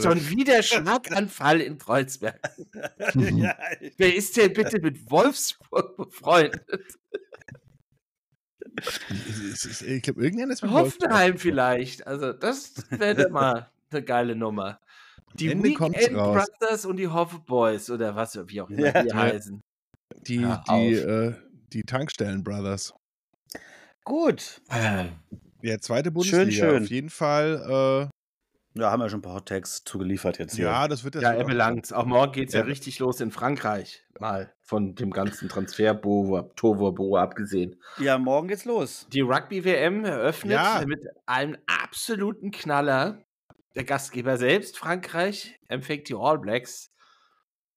schon 0.01 0.29
wieder 0.29 0.61
Schlaganfall 0.61 1.61
in 1.61 1.77
Kreuzberg. 1.77 2.39
ja, 3.15 3.57
Wer 3.97 4.15
ist 4.15 4.35
denn 4.37 4.53
bitte 4.53 4.79
mit 4.81 5.09
Wolfsburg 5.09 5.95
befreundet? 5.95 6.65
Ich 8.75 10.01
glaube, 10.01 10.23
irgendeiner 10.23 10.53
ist 10.53 10.63
mit 10.63 10.71
Wolfsburg. 10.71 11.09
Hoffenheim 11.11 11.37
vielleicht. 11.37 12.05
Also, 12.07 12.33
das 12.33 12.73
wäre 12.89 13.29
mal 13.29 13.71
eine 13.91 14.03
geile 14.03 14.35
Nummer. 14.35 14.79
Die 15.35 15.51
Ende 15.51 15.69
Weekend. 15.69 15.95
Brothers 16.13 16.85
und 16.85 16.97
die 16.97 17.07
Hoff 17.07 17.39
Boys 17.45 17.89
oder 17.89 18.15
was, 18.15 18.37
wie 18.47 18.61
auch 18.61 18.69
immer 18.69 18.93
Ja. 18.93 19.03
die 19.03 19.13
heißen. 19.13 19.61
Die, 20.27 20.37
die, 20.69 20.93
äh, 20.93 21.33
die 21.71 21.83
Tankstellen-Brothers. 21.83 22.93
Gut. 24.03 24.61
Ja, 25.63 25.79
zweite 25.79 26.11
Bundesliga. 26.11 26.51
schön. 26.51 26.83
Auf 26.83 26.89
jeden 26.89 27.09
Fall. 27.09 28.09
Ja, 28.75 28.89
haben 28.91 29.01
wir 29.03 29.09
schon 29.09 29.19
ein 29.19 29.21
paar 29.21 29.35
Hot 29.35 29.47
Tags 29.47 29.83
zugeliefert 29.83 30.39
jetzt 30.39 30.53
Äh, 30.53 30.57
hier. 30.57 30.65
ja, 30.65 30.87
das 30.87 31.03
wird 31.03 31.13
das 31.15 31.21
Ja, 31.21 31.33
er 31.33 31.43
auch- 31.43 31.47
belangt. 31.47 31.93
Auch 31.93 32.05
morgen 32.07 32.31
geht 32.31 32.47
es 32.49 32.55
ja. 32.55 32.61
Ja. 32.61 32.65
richtig 32.65 32.97
los 32.97 33.21
in 33.21 33.29
Frankreich. 33.29 34.03
Mal 34.19 34.51
von 34.61 34.95
dem 34.95 35.11
ganzen 35.11 35.47
Transfer-Tovo 35.47 37.15
abgesehen. 37.17 37.75
Ja, 37.99 38.17
morgen 38.17 38.47
geht's 38.47 38.65
los. 38.65 39.07
Die 39.13 39.21
Rugby-WM 39.21 40.05
eröffnet 40.05 40.53
Ja. 40.53 40.83
mit 40.87 41.01
einem 41.27 41.55
absoluten 41.67 42.49
Knaller. 42.51 43.23
Der 43.75 43.83
Gastgeber 43.83 44.37
selbst, 44.37 44.77
Frankreich, 44.77 45.59
empfängt 45.67 46.09
die 46.09 46.15
All 46.15 46.39
Blacks 46.39 46.91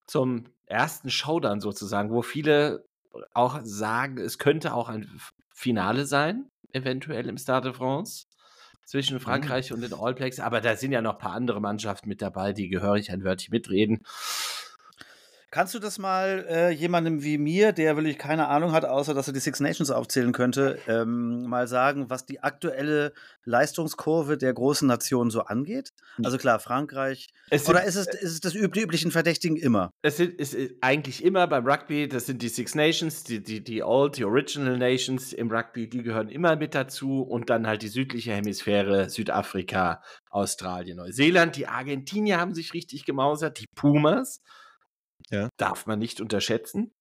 zum 0.06 0.44
ersten 0.66 1.10
Showdown 1.10 1.60
sozusagen, 1.60 2.10
wo 2.10 2.22
viele 2.22 2.84
auch 3.34 3.60
sagen, 3.64 4.18
es 4.18 4.38
könnte 4.38 4.74
auch 4.74 4.88
ein 4.88 5.20
Finale 5.54 6.04
sein, 6.06 6.50
eventuell 6.76 7.28
im 7.28 7.38
Stade 7.38 7.70
de 7.70 7.76
France 7.76 8.26
zwischen 8.84 9.18
Frankreich 9.18 9.72
und 9.72 9.80
den 9.80 9.92
All 9.92 10.14
Blacks. 10.14 10.38
Aber 10.38 10.60
da 10.60 10.76
sind 10.76 10.92
ja 10.92 11.02
noch 11.02 11.14
ein 11.14 11.18
paar 11.18 11.32
andere 11.32 11.60
Mannschaften 11.60 12.08
mit 12.08 12.22
dabei, 12.22 12.52
die 12.52 12.68
gehörig 12.68 13.10
ein 13.10 13.24
Wörtchen 13.24 13.52
mitreden. 13.52 14.02
Kannst 15.56 15.72
du 15.74 15.78
das 15.78 15.96
mal 15.98 16.44
äh, 16.50 16.70
jemandem 16.70 17.22
wie 17.22 17.38
mir, 17.38 17.72
der 17.72 17.96
wirklich 17.96 18.18
keine 18.18 18.48
Ahnung 18.48 18.72
hat, 18.72 18.84
außer 18.84 19.14
dass 19.14 19.26
er 19.26 19.32
die 19.32 19.40
Six 19.40 19.60
Nations 19.60 19.90
aufzählen 19.90 20.32
könnte, 20.32 20.78
ähm, 20.86 21.46
mal 21.46 21.66
sagen, 21.66 22.10
was 22.10 22.26
die 22.26 22.42
aktuelle 22.42 23.14
Leistungskurve 23.46 24.36
der 24.36 24.52
großen 24.52 24.86
Nationen 24.86 25.30
so 25.30 25.40
angeht? 25.44 25.94
Also 26.22 26.36
klar, 26.36 26.58
Frankreich. 26.60 27.28
Sind- 27.50 27.70
Oder 27.70 27.84
ist 27.84 27.96
es, 27.96 28.06
ist 28.06 28.32
es 28.32 28.40
das 28.40 28.54
üb 28.54 28.74
die 28.74 28.82
üblichen 28.82 29.10
Verdächtigen 29.10 29.56
immer? 29.56 29.94
Es 30.02 30.18
sind, 30.18 30.34
ist 30.38 30.54
eigentlich 30.82 31.24
immer 31.24 31.46
beim 31.46 31.66
Rugby, 31.66 32.06
das 32.06 32.26
sind 32.26 32.42
die 32.42 32.50
Six 32.50 32.74
Nations, 32.74 33.24
die, 33.24 33.42
die, 33.42 33.64
die 33.64 33.82
Old, 33.82 34.18
die 34.18 34.26
Original 34.26 34.76
Nations 34.76 35.32
im 35.32 35.50
Rugby, 35.50 35.88
die 35.88 36.02
gehören 36.02 36.28
immer 36.28 36.56
mit 36.56 36.74
dazu 36.74 37.22
und 37.22 37.48
dann 37.48 37.66
halt 37.66 37.80
die 37.80 37.88
südliche 37.88 38.34
Hemisphäre, 38.34 39.08
Südafrika, 39.08 40.02
Australien, 40.28 40.98
Neuseeland. 40.98 41.56
Die 41.56 41.66
Argentinier 41.66 42.38
haben 42.38 42.52
sich 42.52 42.74
richtig 42.74 43.06
gemausert, 43.06 43.58
die 43.58 43.68
Pumas. 43.74 44.42
Ja. 45.30 45.48
Darf 45.56 45.86
man 45.86 45.98
nicht 45.98 46.20
unterschätzen. 46.20 46.92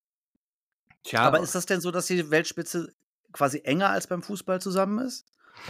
Tja, 1.03 1.21
Aber 1.21 1.39
ist 1.39 1.53
das 1.55 1.65
denn 1.65 1.81
so, 1.81 1.91
dass 1.91 2.07
die 2.07 2.31
Weltspitze 2.31 2.93
quasi 3.31 3.61
enger 3.63 3.89
als 3.89 4.07
beim 4.07 4.23
Fußball 4.23 4.59
zusammen 4.61 4.99
ist? 5.05 5.25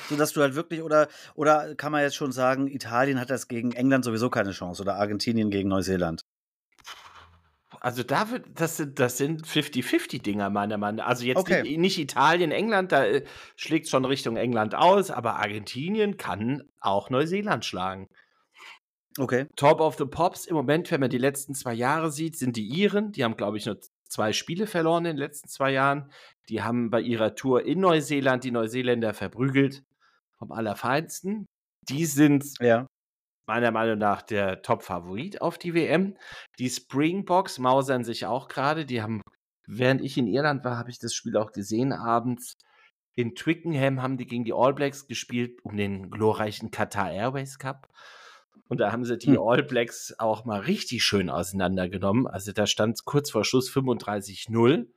Sodass 0.10 0.34
du 0.34 0.42
halt 0.42 0.56
wirklich, 0.56 0.82
oder, 0.82 1.08
oder 1.36 1.76
kann 1.76 1.92
man 1.92 2.02
jetzt 2.02 2.16
schon 2.16 2.32
sagen, 2.32 2.68
Italien 2.68 3.20
hat 3.20 3.30
das 3.30 3.48
gegen 3.48 3.72
England 3.74 4.06
sowieso 4.06 4.30
keine 4.30 4.52
Chance 4.52 4.82
oder 4.82 4.96
Argentinien 4.96 5.52
gegen 5.52 5.70
Neuseeland? 5.70 6.26
Also 7.82 8.02
da 8.02 8.32
wird, 8.32 8.46
das 8.56 8.78
sind, 8.78 9.00
das 9.00 9.18
sind 9.18 9.46
50-50-Dinger, 9.46 10.50
meiner 10.50 10.78
Meinung 10.78 10.98
nach. 10.98 11.08
Also 11.08 11.26
jetzt 11.26 11.38
Okay. 11.38 11.62
nicht, 11.62 11.78
nicht 11.78 12.00
Italien, 12.00 12.52
England, 12.52 12.92
da 12.92 13.06
äh, 13.06 13.24
schlägt 13.56 13.90
schon 13.90 14.06
Richtung 14.06 14.38
England 14.38 14.74
aus, 14.74 15.12
aber 15.12 15.36
Argentinien 15.36 16.18
kann 16.18 16.64
auch 16.80 17.10
Neuseeland 17.10 17.64
schlagen. 17.64 18.10
Okay. 19.18 19.48
Top 19.56 19.80
of 19.80 19.96
the 19.98 20.06
Pops 20.06 20.46
im 20.46 20.56
Moment, 20.56 20.92
wenn 20.92 21.00
man 21.00 21.10
die 21.10 21.18
letzten 21.18 21.56
zwei 21.56 21.74
Jahre 21.74 22.12
sieht, 22.12 22.38
sind 22.38 22.58
die 22.58 22.68
Iren. 22.68 23.12
Die 23.14 23.24
haben, 23.24 23.38
glaube 23.38 23.58
ich, 23.58 23.66
nur 23.66 23.80
zwei 24.10 24.34
Spiele 24.34 24.68
verloren 24.68 25.06
in 25.06 25.16
den 25.16 25.18
letzten 25.18 25.48
zwei 25.48 25.72
Jahren. 25.72 26.12
Die 26.50 26.62
haben 26.62 26.90
bei 26.90 27.00
ihrer 27.02 27.36
Tour 27.36 27.66
in 27.66 27.80
Neuseeland 27.80 28.44
die 28.44 28.52
Neuseeländer 28.52 29.14
verprügelt. 29.14 29.84
Vom 30.38 30.52
Allerfeinsten. 30.52 31.46
Die 31.88 32.06
sind 32.06 32.46
Ja. 32.60 32.88
meiner 33.48 33.72
Meinung 33.72 34.00
nach 34.00 34.22
der 34.22 34.62
Top-Favorit 34.64 35.42
auf 35.42 35.58
die 35.58 35.74
WM. 35.74 36.18
Die 36.60 36.70
Springboks 36.70 37.60
mausern 37.60 38.04
sich 38.04 38.26
auch 38.26 38.48
gerade. 38.50 38.86
Die 38.86 39.02
haben, 39.02 39.22
während 39.68 40.02
ich 40.02 40.18
in 40.18 40.28
Irland 40.28 40.66
war, 40.66 40.78
habe 40.78 40.90
ich 40.90 41.00
das 41.00 41.14
Spiel 41.14 41.38
auch 41.38 41.52
gesehen 41.52 41.94
abends. 41.94 42.58
In 43.16 43.34
Twickenham 43.36 44.02
haben 44.02 44.18
die 44.18 44.26
gegen 44.26 44.44
die 44.44 44.54
All 44.54 44.74
Blacks 44.74 45.08
gespielt 45.08 45.60
um 45.64 45.78
den 45.78 46.10
glorreichen 46.10 46.70
Qatar 46.72 47.12
Airways 47.12 47.58
Cup. 47.60 47.85
Und 48.68 48.80
da 48.80 48.92
haben 48.92 49.06
sie 49.06 49.18
die 49.18 49.28
Hm. 49.36 49.40
All 49.40 49.64
Blacks 49.64 50.16
auch 50.18 50.46
mal 50.46 50.60
richtig 50.62 51.04
schön 51.04 51.30
auseinandergenommen. 51.30 52.26
Also 52.28 52.52
da 52.52 52.66
stand 52.66 53.06
kurz 53.06 53.30
vor 53.30 53.46
Schluss 53.46 53.70
35-0. 53.72 54.88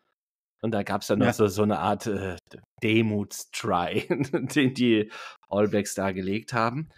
Und 0.60 0.72
da 0.72 0.82
gab 0.82 1.02
es 1.02 1.06
dann 1.08 1.18
noch 1.20 1.26
Ja. 1.26 1.32
so, 1.34 1.46
so 1.46 1.62
eine 1.62 1.78
Art 1.78 2.06
äh, 2.06 2.36
Demutstry, 2.82 4.06
den 4.54 4.74
die 4.74 5.10
All 5.48 5.68
Blacks 5.68 5.94
da 5.94 6.12
gelegt 6.12 6.52
haben. 6.52 6.88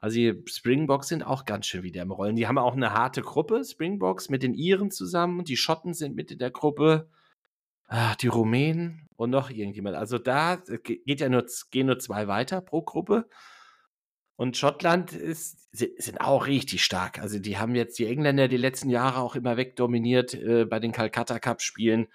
Also 0.00 0.16
die 0.16 0.42
Springboks 0.46 1.08
sind 1.08 1.22
auch 1.24 1.44
ganz 1.44 1.66
schön 1.66 1.82
wieder 1.82 2.02
im 2.02 2.12
Rollen. 2.12 2.36
Die 2.36 2.46
haben 2.46 2.58
auch 2.58 2.74
eine 2.76 2.92
harte 2.92 3.22
Gruppe, 3.22 3.64
Springboks, 3.64 4.28
mit 4.28 4.42
den 4.42 4.54
Iren 4.54 4.90
zusammen. 4.90 5.44
Die 5.44 5.56
Schotten 5.56 5.94
sind 5.94 6.14
mit 6.14 6.30
in 6.30 6.38
der 6.38 6.50
Gruppe. 6.50 7.08
Ah, 7.86 8.14
die 8.16 8.28
Rumänen 8.28 9.06
und 9.16 9.30
noch 9.30 9.50
irgendjemand. 9.50 9.96
Also 9.96 10.18
da 10.18 10.56
ge- 10.56 11.00
geht 11.04 11.20
ja 11.20 11.28
nur, 11.28 11.46
gehen 11.70 11.86
nur 11.86 11.98
zwei 11.98 12.28
weiter 12.28 12.60
pro 12.60 12.82
Gruppe. 12.82 13.26
Und 14.38 14.56
Schottland 14.56 15.12
ist, 15.12 15.68
si- 15.72 15.96
sind 15.98 16.20
auch 16.20 16.46
richtig 16.46 16.84
stark. 16.84 17.18
Also 17.18 17.40
die 17.40 17.58
haben 17.58 17.74
jetzt 17.74 17.98
die 17.98 18.06
Engländer 18.06 18.46
die 18.46 18.56
letzten 18.56 18.88
Jahre 18.88 19.18
auch 19.18 19.34
immer 19.34 19.56
wegdominiert 19.56 20.32
äh, 20.32 20.64
bei 20.64 20.78
den 20.78 20.92
Calcutta 20.92 21.40
Cup 21.40 21.60
Spielen. 21.60 22.06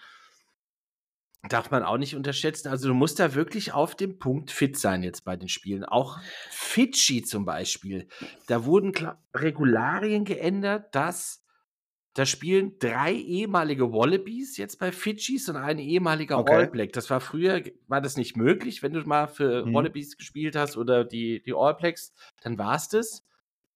Darf 1.49 1.69
man 1.69 1.83
auch 1.83 1.97
nicht 1.97 2.15
unterschätzen. 2.15 2.69
Also 2.69 2.87
du 2.87 2.93
musst 2.93 3.19
da 3.19 3.33
wirklich 3.33 3.73
auf 3.73 3.95
dem 3.95 4.19
Punkt 4.19 4.51
fit 4.51 4.79
sein 4.79 5.03
jetzt 5.03 5.25
bei 5.25 5.35
den 5.35 5.49
Spielen. 5.49 5.83
Auch 5.83 6.17
Fidschi 6.49 7.23
zum 7.23 7.43
Beispiel. 7.43 8.07
Da 8.47 8.63
wurden 8.63 8.93
Regularien 9.35 10.23
geändert, 10.23 10.95
dass 10.95 11.42
da 12.13 12.25
spielen 12.25 12.77
drei 12.79 13.13
ehemalige 13.13 13.91
Wallabies 13.91 14.57
jetzt 14.57 14.77
bei 14.79 14.91
Fidschis 14.91 15.49
und 15.49 15.55
ein 15.55 15.79
ehemaliger 15.79 16.37
Okay. 16.37 16.53
All 16.55 16.67
Black. 16.67 16.93
Das 16.93 17.09
war 17.09 17.21
früher, 17.21 17.61
war 17.87 18.01
das 18.01 18.17
nicht 18.17 18.37
möglich, 18.37 18.83
wenn 18.83 18.93
du 18.93 19.01
mal 19.01 19.27
für 19.27 19.65
Mhm. 19.65 19.73
Wallabies 19.73 20.17
gespielt 20.17 20.55
hast 20.55 20.77
oder 20.77 21.05
die, 21.05 21.41
die 21.43 21.53
All 21.53 21.73
Blacks, 21.75 22.13
dann 22.41 22.57
war 22.57 22.75
es 22.75 22.87
das. 22.89 23.23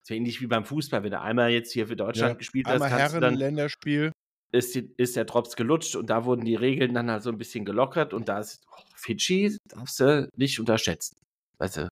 So 0.03 0.13
ähnlich 0.13 0.39
wie 0.41 0.47
beim 0.47 0.65
Fußball, 0.65 1.03
wenn 1.03 1.11
du 1.11 1.19
einmal 1.19 1.49
jetzt 1.51 1.73
hier 1.73 1.87
für 1.87 1.95
Deutschland 1.95 2.33
Ja, 2.33 2.37
gespielt 2.37 2.67
hast, 2.67 2.81
Einmal 2.81 2.89
Herren-Länderspiel. 2.91 4.11
ist, 4.51 4.75
die, 4.75 4.89
ist 4.97 5.15
der 5.15 5.25
Drops 5.25 5.55
gelutscht 5.55 5.95
und 5.95 6.09
da 6.09 6.25
wurden 6.25 6.45
die 6.45 6.55
Regeln 6.55 6.93
dann 6.93 7.11
halt 7.11 7.23
so 7.23 7.29
ein 7.29 7.37
bisschen 7.37 7.65
gelockert 7.65 8.13
und 8.13 8.29
da 8.29 8.39
ist 8.39 8.65
oh, 8.71 8.81
Fidschi 8.95 9.57
darfst 9.65 9.99
du 9.99 10.29
nicht 10.35 10.59
unterschätzen. 10.59 11.17
Weißt 11.57 11.77
du? 11.77 11.87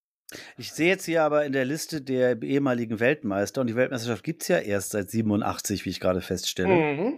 Ich 0.58 0.72
sehe 0.72 0.88
jetzt 0.88 1.06
hier 1.06 1.24
aber 1.24 1.46
in 1.46 1.54
der 1.54 1.66
Liste 1.66 2.02
der 2.02 2.42
ehemaligen 2.42 3.00
Weltmeister, 3.00 3.62
und 3.62 3.68
die 3.68 3.76
Weltmeisterschaft 3.76 4.24
gibt 4.24 4.42
es 4.42 4.48
ja 4.48 4.58
erst 4.58 4.92
seit 4.92 5.10
87, 5.10 5.86
wie 5.86 5.90
ich 5.92 6.00
gerade 6.00 6.22
feststelle, 6.22 6.74
Mhm. 6.96 7.14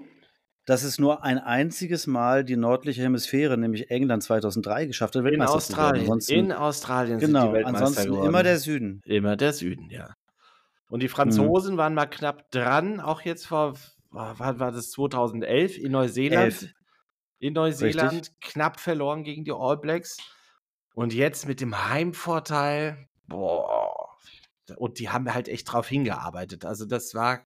dass 0.66 0.84
es 0.84 1.00
nur 1.00 1.24
ein 1.24 1.38
einziges 1.40 2.06
Mal 2.06 2.44
die 2.44 2.58
nordliche 2.58 3.02
Hemisphäre, 3.04 3.58
nämlich 3.58 3.90
England 3.90 4.24
2003, 4.24 4.86
geschafft 4.88 5.16
hat, 5.16 5.22
In 5.22 5.26
Weltmeister. 5.26 5.56
Australien. 5.56 6.02
Ansonsten, 6.04 6.34
In 6.34 6.52
Australien 6.52 7.20
sind 7.20 7.30
genau, 7.30 7.48
die 7.48 7.54
Weltmeister 7.54 7.80
ansonsten 7.88 8.12
geworden. 8.12 8.28
immer 8.30 8.44
der 8.44 8.58
Süden. 8.60 9.02
Immer 9.06 9.38
der 9.38 9.54
Süden, 9.54 9.90
ja. 9.90 10.10
Und 10.90 10.98
Mhm. 10.98 11.02
die 11.02 11.08
Franzosen 11.08 11.78
waren 11.78 11.94
mal 11.94 12.06
knapp 12.08 12.52
dran, 12.52 13.00
auch 13.00 13.22
jetzt 13.22 13.48
vor, 13.48 13.76
wann 14.12 14.60
war 14.60 14.72
das, 14.74 14.92
2011 14.92 15.78
in 15.78 15.92
Neuseeland. 15.94 16.44
Elf. 16.44 16.74
In 17.40 17.54
Neuseeland 17.54 18.32
knapp 18.42 18.80
verloren 18.80 19.24
gegen 19.24 19.44
die 19.46 19.52
All 19.54 19.78
Blacks. 19.78 20.18
Und 20.98 21.14
jetzt 21.14 21.48
mit 21.48 21.62
dem 21.62 21.90
Heimvorteil, 21.90 23.08
boah. 23.28 24.18
Und 24.78 24.98
die 24.98 25.10
haben 25.10 25.32
halt 25.32 25.48
echt 25.48 25.72
drauf 25.72 25.88
hingearbeitet. 25.88 26.66
Also 26.66 26.86
das 26.86 27.14
war 27.14 27.46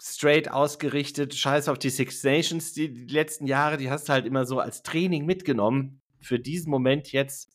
straight 0.00 0.48
ausgerichtet. 0.48 1.34
Scheiß 1.34 1.68
auf 1.68 1.80
die 1.80 1.90
Six 1.90 2.22
Nations. 2.22 2.74
Die, 2.74 2.94
die 2.94 3.12
letzten 3.12 3.48
Jahre, 3.48 3.76
die 3.76 3.90
hast 3.90 4.08
du 4.08 4.12
halt 4.12 4.24
immer 4.24 4.46
so 4.46 4.60
als 4.60 4.84
Training 4.84 5.26
mitgenommen. 5.26 6.00
Für 6.20 6.38
diesen 6.38 6.70
Moment 6.70 7.10
jetzt 7.10 7.50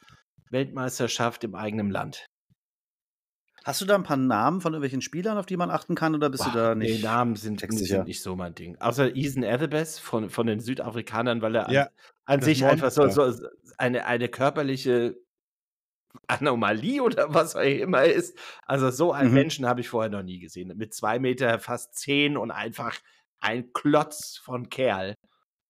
Weltmeisterschaft 0.50 1.46
im 1.46 1.56
eigenen 1.56 1.90
Land. 1.90 2.26
Hast 3.64 3.80
du 3.80 3.86
da 3.86 3.96
ein 3.96 4.04
paar 4.04 4.18
Namen 4.18 4.60
von 4.60 4.74
irgendwelchen 4.74 5.02
Spielern, 5.02 5.38
auf 5.38 5.46
die 5.46 5.56
man 5.56 5.70
achten 5.70 5.96
kann, 5.96 6.14
oder 6.14 6.30
bist 6.30 6.46
du 6.46 6.52
Boah, 6.52 6.58
da 6.58 6.76
nee, 6.76 6.92
nicht? 6.92 7.04
Namen 7.04 7.38
sind, 7.38 7.62
sind 7.72 8.06
nicht 8.06 8.22
so 8.22 8.36
mein 8.36 8.54
Ding. 8.54 8.76
Außer 8.82 9.16
Ethan 9.16 9.44
Ethelbest 9.44 10.02
von, 10.02 10.30
von 10.30 10.46
den 10.46 10.60
Südafrikanern, 10.60 11.42
weil 11.42 11.56
er 11.56 11.72
Ja, 11.72 11.84
an, 12.26 12.40
an 12.40 12.42
sich 12.42 12.66
einfach 12.66 12.92
so, 12.92 13.08
so 13.08 13.34
eine, 13.78 14.06
eine 14.06 14.28
körperliche 14.30 15.18
Anomalie 16.28 17.02
oder 17.04 17.34
was 17.34 17.56
auch 17.56 17.62
immer 17.62 18.04
ist. 18.06 18.38
Also 18.66 18.90
so 18.92 19.12
einen 19.14 19.30
Mhm. 19.30 19.36
Menschen 19.36 19.66
habe 19.66 19.82
ich 19.82 19.90
vorher 19.90 20.10
noch 20.12 20.24
nie 20.24 20.40
gesehen. 20.40 20.76
Mit 20.78 20.94
zwei 20.94 21.20
Meter 21.20 21.60
fast 21.60 21.96
zehn 21.96 22.38
und 22.38 22.52
einfach 22.52 22.98
ein 23.40 23.72
Klotz 23.74 24.38
von 24.38 24.70
Kerl. 24.70 25.16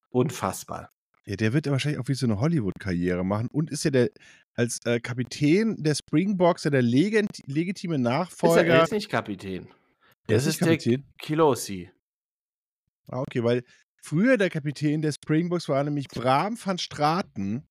Unfassbar. 0.09 0.89
Ja, 1.25 1.35
der 1.35 1.51
wird 1.51 1.65
ja 1.65 1.73
wahrscheinlich 1.73 1.99
auch 1.99 2.07
wie 2.07 2.13
so 2.13 2.25
eine 2.25 2.39
Hollywood-Karriere 2.39 3.25
machen 3.25 3.49
und 3.51 3.69
ist 3.69 3.83
ja 3.83 3.91
der 3.91 4.09
als 4.55 4.79
äh, 4.85 4.99
Kapitän 5.01 5.75
der 5.83 5.93
Springboks 5.93 6.63
ja 6.63 6.71
der 6.71 6.81
legit 6.81 7.27
legitime 7.45 7.95
Ist 7.95 8.01
er, 8.01 8.09
er 8.09 8.19
Nachfolger. 8.19 8.83
ist 8.83 8.91
nicht 8.93 9.09
Kapitän. 9.09 9.67
Der 10.29 10.37
Das 10.37 10.45
ist 10.45 10.61
ist 10.61 10.85
der? 10.85 10.99
Kilosi. 11.19 11.91
Ah, 13.09 13.19
okay, 13.19 13.43
weil 13.43 13.63
früher 14.01 14.37
der 14.37 14.49
Kapitän 14.49 15.01
der 15.01 15.11
Springboks 15.11 15.67
war 15.67 15.83
nämlich 15.83 16.07
Bram 16.07 16.57
van 16.63 16.77
Straten. 16.77 17.67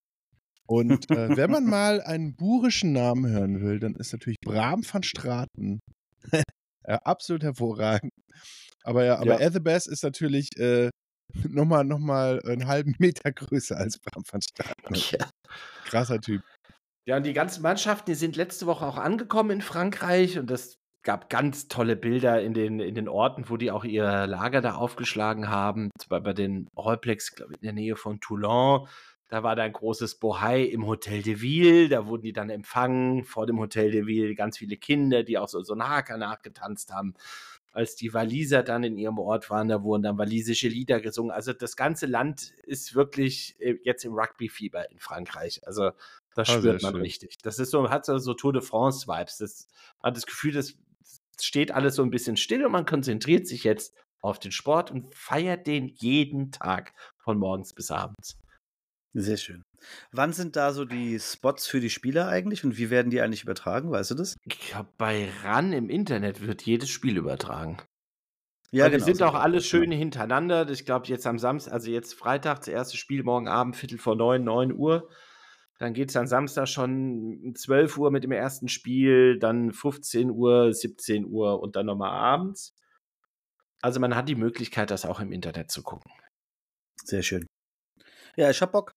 Und 0.67 1.11
äh, 1.11 1.37
wenn 1.37 1.51
man 1.51 1.65
mal 1.65 2.01
einen 2.01 2.35
burischen 2.35 2.93
Namen 2.93 3.27
hören 3.29 3.61
will, 3.61 3.79
dann 3.79 3.95
ist 3.95 4.13
natürlich 4.13 4.39
Bram 4.45 4.83
van 4.85 5.03
Straten 5.03 5.81
ja, 6.87 6.97
absolut 7.05 7.43
hervorragend. 7.43 8.13
Aber 8.85 9.05
ja, 9.05 9.19
aber 9.19 9.41
Ja. 9.41 9.47
Ethelbest 9.47 9.89
ist 9.89 10.03
natürlich 10.03 10.57
äh, 10.59 10.91
nochmal 11.49 11.85
noch 11.85 11.99
mal 11.99 12.41
einen 12.45 12.67
halben 12.67 12.95
Meter 12.99 13.33
größer 13.33 13.77
als 13.77 13.99
Bram 13.99 14.23
van 14.31 14.41
Straten. 14.43 14.95
Ja. 14.95 15.29
Krasser 15.85 16.21
Typ. 16.21 16.43
Ja, 17.07 17.17
und 17.17 17.25
die 17.25 17.33
ganzen 17.33 17.63
Mannschaften, 17.63 18.11
die 18.11 18.17
sind 18.17 18.37
letzte 18.37 18.67
Woche 18.67 18.85
auch 18.85 18.97
angekommen 18.97 19.51
in 19.51 19.61
Frankreich 19.61 20.39
und 20.39 20.51
das 20.51 20.77
gab 21.05 21.31
ganz 21.31 21.69
tolle 21.69 21.95
Bilder 21.95 22.43
in 22.43 22.53
den, 22.53 22.81
in 22.81 22.97
den 22.97 23.09
Orten, 23.09 23.49
wo 23.49 23.57
die 23.57 23.71
auch 23.71 23.85
ihr 23.85 24.27
Lager 24.27 24.61
da 24.61 24.75
aufgeschlagen 24.75 25.49
haben. 25.49 25.91
Bei, 26.09 26.19
bei 26.19 26.33
den 26.33 26.67
All 26.75 26.99
Blacks, 26.99 27.33
glaube 27.33 27.53
ich, 27.53 27.63
in 27.63 27.67
der 27.67 27.73
Nähe 27.75 27.95
von 27.95 28.19
Toulon. 28.19 28.89
Da 29.29 29.43
war 29.43 29.57
da 29.57 29.65
ein 29.65 29.73
großes 29.73 30.17
Bohai 30.17 30.63
im 30.63 30.87
Hotel 30.87 31.23
de 31.23 31.41
Ville. 31.41 31.89
Da 31.89 32.07
wurden 32.07 32.23
die 32.23 32.33
dann 32.33 32.49
empfangen 32.51 33.25
vor 33.25 33.47
dem 33.47 33.59
Hotel 33.59 33.91
de 33.91 34.07
Ville. 34.07 34.35
Ganz 34.35 34.59
viele 34.59 34.77
Kinder, 34.77 35.25
die 35.25 35.37
auch 35.39 35.49
so, 35.49 35.63
so 35.63 35.73
einen 35.73 35.89
Haker 35.89 36.17
nachgetanzt 36.17 36.93
haben. 36.93 37.15
Als 37.73 37.95
die 37.97 38.15
Waliser 38.15 38.63
dann 38.63 38.85
in 38.85 38.97
ihrem 38.97 39.19
Ort 39.19 39.51
waren, 39.51 39.69
da 39.69 39.83
wurden 39.83 40.03
dann 40.05 40.17
walisische 40.17 40.69
Lieder 40.69 41.01
gesungen. 41.01 41.31
Also 41.33 41.53
das 41.53 41.77
ganze 41.77 42.07
Land 42.07 42.53
ist 42.63 42.95
wirklich 42.95 43.57
äh, 43.59 43.75
jetzt 43.83 44.05
im 44.05 44.15
Rugby-Fieber 44.15 44.91
in 44.91 44.99
Frankreich. 44.99 45.61
Also 45.67 45.91
das 46.35 46.49
Ah, 46.49 46.59
spürt 46.59 46.83
man 46.83 46.93
schön. 46.93 47.01
richtig. 47.03 47.39
Das 47.43 47.59
ist 47.59 47.71
so, 47.71 47.91
hat 47.91 48.07
so, 48.07 48.17
so 48.19 48.33
Tour 48.35 48.53
de 48.53 48.63
France-Vibes. 48.63 49.39
Das 49.39 49.69
hat 50.03 50.17
das 50.17 50.27
Gefühl, 50.27 50.53
das 50.53 50.75
steht 51.41 51.71
alles 51.73 51.97
so 51.97 52.03
ein 52.03 52.11
bisschen 52.11 52.37
still 52.37 52.65
und 52.65 52.73
man 52.73 52.87
konzentriert 52.87 53.47
sich 53.47 53.65
jetzt 53.65 53.95
auf 54.21 54.39
den 54.39 54.53
Sport 54.53 54.91
und 54.91 55.15
feiert 55.15 55.67
den 55.67 55.89
jeden 55.89 56.53
Tag 56.53 56.95
von 57.19 57.39
morgens 57.39 57.75
bis 57.75 57.91
abends. 57.91 58.39
Sehr 59.19 59.39
schön. 59.39 59.63
Wann 60.13 60.35
sind 60.35 60.57
da 60.57 60.75
so 60.75 60.85
die 60.85 61.19
Spots 61.19 61.67
für 61.67 61.81
die 61.81 61.89
Spieler 61.89 62.29
eigentlich 62.29 62.65
und 62.65 62.77
wie 62.77 62.91
werden 62.91 63.09
die 63.09 63.23
eigentlich 63.23 63.45
übertragen? 63.45 63.91
Weißt 63.91 64.11
du 64.11 64.15
das? 64.15 64.37
Ich 64.45 64.59
glaube, 64.59 64.91
bei 64.99 65.31
RAN 65.43 65.73
im 65.73 65.89
Internet 65.89 66.47
wird 66.47 66.61
jedes 66.63 66.91
Spiel 66.91 67.17
übertragen. 67.17 67.79
Ja, 68.73 68.85
Weil 68.85 68.91
die 68.91 69.01
sind 69.01 69.17
so 69.17 69.25
auch 69.25 69.35
alle 69.35 69.57
das, 69.57 69.67
schön 69.67 69.91
hintereinander. 69.91 70.69
Ich 70.69 70.85
glaube, 70.85 71.07
jetzt 71.07 71.27
am 71.27 71.39
Samstag, 71.39 71.73
also 71.73 71.91
jetzt 71.91 72.13
Freitag, 72.13 72.59
das 72.59 72.69
erste 72.69 72.99
Spiel, 72.99 73.23
morgen 73.23 73.49
Abend, 73.49 73.77
Viertel 73.77 73.97
vor 73.97 74.17
neun, 74.17 74.45
neun 74.45 74.75
Uhr. 74.75 75.09
Dann 75.79 75.95
geht 75.95 76.11
es 76.11 76.13
dann 76.13 76.27
Samstag 76.27 76.69
schon 76.69 77.41
um 77.43 77.55
12 77.55 77.97
Uhr 77.97 78.11
mit 78.11 78.23
dem 78.23 78.33
ersten 78.33 78.69
Spiel, 78.69 79.39
dann 79.39 79.73
15 79.73 80.31
Uhr, 80.31 80.75
17 80.75 81.25
Uhr 81.25 81.61
und 81.63 81.75
dann 81.75 81.87
nochmal 81.87 82.11
abends. 82.11 82.75
Also 83.81 83.99
man 83.99 84.15
hat 84.15 84.29
die 84.29 84.35
Möglichkeit, 84.35 84.91
das 84.91 85.07
auch 85.07 85.21
im 85.21 85.33
Internet 85.33 85.71
zu 85.71 85.83
gucken. 85.83 86.13
Sehr 87.03 87.23
schön. 87.23 87.47
Ja, 88.37 88.51
ich 88.51 88.61
hab 88.61 88.73
Bock. 88.73 88.93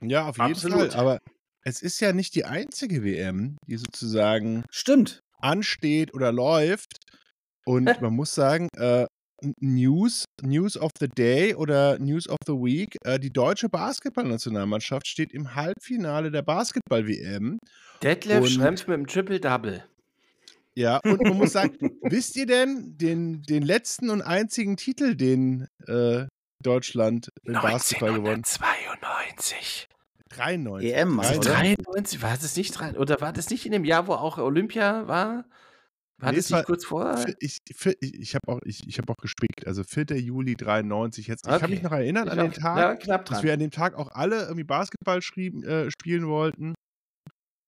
Ja, 0.00 0.28
auf 0.28 0.38
jeden 0.38 0.52
Absolut. 0.52 0.92
Fall. 0.92 1.00
Aber 1.00 1.18
es 1.62 1.82
ist 1.82 2.00
ja 2.00 2.12
nicht 2.12 2.34
die 2.34 2.44
einzige 2.44 3.02
WM, 3.02 3.56
die 3.66 3.76
sozusagen 3.76 4.64
Stimmt. 4.70 5.20
ansteht 5.38 6.14
oder 6.14 6.32
läuft. 6.32 6.98
Und 7.64 8.00
man 8.00 8.14
muss 8.14 8.34
sagen, 8.34 8.68
äh, 8.76 9.06
News, 9.60 10.24
News 10.42 10.76
of 10.78 10.92
the 11.00 11.08
Day 11.08 11.54
oder 11.54 11.98
News 11.98 12.28
of 12.28 12.38
the 12.46 12.52
Week, 12.52 12.96
äh, 13.04 13.18
die 13.18 13.32
deutsche 13.32 13.68
Basketballnationalmannschaft 13.68 15.06
steht 15.06 15.32
im 15.32 15.54
Halbfinale 15.54 16.30
der 16.30 16.42
Basketball-WM. 16.42 17.58
Detlef 18.02 18.48
Schrempf 18.48 18.86
mit 18.86 18.96
dem 18.96 19.06
Triple-Double. 19.06 19.84
Ja, 20.74 20.98
und 20.98 21.22
man 21.22 21.38
muss 21.38 21.52
sagen, 21.52 21.76
wisst 22.02 22.36
ihr 22.36 22.46
denn 22.46 22.96
den, 22.98 23.42
den 23.42 23.62
letzten 23.62 24.10
und 24.10 24.22
einzigen 24.22 24.76
Titel, 24.76 25.16
den 25.16 25.68
äh, 25.86 26.26
Deutschland 26.62 27.30
im 27.44 27.54
Basketball 27.54 28.14
gewonnen? 28.14 28.44
1992. 28.44 29.88
93. 30.30 30.92
EM, 30.92 31.08
Mann, 31.10 31.26
oder? 31.36 31.38
93, 31.50 32.22
war 32.22 32.32
das 32.36 32.56
nicht 32.56 32.72
dran? 32.72 32.96
Oder 32.96 33.20
war 33.20 33.32
das 33.32 33.50
nicht 33.50 33.64
in 33.66 33.72
dem 33.72 33.84
Jahr, 33.84 34.06
wo 34.06 34.12
auch 34.14 34.38
Olympia 34.38 35.06
war? 35.06 35.44
War 36.18 36.30
Nee, 36.30 36.36
das 36.36 36.46
es 36.46 36.50
nicht 36.50 36.58
war- 36.58 36.64
kurz 36.64 36.84
vor? 36.84 37.24
Ich, 37.40 37.58
ich, 37.68 37.96
ich 38.00 38.34
habe 38.34 38.48
auch, 38.48 38.58
ich, 38.64 38.86
ich 38.88 38.98
hab 38.98 39.08
auch 39.10 39.16
gespickt. 39.18 39.66
Also 39.66 39.84
4. 39.84 40.18
Juli 40.18 40.56
93. 40.56 41.26
Jetzt, 41.26 41.44
ich 41.46 41.50
kann 41.50 41.62
Okay. 41.62 41.70
mich 41.70 41.82
noch 41.82 41.92
erinnern 41.92 42.26
Ich 42.26 42.32
an 42.32 42.38
den 42.38 42.52
Tag, 42.52 42.78
Ja, 42.78 42.94
knapp 42.96 43.26
dass 43.26 43.42
wir 43.42 43.52
an 43.52 43.60
dem 43.60 43.70
Tag 43.70 43.94
auch 43.94 44.08
alle 44.12 44.42
irgendwie 44.44 44.64
Basketball 44.64 45.20
schrieben, 45.22 45.62
äh, 45.62 45.90
spielen 45.90 46.26
wollten. 46.26 46.74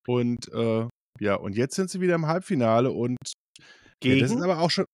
Und 0.06 0.50
äh, 0.52 0.86
ja, 1.20 1.34
und 1.34 1.56
jetzt 1.56 1.74
sind 1.76 1.90
sie 1.90 2.00
wieder 2.00 2.14
im 2.14 2.26
Halbfinale 2.26 2.90
und 2.90 3.18
ja, 4.02 4.14
das 4.14 4.22
ist 4.22 4.28
Gegen? 4.30 4.42
aber 4.42 4.58
auch 4.60 4.70
schon. 4.70 4.86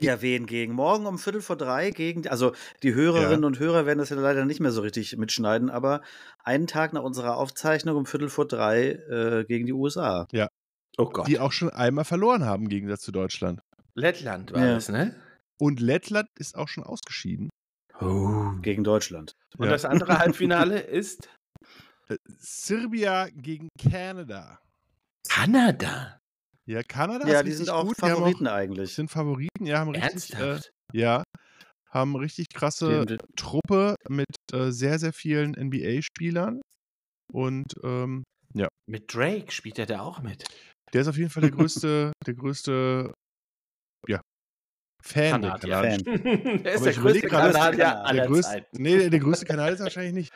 Ja, 0.00 0.20
wen 0.22 0.46
gegen? 0.46 0.72
Morgen 0.74 1.06
um 1.06 1.18
Viertel 1.18 1.40
vor 1.42 1.56
drei 1.56 1.90
gegen, 1.90 2.26
also 2.28 2.52
die 2.82 2.94
Hörerinnen 2.94 3.44
und 3.44 3.58
Hörer 3.58 3.86
werden 3.86 3.98
das 3.98 4.10
ja 4.10 4.16
leider 4.16 4.44
nicht 4.44 4.60
mehr 4.60 4.72
so 4.72 4.80
richtig 4.82 5.16
mitschneiden, 5.16 5.70
aber 5.70 6.02
einen 6.42 6.66
Tag 6.66 6.92
nach 6.92 7.02
unserer 7.02 7.36
Aufzeichnung 7.36 7.96
um 7.96 8.06
Viertel 8.06 8.28
vor 8.28 8.46
drei 8.46 8.90
äh, 8.90 9.44
gegen 9.46 9.66
die 9.66 9.72
USA. 9.72 10.26
oh 10.98 11.06
Gott. 11.10 11.26
Die 11.28 11.38
auch 11.38 11.52
schon 11.52 11.70
einmal 11.70 12.04
verloren 12.04 12.44
haben 12.44 12.64
im 12.64 12.68
Gegensatz 12.68 13.02
zu 13.02 13.12
Deutschland. 13.12 13.60
Lettland 13.94 14.52
war 14.52 14.60
Ja. 14.66 14.74
das, 14.74 14.88
ne? 14.88 15.14
Und 15.58 15.80
Lettland 15.80 16.28
ist 16.38 16.56
auch 16.56 16.68
schon 16.68 16.82
ausgeschieden. 16.84 17.48
Oh. 18.00 18.50
Gegen 18.60 18.82
Deutschland. 18.82 19.32
Und 19.56 19.66
Ja. 19.66 19.72
das 19.72 19.84
andere 19.84 20.18
Halbfinale 20.18 20.80
ist 20.80 21.28
Äh, 22.08 22.16
Serbia 22.38 23.28
gegen 23.30 23.68
Kanada. 23.80 24.58
Kanada. 25.28 26.18
Ja, 26.66 26.82
Kanada 26.82 27.26
Ja, 27.28 27.40
ist 27.40 27.46
die 27.46 27.52
sind 27.52 27.70
auch 27.70 27.84
gut. 27.86 27.96
Die 27.98 28.02
haben 28.02 28.14
Favoriten 28.16 28.48
auch, 28.48 28.52
eigentlich. 28.52 28.94
sind 28.94 29.10
Favoriten, 29.10 29.66
ja, 29.66 29.78
haben 29.78 29.90
richtig, 29.90 30.34
äh, 30.34 30.36
Ernsthaft? 30.38 30.70
ja, 30.92 31.22
haben 31.90 32.16
richtig 32.16 32.48
krasse 32.52 33.04
Den- 33.06 33.18
Truppe 33.36 33.96
mit 34.08 34.26
äh, 34.52 34.70
sehr, 34.72 34.98
sehr 34.98 35.12
vielen 35.12 35.54
NBA-Spielern. 35.54 36.60
Und 37.32 37.72
ähm, 37.82 38.24
Mit 38.86 39.14
Drake 39.14 39.50
spielt 39.50 39.78
er 39.78 39.86
da 39.86 40.00
auch 40.00 40.20
mit. 40.22 40.44
der 40.92 41.00
ist 41.02 41.08
auf 41.08 41.16
jeden 41.16 41.30
Fall 41.30 41.40
der 41.42 41.50
größte, 41.50 42.12
der 42.26 42.34
größte, 42.34 43.12
ja, 44.08 44.20
Fan 45.02 45.42
der 45.42 45.50
Kanadier. 45.52 46.04
Kanadischen. 46.04 46.06
er 46.64 46.72
ist 46.72 46.76
Aber 46.82 46.92
der 46.92 47.02
größte 47.02 47.28
Kanadier 47.28 47.70
der 47.76 48.04
aller 48.06 48.28
Der 48.28 48.42
Zeiten. 48.42 48.82
nee, 48.82 48.96
der, 48.98 49.10
der 49.10 49.20
größte 49.20 49.44
Kanal 49.46 49.72
ist 49.72 49.80
wahrscheinlich 49.80 50.14
nicht. 50.14 50.34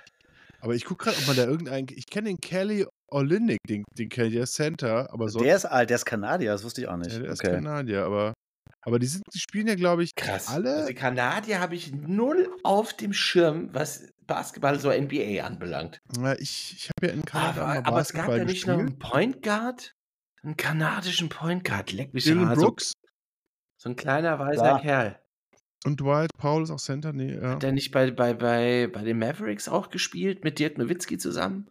Aber 0.61 0.75
ich 0.75 0.85
gucke 0.85 1.05
gerade, 1.05 1.19
ob 1.19 1.27
man 1.27 1.37
da 1.37 1.45
irgendeinen, 1.45 1.87
ich 1.95 2.07
kenne 2.07 2.29
den 2.29 2.39
Kelly 2.41 2.87
Olynyk, 3.11 3.59
den, 3.69 3.85
den 3.97 4.09
kenne 4.09 4.29
ich, 4.29 4.35
der 4.35 4.43
ist 4.45 4.55
Center, 4.55 5.13
aber 5.13 5.29
sonst, 5.29 5.45
Der 5.45 5.57
ist 5.57 5.65
alt, 5.65 5.91
der 5.91 5.97
ist 5.97 6.05
Kanadier, 6.05 6.53
das 6.53 6.65
wusste 6.65 6.83
ich 6.83 6.89
auch 6.89 6.97
nicht. 6.97 7.13
ja, 7.13 7.21
der 7.21 7.31
ist 7.31 7.45
okay. 7.45 7.55
Kanadier, 7.55 8.05
aber, 8.05 8.35
aber 8.83 8.99
die, 8.99 9.07
sind, 9.07 9.23
die 9.33 9.39
spielen 9.39 9.67
ja, 9.69 9.77
glaube 9.77 10.03
ich, 10.03 10.15
Krass. 10.15 10.49
alle 10.49 10.75
Also 10.75 10.89
die 10.89 10.95
Kanadier 10.95 11.61
habe 11.61 11.75
ich 11.75 11.93
null 11.93 12.49
auf 12.65 12.93
dem 12.93 13.13
Schirm, 13.13 13.71
was 13.73 14.09
Basketball 14.27 14.79
so 14.79 14.91
NBA 14.91 15.43
anbelangt. 15.45 16.01
Na, 16.19 16.39
ich 16.39 16.75
ich 16.77 16.91
habe 16.91 17.07
ja 17.07 17.13
in 17.13 17.25
Kanada 17.25 17.63
Aber, 17.63 17.75
mal 17.75 17.85
aber 17.85 18.01
es 18.01 18.13
gab 18.13 18.29
ja 18.29 18.45
nicht 18.45 18.67
noch 18.67 18.77
gespielt. 18.77 18.91
einen 18.91 18.99
Point 18.99 19.43
Guard? 19.43 19.93
Einen 20.43 20.57
kanadischen 20.57 21.29
Point 21.31 21.65
Guard. 21.65 21.93
Leck 21.93 22.13
mich 22.15 22.25
Dylan 22.25 22.49
ah, 22.49 22.55
so, 22.55 22.61
Brooks 22.61 22.93
so 23.81 23.89
ein 23.89 23.97
kleiner 23.97 24.39
weißer 24.39 24.63
Klar. 24.63 24.81
Kerl. 24.83 25.21
Und 25.85 26.01
Dwight 26.01 26.31
Powell 26.39 26.63
ist 26.65 26.71
auch 26.71 26.81
Center. 26.81 27.13
Nee, 27.13 27.35
ja. 27.35 27.51
Hat 27.53 27.63
der 27.63 27.73
nicht 27.73 27.91
bei, 27.93 28.11
bei, 28.11 28.35
bei, 28.35 28.89
bei 28.93 29.03
den 29.03 29.19
Mavericks 29.19 29.69
auch 29.69 29.91
gespielt 29.91 30.45
mit 30.45 30.59
Dirk 30.59 30.79
Nowitzki 30.79 31.19
zusammen? 31.19 31.69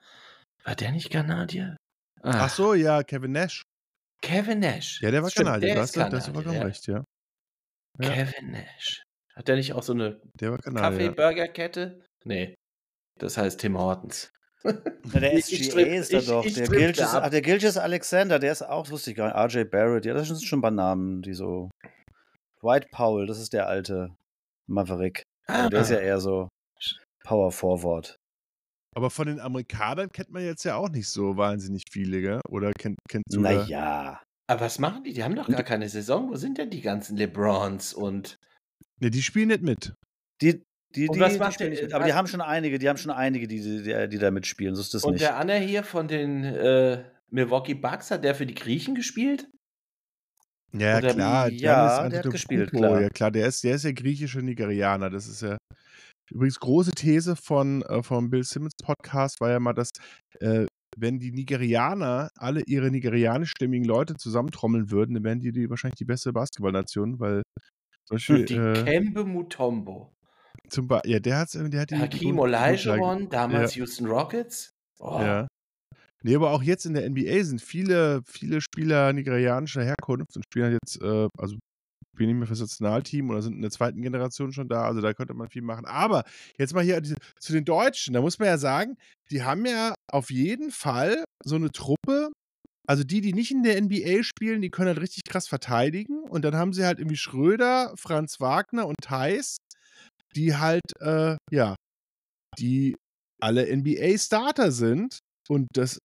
War 0.64 0.76
der 0.76 0.92
nicht 0.92 1.10
Kanadier? 1.12 1.78
Ah, 2.22 2.46
Ach 2.46 2.50
so, 2.50 2.74
ja, 2.74 3.04
Kevin 3.04 3.32
Nash. 3.34 3.64
Kevin 4.22 4.60
Nash. 4.60 5.00
Ja, 5.02 5.12
der 5.12 5.22
war 5.24 5.30
Stimmt, 5.30 5.48
Kanadier. 5.48 5.68
der 5.68 5.76
Du 5.76 5.82
ist 5.82 5.90
hast, 5.98 6.04
Kanadier, 6.04 6.34
vollkommen 6.34 6.56
ja. 6.58 6.64
recht, 6.64 6.88
ja. 6.88 7.04
Ja. 8.00 8.10
Kevin 8.10 8.52
Nash. 8.52 9.04
Hat 9.36 9.48
der 9.48 9.56
nicht 9.56 9.74
auch 9.74 9.84
so 9.84 9.94
eine 9.94 10.20
Der 10.40 10.52
war 10.52 10.58
Kanadier. 10.58 10.84
ja. 11.06 11.08
Kaffee-Burger-Kette? 11.14 12.04
Nee. 12.26 12.56
Das 13.20 13.38
heißt 13.38 13.60
Tim 13.60 13.78
Hortons. 13.78 14.32
Na, 14.64 15.20
der 15.20 15.34
Ich- 15.34 15.52
ich 15.54 15.70
SGA 15.70 15.74
trip- 15.76 15.88
ist 15.88 16.14
da 16.14 16.18
ich- 16.18 16.28
doch. 16.28 16.44
ich 16.46 16.54
der, 16.56 16.66
ach, 17.24 17.30
der 17.30 17.42
Gilgis 17.42 17.78
Alexander, 17.78 18.40
der 18.40 18.52
ist 18.52 18.64
auch, 18.64 18.84
das 18.84 18.92
wusste 18.92 19.12
ich 19.12 19.18
gar 19.18 19.28
nicht. 19.48 19.56
RJ 19.56 19.66
Barrett, 19.70 20.06
ja, 20.06 20.14
das 20.16 20.28
sind 20.28 20.44
schon 20.44 20.60
ein 20.60 20.64
paar 20.64 20.72
Namen, 20.72 21.22
die 21.22 21.34
so. 21.34 21.70
Dwight 22.62 22.90
Powell, 22.92 23.28
das 23.28 23.40
ist 23.40 23.54
der 23.54 23.68
alte 23.68 24.16
Maverick. 24.70 25.24
Aber 25.48 25.70
der 25.70 25.82
ist 25.82 25.92
ja 25.92 26.00
eher 26.00 26.20
so 26.20 26.48
Power 27.24 27.52
Forward. 27.52 28.16
Aber 28.96 29.10
von 29.10 29.28
den 29.28 29.40
Amerikanern 29.40 30.10
kennt 30.12 30.32
man 30.32 30.44
jetzt 30.44 30.64
ja 30.66 30.76
auch 30.76 30.90
nicht 30.90 31.08
so 31.10 31.38
wahnsinnig 31.38 31.84
viele, 31.92 32.22
gell? 32.22 32.42
Oder 32.50 32.74
kennt, 32.74 32.98
kennt 33.10 33.24
sogar. 33.30 33.54
Naja. 33.54 34.22
Aber 34.50 34.62
was 34.62 34.80
machen 34.80 35.04
die? 35.04 35.14
Die 35.14 35.24
haben 35.24 35.36
doch 35.36 35.48
gar 35.48 35.64
keine 35.64 35.88
Saison. 35.90 36.30
Wo 36.30 36.36
sind 36.36 36.58
denn 36.58 36.70
die 36.70 36.82
ganzen 36.82 37.16
LeBrons 37.18 37.94
und. 37.94 38.38
Ne, 39.00 39.12
die 39.12 39.22
spielen 39.22 39.50
nicht 39.50 39.62
mit. 39.62 39.94
Die, 40.42 40.64
die, 40.96 41.08
Und 41.10 41.16
die, 41.16 41.20
was 41.20 41.34
die 41.34 41.40
macht 41.40 41.54
spielen 41.56 41.72
der- 41.72 41.82
nicht 41.82 41.84
mit. 41.84 41.94
Aber 41.94 42.06
die 42.06 42.14
haben 42.14 42.28
schon 42.28 42.42
einige, 42.42 42.80
die 42.80 42.90
haben 42.90 42.98
schon 42.98 43.12
einige, 43.12 43.48
die, 43.48 43.62
die, 43.62 43.84
die, 43.84 44.10
die 44.10 44.18
da 44.18 44.32
mitspielen. 44.32 44.74
So 44.74 44.82
ist 44.82 44.94
das 44.94 45.04
Und 45.04 45.14
nicht. 45.14 45.22
der 45.24 45.38
Anna 45.38 45.56
hier 45.56 45.84
von 45.84 46.08
den 46.08 46.44
äh, 46.44 47.04
Milwaukee 47.30 47.76
Bucks, 47.76 48.10
hat 48.10 48.24
der 48.24 48.34
für 48.36 48.46
die 48.48 48.56
Griechen 48.56 48.96
gespielt? 48.96 49.48
Ja, 50.74 50.98
Oder- 50.98 51.14
klar. 51.14 51.50
Ja, 51.50 52.10
der 52.10 52.20
hat 52.24 52.30
gespielt, 52.32 52.72
klar. 52.72 53.02
Ja, 53.02 53.10
klar, 53.10 53.32
der 53.32 53.48
ist, 53.48 53.64
der 53.64 53.76
ist 53.76 53.84
ja 53.84 53.92
griechischer 53.92 54.42
Nigerianer. 54.42 55.10
Das 55.10 55.28
ist 55.28 55.42
ja. 55.42 55.58
Übrigens, 56.30 56.60
große 56.60 56.92
These 56.92 57.36
von, 57.38 57.84
äh, 57.84 58.04
vom 58.04 58.30
Bill 58.30 58.44
Simmons 58.44 58.74
Podcast 58.84 59.40
war 59.40 59.50
ja 59.50 59.60
mal, 59.60 59.74
dass, 59.74 59.92
äh, 60.42 60.66
wenn 60.98 61.20
die 61.20 61.32
Nigerianer 61.32 62.30
alle 62.36 62.64
ihre 62.66 62.92
nigerianischstämmigen 62.92 63.86
Leute 63.86 64.16
zusammentrommeln 64.16 64.92
würden, 64.92 65.14
dann 65.14 65.24
wären 65.24 65.40
die, 65.40 65.52
die 65.54 65.70
wahrscheinlich 65.70 65.98
die 65.98 66.06
beste 66.06 66.34
Basketballnation, 66.34 67.20
weil 67.20 67.44
Beispiel. 68.10 68.46
Die 68.46 68.56
äh, 68.56 68.84
Kembe 68.84 69.24
Mutombo. 69.24 70.12
zum 70.70 70.88
Ba- 70.88 71.02
ja, 71.06 71.20
der, 71.20 71.38
hat's, 71.40 71.54
der 71.54 71.82
hat 71.82 71.92
die. 71.92 71.96
Hakim 71.98 72.40
Olajuwon, 72.40 73.30
damals 73.30 73.76
Houston 73.76 74.08
Rockets. 74.08 74.72
Oh, 75.00 75.20
Ja. 75.22 75.48
Nee, 76.24 76.36
aber 76.36 76.52
auch 76.52 76.64
jetzt 76.64 76.86
in 76.86 76.94
der 76.94 77.10
NBA 77.10 77.44
sind 77.44 77.62
viele, 77.62 78.22
viele 78.26 78.60
Spieler 78.62 79.14
nigerianischer 79.14 79.84
Herkunft 79.84 80.36
und 80.36 80.44
spielen 80.44 80.66
halt 80.66 80.80
jetzt, 80.84 81.02
äh, 81.02 81.28
also 81.38 81.58
spielen 82.14 82.30
nicht 82.30 82.38
mehr 82.40 82.48
fürs 82.48 82.62
Nationalteam 82.62 83.30
oder 83.30 83.42
sind 83.44 83.54
in 83.56 83.62
der 83.62 83.72
zweiten 83.72 84.02
Generation 84.02 84.52
schon 84.52 84.68
da, 84.68 84.84
also 84.84 85.02
da 85.02 85.14
könnte 85.14 85.36
man 85.36 85.50
viel 85.50 85.62
machen. 85.62 85.86
Aber 85.86 86.24
jetzt 86.58 86.74
mal 86.74 86.84
hier 86.84 87.02
zu 87.04 87.54
den 87.54 87.66
Deutschen, 87.66 88.14
da 88.14 88.22
muss 88.22 88.40
man 88.40 88.48
ja 88.48 88.58
sagen, 88.58 88.98
die 89.30 89.44
haben 89.44 89.66
ja 89.66 89.94
auf 90.12 90.32
jeden 90.32 90.72
Fall 90.72 91.24
so 91.44 91.56
eine 91.56 91.72
Truppe, 91.72 92.32
also 92.88 93.04
die, 93.04 93.22
die 93.22 93.34
nicht 93.34 93.52
in 93.52 93.64
der 93.64 93.80
NBA 93.80 94.24
spielen, 94.24 94.62
die 94.62 94.72
können 94.72 94.88
halt 94.88 95.02
richtig 95.02 95.26
krass 95.26 95.48
verteidigen 95.48 96.24
und 96.24 96.44
dann 96.44 96.56
haben 96.56 96.74
sie 96.74 96.86
halt 96.86 97.00
irgendwie 97.00 97.18
Schröder, 97.18 97.94
Franz 97.96 98.40
Wagner 98.40 98.88
und 98.88 98.98
Theis, 99.04 99.58
die 100.36 100.56
halt, 100.56 100.82
äh, 101.00 101.38
ja, 101.52 101.76
die 102.58 102.96
alle 103.40 103.68
NBA-Starter 103.68 104.72
sind 104.72 105.20
und 105.50 105.68
das 105.74 106.00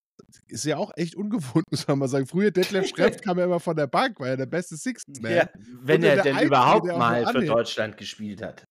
ist 0.49 0.65
ja 0.65 0.77
auch 0.77 0.91
echt 0.97 1.15
ungewohnt, 1.15 1.65
muss 1.71 1.87
man 1.89 1.99
mal 1.99 2.09
sagen. 2.09 2.27
Früher 2.27 2.51
Detlef 2.51 2.89
Schrempf 2.89 3.21
kam 3.21 3.39
ja 3.39 3.45
immer 3.45 3.61
von 3.61 3.77
der 3.77 3.87
Bank, 3.87 4.19
war 4.21 4.29
ja 4.29 4.37
der 4.37 4.47
beste 4.47 4.77
Sixth 4.77 5.09
Man. 5.21 5.33
Ja. 5.33 5.49
Wenn 5.81 6.03
er 6.03 6.17
denn 6.23 6.33
Einzige, 6.35 6.47
überhaupt 6.47 6.87
mal 6.87 7.27
für. 7.27 7.45
Deutschland 7.45 7.97
gespielt 7.97 8.43
hat. 8.43 8.65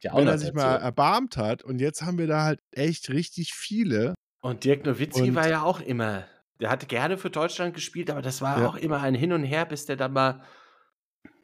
Ja 0.00 0.14
Wenn 0.16 0.26
er 0.28 0.38
sich 0.38 0.48
dazu. 0.52 0.58
mal 0.66 0.76
erbarmt 0.76 1.36
hat. 1.36 1.62
Und 1.62 1.78
jetzt 1.80 2.02
haben 2.02 2.18
wir 2.18 2.26
da 2.26 2.44
halt 2.44 2.60
echt 2.72 3.08
richtig 3.10 3.52
viele. 3.54 4.14
Und 4.42 4.64
Dirk 4.64 4.84
Nowitzki 4.84 5.22
Und- 5.30 5.34
war 5.34 5.48
ja 5.48 5.62
auch 5.62 5.80
immer, 5.80 6.24
der 6.60 6.70
hatte 6.70 6.86
gerne 6.86 7.16
für 7.16 7.30
Deutschland 7.30 7.74
gespielt, 7.74 8.10
aber 8.10 8.20
das 8.22 8.42
war 8.42 8.60
Ja. 8.60 8.68
auch 8.68 8.76
immer 8.76 9.00
ein 9.00 9.14
Hin 9.14 9.32
und 9.32 9.44
Her, 9.44 9.64
bis 9.64 9.86
der 9.86 9.96
dann 9.96 10.12
mal 10.12 10.44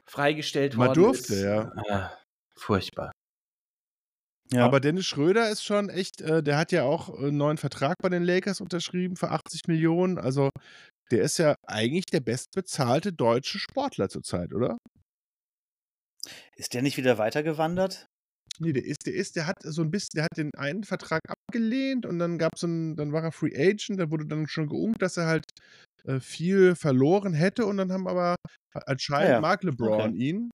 freigestellt 0.07 0.77
Mal 0.77 0.89
worden 0.89 1.03
durfte, 1.05 1.35
ist. 1.35 1.43
ja. 1.43 1.73
Ah, 1.89 2.11
furchtbar. 2.57 3.13
Ja. 4.53 4.65
Aber 4.65 4.81
Dennis 4.81 5.07
Schröder 5.07 5.49
ist 5.49 5.63
schon 5.63 5.89
echt, 5.91 6.21
äh, 6.21 6.43
der 6.43 6.59
hat 6.59 6.73
ja 6.73 6.83
auch 6.83 7.09
einen 7.09 7.37
neuen 7.37 7.57
Vertrag 7.57 7.97
bei 8.03 8.09
den 8.09 8.25
Lakers 8.25 8.61
unterschrieben 8.61 9.17
für 9.17 9.31
80 9.31 9.69
Millionen. 9.69 10.19
Also 10.19 10.51
der 11.11 11.23
ist 11.23 11.39
ja 11.39 11.55
eigentlich 11.67 12.07
der 12.07 12.21
bestbezahlte 12.21 13.13
deutsche 13.13 13.59
Sportler 13.59 14.09
zurzeit, 14.09 14.53
oder? 14.53 14.77
Ist 16.57 16.75
der 16.75 16.83
nicht 16.83 16.97
wieder 16.97 17.19
weitergewandert? 17.19 18.07
Nee, 18.59 18.73
der 18.73 18.85
ist, 18.85 19.07
der 19.07 19.15
ist, 19.15 19.37
der 19.37 19.47
hat 19.47 19.63
so 19.63 19.83
ein 19.83 19.91
bisschen, 19.91 20.11
der 20.17 20.25
hat 20.25 20.37
den 20.37 20.51
einen 20.55 20.85
Vertrag 20.85 21.23
abgelehnt 21.29 22.05
und 22.05 22.19
dann 22.19 22.37
gab 22.37 22.55
es 22.55 22.61
so 22.61 22.67
einen, 22.67 22.97
dann 22.97 23.13
war 23.13 23.23
er 23.23 23.33
Free 23.33 23.57
Agent, 23.57 23.99
da 23.99 24.11
wurde 24.11 24.27
dann 24.27 24.49
schon 24.49 24.69
geungt, 24.69 25.01
dass 25.01 25.17
er 25.17 25.27
halt 25.27 25.45
äh, 26.05 26.21
viel 26.21 26.75
verloren 26.75 27.33
hätte 27.33 27.65
und 27.65 27.79
dann 27.79 27.91
haben 27.91 28.07
aber 28.07 28.37
anscheinend 28.75 29.31
Ah 29.31 29.35
ja, 29.35 29.41
mag 29.41 29.63
LeBron 29.63 30.11
okay. 30.11 30.17
ihn. 30.17 30.51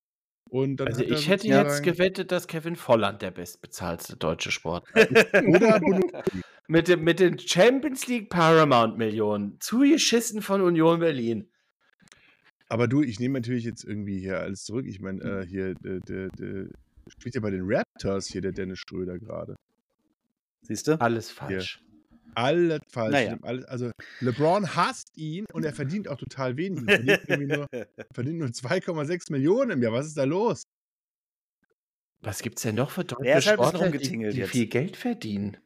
Und 0.49 0.77
dann 0.77 0.89
Also 0.89 1.03
ich 1.03 1.29
hätte 1.29 1.49
jetzt 1.49 1.83
gewettet, 1.83 2.31
dass 2.31 2.47
Kevin 2.47 2.77
Volland 2.77 3.21
der 3.21 3.33
bestbezahlte 3.33 4.17
deutsche 4.17 4.51
Sportler 4.51 4.95
Oder 5.49 5.81
Bonucci. 5.81 6.43
mit, 6.69 6.89
dem, 6.89 7.03
mit 7.03 7.21
den 7.21 7.39
Champions 7.39 8.07
League 8.07 8.31
Paramount 8.31 8.97
Millionen, 8.97 9.59
zugeschissen 9.61 10.43
von 10.43 10.61
Union 10.61 11.01
Berlin. 11.01 11.49
Aber 12.69 12.89
du, 12.89 13.03
ich 13.03 13.21
nehme 13.21 13.39
natürlich 13.39 13.65
jetzt 13.65 13.85
irgendwie 13.85 14.19
hier 14.19 14.41
alles 14.41 14.65
zurück. 14.65 14.87
Ich 14.87 15.01
meine, 15.01 15.23
äh, 15.23 15.47
hier, 15.47 15.75
der, 15.75 16.01
der, 16.01 16.29
der 16.31 16.67
spielt 17.09 17.35
ja 17.35 17.41
bei 17.41 17.51
den 17.51 17.63
Raptors 17.65 18.27
hier, 18.27 18.41
der 18.41 18.53
Dennis 18.53 18.81
Schröder 18.81 19.19
gerade. 19.19 19.57
Siehst 20.63 20.89
du? 20.89 21.01
Alles 21.01 21.31
falsch. 21.31 21.81
Alles 22.37 22.81
falsch. 22.89 23.13
Naja. 23.13 23.39
Alles, 23.43 23.65
also 23.65 23.91
LeBron 24.21 24.77
hasst 24.77 25.09
ihn 25.17 25.47
und 25.53 25.65
er 25.65 25.73
verdient 25.73 26.07
auch 26.09 26.19
total 26.19 26.57
wenig. 26.57 26.83
Er 26.87 26.97
verdient, 26.97 27.21
irgendwie 27.29 27.57
nur, 27.57 27.67
verdient 28.15 28.39
nur 28.39 28.49
2,6 28.49 29.33
Millionen 29.33 29.71
im 29.73 29.83
Jahr. 29.83 29.93
Was 29.93 30.07
ist 30.07 30.17
da 30.19 30.25
los? 30.25 30.63
Was 32.21 32.41
gibt's 32.43 32.63
denn 32.63 32.75
noch 32.75 32.91
für 32.91 33.05
deutsche 33.05 33.27
Er 33.29 33.39
ist 33.39 33.47
halt 33.47 33.59
Sportler, 33.59 33.79
die, 33.79 33.85
rumgetingelt 33.85 34.35
die 34.35 34.39
jetzt. 34.41 34.51
viel 34.51 34.67
Geld 34.67 34.97
verdienen? 34.97 35.57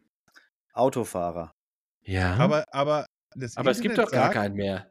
Autofahrer. 0.73 1.53
Ja. 2.05 2.35
Aber, 2.37 2.65
aber, 2.73 3.07
das 3.37 3.57
Aber 3.57 3.71
es 3.71 3.81
gibt 3.81 3.99
doch 3.99 4.11
gar 4.11 4.25
sagt, 4.25 4.35
keinen 4.35 4.55
mehr. 4.57 4.91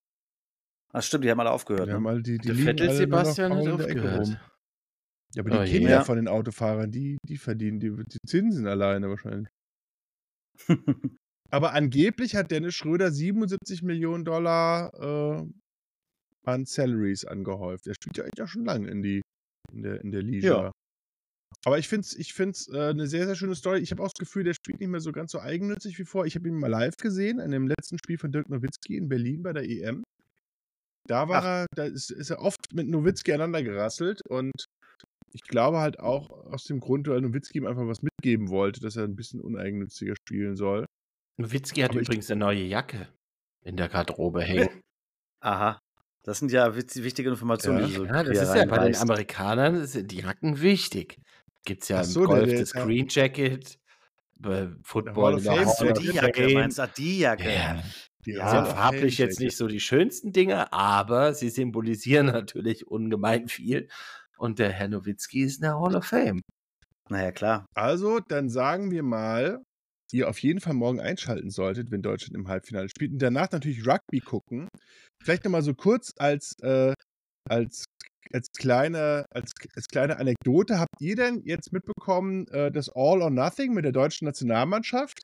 Ach 0.91 1.03
stimmt, 1.03 1.23
die 1.23 1.31
haben 1.31 1.39
alle 1.39 1.51
aufgehört. 1.51 1.89
Haben 1.89 2.03
Ne? 2.03 2.09
alle 2.09 2.21
die, 2.23 2.37
die 2.39 2.53
Vettel 2.53 2.91
Sebastian 2.91 3.53
hat 3.55 3.67
aufgehört. 3.67 4.27
Ja, 5.35 5.41
aber 5.43 5.49
die 5.51 5.57
Oh. 5.57 5.63
Kinder 5.63 5.89
Ja. 5.91 6.03
von 6.03 6.15
den 6.15 6.27
Autofahrern, 6.27 6.89
die, 6.91 7.19
die 7.23 7.37
verdienen 7.37 7.79
die, 7.79 7.91
die 7.91 8.17
Zinsen 8.27 8.65
alleine 8.67 9.09
wahrscheinlich. 9.09 9.49
Aber 11.51 11.73
angeblich 11.73 12.35
hat 12.35 12.51
Dennis 12.51 12.75
Schröder 12.75 13.11
77 13.11 13.81
Millionen 13.83 14.23
Dollar 14.23 14.93
äh, 14.93 15.45
an 16.43 16.65
Salaries 16.65 17.25
angehäuft. 17.25 17.87
Er 17.87 17.95
spielt 17.95 18.17
ja 18.17 18.23
eigentlich 18.23 18.43
auch 18.43 18.47
schon 18.47 18.65
lange 18.65 18.89
in, 18.89 19.01
die, 19.01 19.21
in 19.71 19.83
der, 19.83 20.01
in 20.01 20.11
der 20.11 20.21
Liga. 20.21 20.47
Ja. 20.47 20.71
Aber 21.65 21.79
ich 21.79 21.87
finde 21.87 22.05
es 22.05 22.15
ich 22.15 22.33
find's, 22.33 22.67
äh, 22.69 22.89
eine 22.89 23.07
sehr, 23.07 23.25
sehr 23.25 23.35
schöne 23.35 23.55
Story. 23.55 23.79
Ich 23.79 23.91
habe 23.91 24.03
auch 24.03 24.09
das 24.09 24.19
Gefühl, 24.19 24.43
der 24.43 24.53
spielt 24.53 24.79
nicht 24.79 24.89
mehr 24.89 24.99
so 24.99 25.11
ganz 25.11 25.31
so 25.31 25.39
eigennützig 25.39 25.97
wie 25.97 26.05
vor. 26.05 26.25
Ich 26.25 26.35
habe 26.35 26.47
ihn 26.47 26.55
mal 26.55 26.67
live 26.67 26.95
gesehen, 26.97 27.39
an 27.39 27.51
dem 27.51 27.67
letzten 27.67 27.97
Spiel 27.97 28.17
von 28.17 28.31
Dirk 28.31 28.49
Nowitzki 28.49 28.95
in 28.95 29.09
Berlin 29.09 29.43
bei 29.43 29.53
der 29.53 29.67
EM. 29.67 30.03
Da 31.07 31.27
war 31.27 31.41
Ach. 31.41 31.45
er, 31.45 31.65
da 31.75 31.85
ist, 31.85 32.11
ist 32.11 32.29
er 32.29 32.39
oft 32.39 32.73
mit 32.73 32.87
Nowitzki 32.87 33.33
aneinander 33.33 33.63
gerasselt 33.63 34.21
und 34.29 34.53
ich 35.33 35.41
glaube 35.41 35.79
halt 35.79 35.99
auch 35.99 36.29
aus 36.29 36.63
dem 36.65 36.79
Grund, 36.79 37.07
weil 37.07 37.21
Nowitzki 37.21 37.59
ihm 37.59 37.65
einfach 37.65 37.87
was 37.87 38.01
mitgeben 38.01 38.49
wollte, 38.49 38.79
dass 38.79 38.95
er 38.95 39.05
ein 39.05 39.15
bisschen 39.15 39.41
uneigennütziger 39.41 40.15
spielen 40.15 40.55
soll. 40.55 40.85
Nowitzki 41.39 41.81
hat 41.81 41.91
Aber 41.91 42.01
ich- 42.01 42.07
übrigens 42.07 42.29
eine 42.29 42.39
neue 42.39 42.63
Jacke 42.63 43.07
in 43.63 43.77
der 43.77 43.87
Garderobe 43.89 44.41
hängen. 44.41 44.81
Aha. 45.41 45.79
Das 46.23 46.39
sind 46.39 46.51
ja 46.51 46.75
wichtige 46.75 47.29
Informationen, 47.29 47.79
Ja. 47.79 47.87
die 47.87 47.93
so 47.93 48.05
Ja, 48.05 48.23
das 48.23 48.37
ist 48.41 48.55
ja 48.55 48.65
bei 48.65 48.79
den. 48.89 48.95
Amerikanern 48.95 49.85
sind 49.85 50.11
die 50.11 50.17
Jacken 50.21 50.61
wichtig. 50.61 51.17
Gibt 51.65 51.83
es 51.83 51.89
ja 51.89 51.99
Ach 51.99 52.03
im 52.03 52.09
so, 52.09 52.19
der- 52.21 52.27
Golf 52.27 52.49
der- 52.49 52.59
das. 52.59 52.73
Green 52.73 53.07
Jacket, 53.09 53.79
bei 54.35 54.69
Football 54.83 55.33
der 55.41 55.41
so, 55.41 55.51
Hall 55.51 55.91
of 55.91 55.99
die 55.99 56.07
Jacke, 56.11 56.43
Fame. 56.43 56.53
meinst 56.53 56.77
du? 56.77 56.87
Die 56.97 57.19
Jacke. 57.19 57.53
Ja, 57.53 57.81
Die 58.25 58.31
Ja, 58.33 58.49
sind 58.65 58.75
farblich 58.75 59.17
jetzt 59.17 59.39
nicht 59.39 59.55
so 59.55 59.67
die 59.67 59.79
schönsten 59.79 60.33
Dinge, 60.33 60.73
aber 60.73 61.33
sie 61.33 61.49
symbolisieren 61.49 62.25
natürlich 62.35 62.85
ungemein 62.85 63.47
viel. 63.47 63.87
Und 64.37 64.59
der 64.59 64.71
Herr 64.71 64.89
Nowitzki 64.89 65.41
ist 65.43 65.57
in 65.57 65.61
der 65.63 65.79
Hall 65.79 65.95
of 65.95 66.03
Fame. 66.05 66.41
Naja, 67.09 67.31
klar. 67.31 67.65
Also, 67.73 68.19
dann 68.19 68.49
sagen 68.49 68.91
wir 68.91 69.03
mal, 69.03 69.63
ihr 70.13 70.29
auf 70.29 70.39
jeden 70.39 70.59
Fall 70.59 70.73
morgen 70.73 70.99
einschalten 70.99 71.49
solltet, 71.49 71.91
wenn 71.91 72.01
Deutschland 72.01 72.35
im 72.35 72.47
Halbfinale 72.47 72.89
spielt. 72.89 73.11
Und 73.13 73.21
danach 73.21 73.51
natürlich 73.51 73.85
Rugby 73.87 74.19
gucken. 74.19 74.67
Vielleicht 75.23 75.43
nochmal 75.43 75.61
so 75.63 75.73
kurz 75.73 76.11
als, 76.17 76.53
äh, 76.61 76.93
als 77.49 77.85
als 78.31 78.51
kleine, 78.51 79.25
als, 79.31 79.53
als 79.75 79.87
kleine 79.87 80.17
Anekdote, 80.17 80.79
habt 80.79 80.93
ihr 80.99 81.15
denn 81.15 81.41
jetzt 81.45 81.71
mitbekommen, 81.73 82.47
äh, 82.49 82.71
das 82.71 82.89
All 82.89 83.21
or 83.21 83.29
Nothing 83.31 83.73
mit 83.73 83.85
der 83.85 83.91
deutschen 83.91 84.25
Nationalmannschaft? 84.25 85.21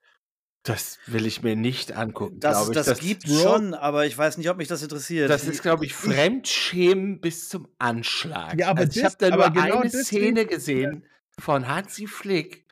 Das 0.64 0.98
will 1.06 1.28
ich 1.28 1.44
mir 1.44 1.56
nicht 1.56 1.92
angucken, 1.92 2.40
Das, 2.40 2.70
ich. 2.70 2.74
das, 2.74 3.00
gibt 3.00 3.28
schon, 3.30 3.76
aber 3.76 4.08
ich 4.08 4.18
weiß 4.18 4.40
nicht, 4.40 4.50
ob 4.50 4.58
mich 4.58 4.68
das 4.68 4.82
interessiert. 4.82 5.30
Das 5.30 5.48
ist, 5.48 5.62
glaube 5.62 5.86
ich, 5.86 5.94
Fremdschämen 5.94 7.22
bis 7.22 7.50
zum 7.50 7.68
Anschlag. 7.78 8.58
Ja, 8.60 8.70
aber 8.70 8.80
also 8.82 8.98
ich 8.98 9.04
das- 9.04 9.14
habe 9.14 9.30
da 9.30 9.36
nur 9.36 9.64
genau 9.64 9.82
eine 9.82 9.92
Szene 9.92 10.48
gesehen 10.48 11.06
von 11.40 11.68
Hansi 11.68 12.08
Flick, 12.08 12.65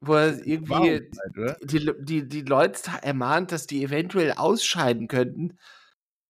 wo 0.00 0.14
er 0.14 0.46
irgendwie 0.46 1.08
die, 1.62 1.90
die, 2.00 2.28
die 2.28 2.42
Leute 2.42 2.82
ermahnt, 3.02 3.52
dass 3.52 3.66
die 3.66 3.82
eventuell 3.82 4.32
ausscheiden 4.32 5.08
könnten. 5.08 5.58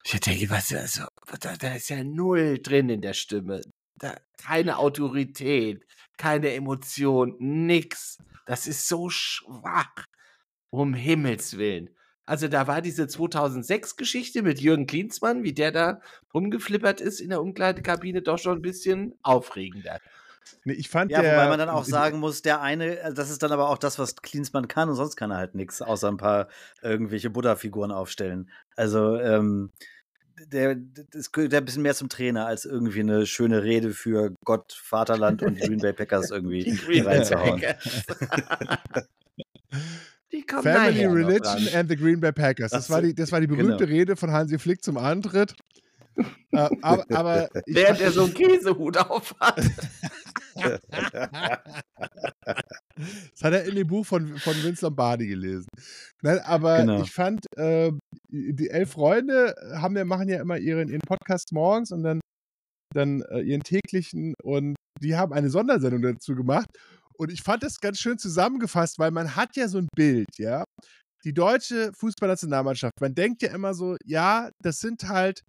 Ich 0.05 0.21
denke, 0.21 0.49
was 0.51 0.73
also, 0.73 1.05
da, 1.41 1.57
da 1.57 1.75
ist 1.75 1.89
ja 1.89 2.05
null 2.05 2.61
drin 2.63 2.89
in 2.89 3.01
der 3.01 3.15
Stimme. 3.15 3.61
Da, 3.97 4.17
keine 4.39 4.79
Autorität, 4.79 5.85
keine 6.17 6.53
Emotion, 6.55 7.35
nix. 7.39 8.19
Das 8.47 8.67
ist 8.67 8.87
so 8.87 9.11
schwach. 9.11 10.07
Um 10.71 10.95
Himmels 10.95 11.59
Willen. 11.59 11.91
Also 12.27 12.49
da 12.49 12.67
war 12.67 12.83
diese 12.83 13.05
2006-Geschichte 13.05 14.43
mit 14.43 14.61
Jürgen 14.61 14.87
Klinsmann, 14.87 15.45
wie 15.45 15.55
der 15.55 15.71
da 15.71 16.01
rumgeflippert 16.35 17.01
ist 17.01 17.21
in 17.21 17.31
der 17.31 17.41
Umkleidekabine, 17.41 18.21
doch 18.21 18.39
schon 18.39 18.59
ein 18.59 18.63
bisschen 18.63 19.15
aufregender. 19.23 20.01
Nee, 20.65 20.75
ich 20.75 20.89
fand 20.89 21.11
ja, 21.11 21.23
der, 21.23 21.35
wobei 21.35 21.49
man 21.49 21.59
dann 21.59 21.69
auch 21.69 21.85
sagen 21.85 22.19
muss, 22.19 22.43
der 22.43 22.61
eine, 22.61 22.99
äh, 22.99 23.15
das 23.15 23.31
ist 23.31 23.43
dann 23.43 23.53
aber 23.53 23.69
auch 23.71 23.79
das, 23.79 23.99
was 23.99 24.17
Klinsmann 24.17 24.69
kann 24.69 24.89
und 24.89 24.95
sonst 24.97 25.17
kann 25.17 25.31
er 25.31 25.39
halt 25.39 25.55
nichts, 25.55 25.83
außer 25.83 26.09
ein 26.09 26.17
paar 26.17 26.49
irgendwelche 26.83 27.31
Buddha-Figuren 27.31 27.93
aufstellen. 27.93 28.51
Also, 28.77 29.19
ähm, 29.19 29.71
der, 30.53 30.77
das 31.11 31.33
gehört 31.33 31.55
ein 31.55 31.65
bisschen 31.65 31.83
mehr 31.83 31.95
zum 31.95 32.09
Trainer, 32.09 32.47
als 32.47 32.65
irgendwie 32.65 33.01
eine 33.01 33.27
schöne 33.27 33.63
Rede 33.63 33.93
für 33.93 34.35
Gott, 34.45 34.73
Vaterland 34.73 35.43
und 35.43 35.55
die 35.55 35.67
Green 35.67 35.81
Bay 35.81 35.93
Packers 35.93 36.31
irgendwie 36.31 36.79
reinzuhauen. 37.01 37.63
Family 40.63 41.07
Religion 41.07 41.69
and 41.75 41.89
the 41.89 41.97
Green 41.97 42.21
Bay 42.21 42.33
Packers. 42.33 42.71
Das, 42.71 42.87
Das- 42.87 42.91
war, 42.91 43.03
die, 43.03 43.15
das 43.15 43.33
war 43.33 43.41
die 43.41 43.47
berühmte 43.47 43.87
genau. 43.87 43.99
Rede 43.99 44.17
von 44.17 44.31
Hansi 44.31 44.59
Flick 44.59 44.83
zum 44.83 44.99
Antritt. 44.99 45.55
Äh, 46.53 46.69
aber, 46.83 47.05
aber 47.11 47.49
Während 47.67 48.01
er 48.01 48.13
so 48.13 48.25
einen 48.25 48.35
Käsehut 48.35 48.97
aufhat. 48.99 49.61
Das 52.97 53.43
hat 53.43 53.53
er 53.53 53.65
in 53.65 53.75
dem 53.75 53.87
Buch 53.87 54.07
von, 54.07 54.39
von 54.39 54.55
Vince 54.63 54.87
Lombardi 54.87 55.27
gelesen. 55.27 55.69
Nein, 56.23 56.39
aber 56.41 56.79
Genau. 56.79 57.03
ich 57.03 57.13
fand, 57.13 57.45
äh, 57.57 57.93
die 58.31 58.71
elf 58.71 58.93
Freunde 58.93 59.55
haben 59.75 59.97
ja, 59.97 60.05
machen 60.07 60.29
ja 60.29 60.41
immer 60.41 60.57
ihren, 60.57 60.89
ihren 60.89 61.03
Podcast 61.07 61.53
morgens 61.53 61.93
und 61.93 62.03
dann, 62.03 62.21
dann 62.95 63.21
äh, 63.31 63.41
ihren 63.43 63.63
täglichen 63.63 64.35
und 64.43 64.77
die 65.03 65.15
haben 65.17 65.35
eine 65.35 65.51
Sondersendung 65.51 66.01
dazu 66.01 66.35
gemacht. 66.35 66.69
Und 67.19 67.31
ich 67.31 67.43
fand 67.43 67.63
das 67.63 67.81
ganz 67.81 67.99
schön 67.99 68.19
zusammengefasst, 68.19 68.99
weil 68.99 69.11
man 69.11 69.37
hat 69.37 69.57
ja 69.57 69.69
so 69.69 69.79
ein 69.79 69.89
Bild, 69.95 70.29
ja. 70.39 70.65
Die 71.25 71.35
deutsche 71.35 71.93
Fußballnationalmannschaft, 71.99 72.95
man 73.01 73.15
denkt 73.15 73.43
ja 73.43 73.53
immer 73.53 73.75
so, 73.75 73.97
ja, 74.05 74.51
das 74.63 74.79
sind 74.79 75.09
halt, 75.09 75.43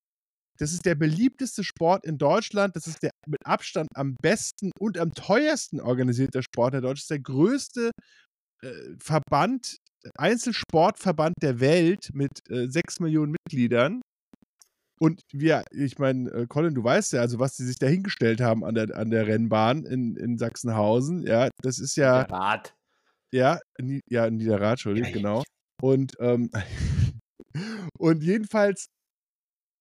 das 0.57 0.73
ist 0.73 0.85
der 0.85 0.95
beliebteste 0.95 1.63
Sport 1.63 2.05
in 2.05 2.17
Deutschland, 2.17 2.75
das 2.75 2.87
ist 2.87 3.03
der 3.03 3.11
mit 3.27 3.45
Abstand 3.45 3.89
am 3.95 4.15
besten 4.21 4.71
und 4.79 4.97
am 4.97 5.13
teuersten 5.13 5.79
organisierte 5.79 6.41
Sport 6.43 6.73
in 6.73 6.81
Deutschland, 6.81 6.97
das 6.97 7.03
ist 7.03 7.11
der 7.11 7.19
größte 7.19 7.91
äh, 8.63 8.71
Verband, 9.01 9.77
Einzelsportverband 10.17 11.35
der 11.41 11.59
Welt 11.59 12.09
mit 12.13 12.31
äh, 12.49 12.67
sechs 12.69 12.99
Millionen 12.99 13.33
Mitgliedern. 13.33 14.01
Und 14.99 15.21
wir, 15.31 15.63
ich 15.71 15.99
meine, 15.99 16.29
äh, 16.31 16.47
Colin, 16.47 16.73
du 16.73 16.83
weißt 16.83 17.13
ja, 17.13 17.21
also 17.21 17.39
was 17.39 17.55
die 17.55 17.63
sich 17.63 17.77
da 17.77 17.85
hingestellt 17.85 18.41
haben 18.41 18.63
an 18.63 18.73
der, 18.73 18.95
an 18.95 19.11
der 19.11 19.27
Rennbahn 19.27 19.85
in, 19.85 20.15
in 20.15 20.37
Sachsenhausen, 20.37 21.25
ja, 21.25 21.49
das 21.61 21.77
ist 21.77 21.97
ja, 21.97 22.23
Der 22.23 22.35
Rat. 22.35 22.75
ja, 23.31 23.59
ja, 24.09 24.29
Niederrad, 24.29 24.71
Entschuldigung, 24.71 25.11
genau. 25.11 25.43
Und, 25.81 26.13
ähm, 26.19 26.49
und 27.99 28.23
jedenfalls, 28.23 28.87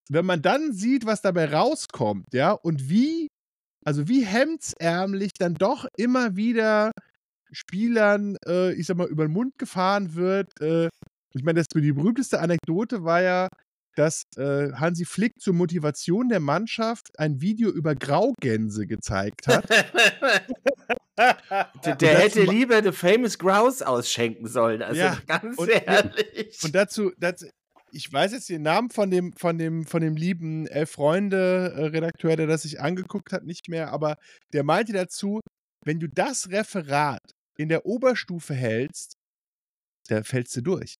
wenn 0.09 0.27
man 0.27 0.43
dann 0.43 0.73
sieht, 0.73 1.07
was 1.07 1.23
dabei 1.23 1.53
rauskommt, 1.53 2.27
ja, 2.33 2.53
und 2.53 2.89
wie, 2.89 3.29
also 3.85 4.09
wie 4.09 4.25
hemdsärmlich 4.25 5.33
dann 5.39 5.55
doch 5.55 5.87
immer 5.97 6.37
wieder 6.37 6.93
Spielern, 7.53 8.37
äh, 8.47 8.73
ich 8.75 8.87
sag 8.87 8.97
mal, 8.97 9.07
über 9.09 9.27
den 9.27 9.33
Mund 9.33 9.57
gefahren 9.59 10.15
wird. 10.15 10.51
Äh, 10.61 10.89
ich 11.35 11.45
meine, 11.45 11.61
das, 11.61 11.69
die 11.69 11.93
berühmteste 11.93 12.41
Anekdote 12.41 13.05
war 13.05 13.23
ja, 13.23 13.49
dass 13.95 14.25
äh, 14.37 14.73
Hansi 14.73 15.05
Flick 15.05 15.41
zur 15.41 15.55
Motivation 15.55 16.29
der 16.29 16.41
Mannschaft 16.41 17.19
ein 17.19 17.41
Video 17.41 17.71
über 17.71 17.95
Graugänse 17.95 18.87
gezeigt 18.87 19.47
hat. 19.47 19.67
Der, 21.19 21.97
der 21.97 22.19
hätte 22.19 22.43
lieber 22.43 22.83
The 22.83 22.93
Famous 22.93 23.39
Grouse 23.39 23.81
ausschenken 23.81 24.47
sollen. 24.49 24.83
Also 24.83 25.01
Ja, 25.01 25.17
ganz 25.27 25.57
und- 25.57 25.71
ehrlich. 25.71 26.59
Und 26.63 26.75
dazu, 26.75 27.11
dazu, 27.17 27.47
ich 27.97 28.13
weiß 28.13 28.33
jetzt 28.33 28.51
den 28.51 28.63
Namen 28.63 28.91
von 28.91 29.11
dem, 29.11 29.33
von 29.33 29.57
dem, 29.57 29.87
von 29.87 30.03
dem 30.03 30.17
lieben 30.17 30.67
Elf 30.67 30.91
Freunde-Redakteur, 30.91 32.37
der 32.37 32.47
das 32.47 32.63
sich 32.63 32.81
angeguckt 32.81 33.33
hat, 33.33 33.45
nicht 33.45 33.69
mehr, 33.69 33.91
aber 33.91 34.19
der 34.53 34.65
meinte 34.65 34.93
dazu, 34.93 35.41
wenn 35.85 35.99
du 35.99 36.09
das 36.09 36.51
Referat 36.51 37.23
in 37.57 37.71
der 37.71 37.87
Oberstufe 37.87 38.55
hältst, 38.55 39.15
da 40.09 40.23
fällst 40.23 40.55
du 40.57 40.61
durch. 40.61 40.97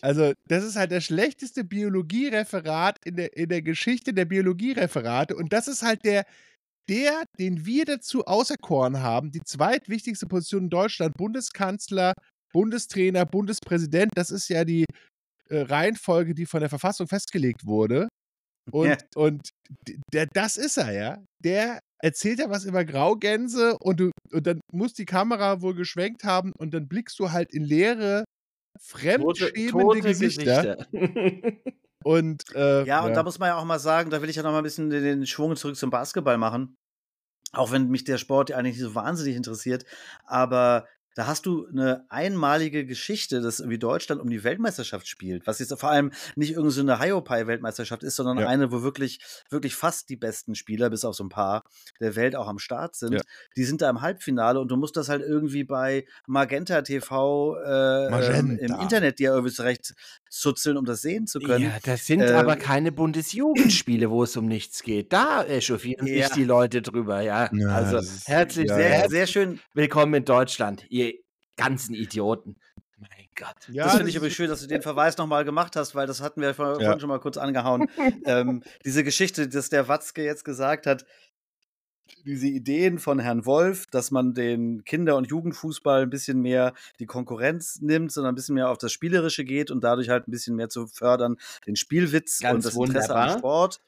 Also, 0.00 0.32
das 0.46 0.62
ist 0.62 0.76
halt 0.76 0.92
das 0.92 1.06
schlechteste 1.06 1.64
Biologiereferat 1.64 3.04
in 3.04 3.16
der, 3.16 3.36
in 3.36 3.48
der 3.48 3.62
Geschichte 3.62 4.14
der 4.14 4.26
Biologiereferate. 4.26 5.34
Und 5.34 5.52
das 5.52 5.66
ist 5.66 5.82
halt 5.82 6.04
der, 6.04 6.24
der, 6.88 7.24
den 7.40 7.66
wir 7.66 7.84
dazu 7.84 8.24
auserkoren 8.24 9.00
haben, 9.00 9.32
die 9.32 9.42
zweitwichtigste 9.42 10.26
Position 10.26 10.64
in 10.64 10.70
Deutschland, 10.70 11.16
Bundeskanzler, 11.16 12.12
Bundestrainer, 12.52 13.26
Bundespräsident, 13.26 14.10
das 14.14 14.30
ist 14.30 14.48
ja 14.48 14.64
die 14.64 14.84
äh, 15.50 15.60
Reihenfolge, 15.62 16.34
die 16.34 16.46
von 16.46 16.60
der 16.60 16.68
Verfassung 16.68 17.06
festgelegt 17.08 17.66
wurde. 17.66 18.08
Und, 18.70 18.88
Ja. 18.88 18.96
und 19.16 19.48
der, 20.12 20.26
das 20.26 20.56
ist 20.56 20.76
er, 20.76 20.92
ja. 20.92 21.24
Der 21.42 21.80
erzählt 22.02 22.38
ja 22.38 22.50
was 22.50 22.64
über 22.64 22.84
Graugänse 22.84 23.76
und, 23.80 23.98
du, 24.00 24.10
und 24.32 24.46
dann 24.46 24.60
muss 24.72 24.92
die 24.92 25.06
Kamera 25.06 25.62
wohl 25.62 25.74
geschwenkt 25.74 26.24
haben 26.24 26.52
und 26.58 26.74
dann 26.74 26.86
blickst 26.86 27.18
du 27.18 27.30
halt 27.32 27.52
in 27.54 27.64
leere, 27.64 28.24
tote 29.70 30.00
Gesichter. 30.00 30.76
Gesichter. 30.76 30.86
Und, 32.04 32.44
äh, 32.54 32.84
Ja, 32.84 33.04
und 33.04 33.14
da 33.14 33.24
muss 33.24 33.38
man 33.40 33.48
ja 33.48 33.56
auch 33.56 33.64
mal 33.64 33.80
sagen, 33.80 34.08
da 34.10 34.22
will 34.22 34.30
ich 34.30 34.36
ja 34.36 34.42
noch 34.44 34.52
mal 34.52 34.58
ein 34.58 34.62
bisschen 34.64 34.88
den- 34.88 35.02
den 35.02 35.26
Schwung 35.26 35.56
zurück 35.56 35.76
zum 35.76 35.90
Basketball 35.90 36.38
machen. 36.38 36.76
Auch 37.52 37.72
wenn 37.72 37.88
mich 37.88 38.04
der 38.04 38.18
Sport 38.18 38.50
ja 38.50 38.56
eigentlich 38.56 38.76
nicht 38.76 38.84
so 38.84 38.94
wahnsinnig 38.94 39.34
interessiert. 39.34 39.84
Aber 40.24 40.86
da 41.18 41.26
hast 41.26 41.46
du 41.46 41.66
eine 41.66 42.04
einmalige 42.10 42.86
Geschichte, 42.86 43.40
dass 43.40 43.58
irgendwie 43.58 43.80
Deutschland 43.80 44.20
um 44.22 44.30
die 44.30 44.44
Weltmeisterschaft 44.44 45.08
spielt. 45.08 45.48
Was 45.48 45.58
jetzt 45.58 45.76
vor 45.76 45.90
allem 45.90 46.12
nicht 46.36 46.50
irgendeine 46.50 46.70
so 46.70 46.80
eine 46.82 47.00
Hiopai-Weltmeisterschaft 47.00 48.04
ist, 48.04 48.14
sondern 48.14 48.38
Ja. 48.38 48.46
eine, 48.46 48.70
wo 48.70 48.82
wirklich, 48.84 49.18
wirklich 49.50 49.74
fast 49.74 50.10
die 50.10 50.16
besten 50.16 50.54
Spieler, 50.54 50.90
bis 50.90 51.04
auf 51.04 51.16
so 51.16 51.24
ein 51.24 51.28
paar 51.28 51.64
der 51.98 52.14
Welt 52.14 52.36
auch 52.36 52.46
am 52.46 52.60
Start 52.60 52.94
sind. 52.94 53.14
Ja. 53.14 53.20
Die 53.56 53.64
sind 53.64 53.82
da 53.82 53.90
im 53.90 54.00
Halbfinale 54.00 54.60
und 54.60 54.68
du 54.68 54.76
musst 54.76 54.96
das 54.96 55.08
halt 55.08 55.22
irgendwie 55.22 55.64
bei 55.64 56.06
Magenta 56.28 56.82
TV 56.82 57.56
äh, 57.64 58.10
Magenta. 58.10 58.64
im 58.76 58.80
Internet 58.80 59.18
dir 59.18 59.30
irgendwie 59.32 59.52
zurecht 59.52 59.94
zuzeln, 60.30 60.76
um 60.76 60.84
das 60.84 61.00
sehen 61.02 61.26
zu 61.26 61.38
können. 61.40 61.64
Ja, 61.64 61.78
das 61.82 62.06
sind 62.06 62.20
Ähm, 62.22 62.34
aber 62.36 62.56
keine 62.56 62.92
Bundesjugendspiele, 62.92 64.10
wo 64.10 64.22
es 64.24 64.36
um 64.36 64.46
nichts 64.46 64.82
geht. 64.82 65.12
Da 65.12 65.44
echauffieren 65.44 66.06
Ja. 66.06 66.24
sich 66.26 66.34
die 66.34 66.44
Leute 66.44 66.82
drüber, 66.82 67.20
ja. 67.20 67.50
Ja, 67.52 67.68
also 67.68 68.00
herzlich, 68.26 68.68
ja, 68.68 68.76
sehr, 68.76 69.08
Sehr, 69.10 69.26
schön. 69.26 69.60
willkommen 69.74 70.14
in 70.14 70.24
Deutschland, 70.24 70.84
ihr 70.90 71.14
ganzen 71.56 71.94
Idioten. 71.94 72.56
Mein 72.98 73.10
Gott. 73.36 73.54
ja, 73.70 73.84
das 73.84 73.94
finde 73.94 74.10
ich 74.10 74.16
übrigens 74.16 74.34
schön, 74.34 74.48
dass 74.48 74.60
du 74.60 74.66
den 74.66 74.82
Verweis 74.82 75.16
nochmal 75.18 75.44
gemacht 75.44 75.76
hast, 75.76 75.94
weil 75.94 76.08
das 76.08 76.20
hatten 76.20 76.40
wir 76.40 76.52
vor- 76.54 76.72
Ja. 76.80 76.86
vorhin 76.86 77.00
schon 77.00 77.08
mal 77.08 77.20
kurz 77.20 77.36
angehauen. 77.36 77.86
ähm, 78.24 78.62
diese 78.84 79.04
Geschichte, 79.04 79.48
dass 79.48 79.68
der 79.68 79.86
Watzke 79.86 80.24
jetzt 80.24 80.44
gesagt 80.44 80.86
hat, 80.86 81.04
diese 82.24 82.46
Ideen 82.46 82.98
von 82.98 83.18
Herrn 83.18 83.46
Wolf, 83.46 83.86
dass 83.86 84.10
man 84.10 84.34
den 84.34 84.84
Kinder- 84.84 85.16
und 85.16 85.28
Jugendfußball 85.28 86.02
ein 86.02 86.10
bisschen 86.10 86.40
mehr 86.40 86.74
die 86.98 87.06
Konkurrenz 87.06 87.80
nimmt, 87.80 88.12
sondern 88.12 88.32
ein 88.32 88.34
bisschen 88.34 88.54
mehr 88.54 88.70
auf 88.70 88.78
das 88.78 88.92
Spielerische 88.92 89.44
geht 89.44 89.70
und 89.70 89.82
dadurch 89.82 90.08
halt 90.08 90.28
ein 90.28 90.30
bisschen 90.30 90.56
mehr 90.56 90.68
zu 90.68 90.86
fördern, 90.86 91.36
den 91.66 91.76
Spielwitz 91.76 92.40
Ganz 92.40 92.54
und 92.54 92.64
das 92.64 92.74
Interesse 92.74 93.14
am 93.14 93.20
wunderbar. 93.22 93.38
Sport. 93.38 93.80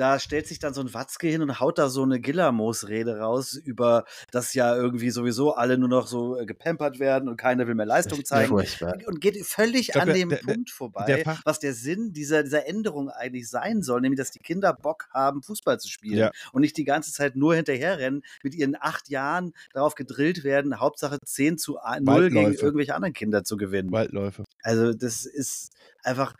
Da 0.00 0.18
stellt 0.18 0.46
sich 0.46 0.58
dann 0.58 0.72
so 0.72 0.80
ein 0.80 0.94
Watzke 0.94 1.28
hin 1.28 1.42
und 1.42 1.60
haut 1.60 1.78
da 1.78 1.90
so 1.90 2.02
eine 2.02 2.20
Gillermoos-Rede 2.20 3.18
raus 3.18 3.52
über, 3.52 4.06
dass 4.30 4.54
ja 4.54 4.74
irgendwie 4.74 5.10
sowieso 5.10 5.52
alle 5.54 5.76
nur 5.76 5.90
noch 5.90 6.06
so 6.06 6.38
äh, 6.38 6.46
gepampert 6.46 6.98
werden 6.98 7.28
und 7.28 7.36
keiner 7.36 7.66
will 7.66 7.74
mehr 7.74 7.84
Leistung 7.84 8.24
zeigen 8.24 8.50
und 8.54 9.20
geht 9.20 9.36
völlig 9.44 9.88
glaub, 9.88 10.06
an 10.06 10.14
dem 10.14 10.30
der- 10.30 10.38
Punkt 10.38 10.70
vorbei, 10.70 11.04
der 11.04 11.38
was 11.44 11.58
der 11.58 11.74
Sinn 11.74 12.14
dieser, 12.14 12.42
dieser 12.42 12.66
Änderung 12.66 13.10
eigentlich 13.10 13.50
sein 13.50 13.82
soll, 13.82 14.00
nämlich 14.00 14.16
dass 14.18 14.30
die 14.30 14.38
Kinder 14.38 14.72
Bock 14.72 15.08
haben, 15.12 15.42
Fußball 15.42 15.78
zu 15.78 15.88
spielen 15.90 16.16
Ja. 16.16 16.30
und 16.52 16.62
nicht 16.62 16.78
die 16.78 16.84
ganze 16.84 17.12
Zeit 17.12 17.36
nur 17.36 17.54
hinterherrennen, 17.54 18.22
mit 18.42 18.54
ihren 18.54 18.76
acht 18.80 19.10
Jahren 19.10 19.52
darauf 19.74 19.94
gedrillt 19.96 20.44
werden, 20.44 20.80
Hauptsache 20.80 21.18
10 21.22 21.58
zu 21.58 21.78
0 22.00 22.30
gegen 22.30 22.54
irgendwelche 22.54 22.94
anderen 22.94 23.12
Kinder 23.12 23.44
zu 23.44 23.58
gewinnen. 23.58 23.92
Waldläufe. 23.92 24.44
Also 24.62 24.94
das 24.94 25.26
ist 25.26 25.72
einfach, 26.02 26.32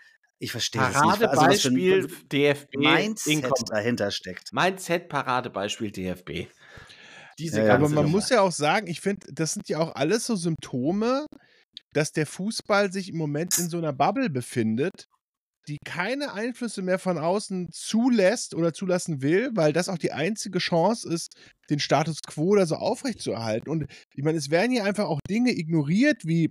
Ich 0.43 0.53
verstehe 0.53 0.80
es 0.82 0.88
nicht. 0.88 0.97
Also, 0.97 1.24
Paradebeispiel 1.26 2.09
für 2.09 2.24
DFB. 2.24 2.76
Mindset 2.78 3.45
Inkom- 3.45 3.68
dahinter 3.70 4.11
steckt. 4.11 4.53
Mindset 4.53 5.09
Paradebeispiel 5.09 5.91
DFB. 5.91 6.47
Diese 7.38 7.62
Ja, 7.64 7.74
Aber 7.74 7.84
man 7.88 7.95
Nummer. 7.95 8.09
muss 8.09 8.30
ja 8.30 8.41
auch 8.41 8.53
sagen, 8.53 8.86
ich 8.86 9.01
finde, 9.01 9.26
das 9.32 9.53
sind 9.53 9.68
ja 9.68 9.78
auch 9.78 9.95
alles 9.95 10.26
so 10.26 10.36
Symptome, 10.36 11.26
dass 11.93 12.12
der 12.12 12.26
Fußball 12.26 12.91
sich 12.93 13.11
im 13.11 13.16
Moment 13.16 13.59
in 13.59 13.68
so 13.68 13.78
einer 13.78 13.93
Bubble 13.93 14.30
befindet, 14.30 15.07
die 15.68 15.76
keine 15.84 16.32
Einflüsse 16.32 16.80
mehr 16.82 16.99
von 16.99 17.18
außen 17.18 17.68
zulässt 17.70 18.55
oder 18.55 18.72
zulassen 18.72 19.20
will, 19.22 19.51
weil 19.55 19.72
das 19.74 19.88
auch 19.91 19.99
die 19.99 20.12
einzige 20.12 20.59
Chance 20.59 21.07
ist, 21.12 21.34
den 21.68 21.80
Status 21.80 22.18
quo 22.26 22.57
da 22.57 22.64
so 22.64 22.76
aufrechtzuerhalten. 22.76 23.68
Und 23.70 23.86
ich 24.14 24.24
meine, 24.24 24.38
es 24.38 24.51
werden 24.51 24.72
hier 24.72 24.84
einfach 24.84 25.05
auch 25.05 25.20
Dinge 25.28 25.53
ignoriert, 25.53 26.22
wie 26.24 26.51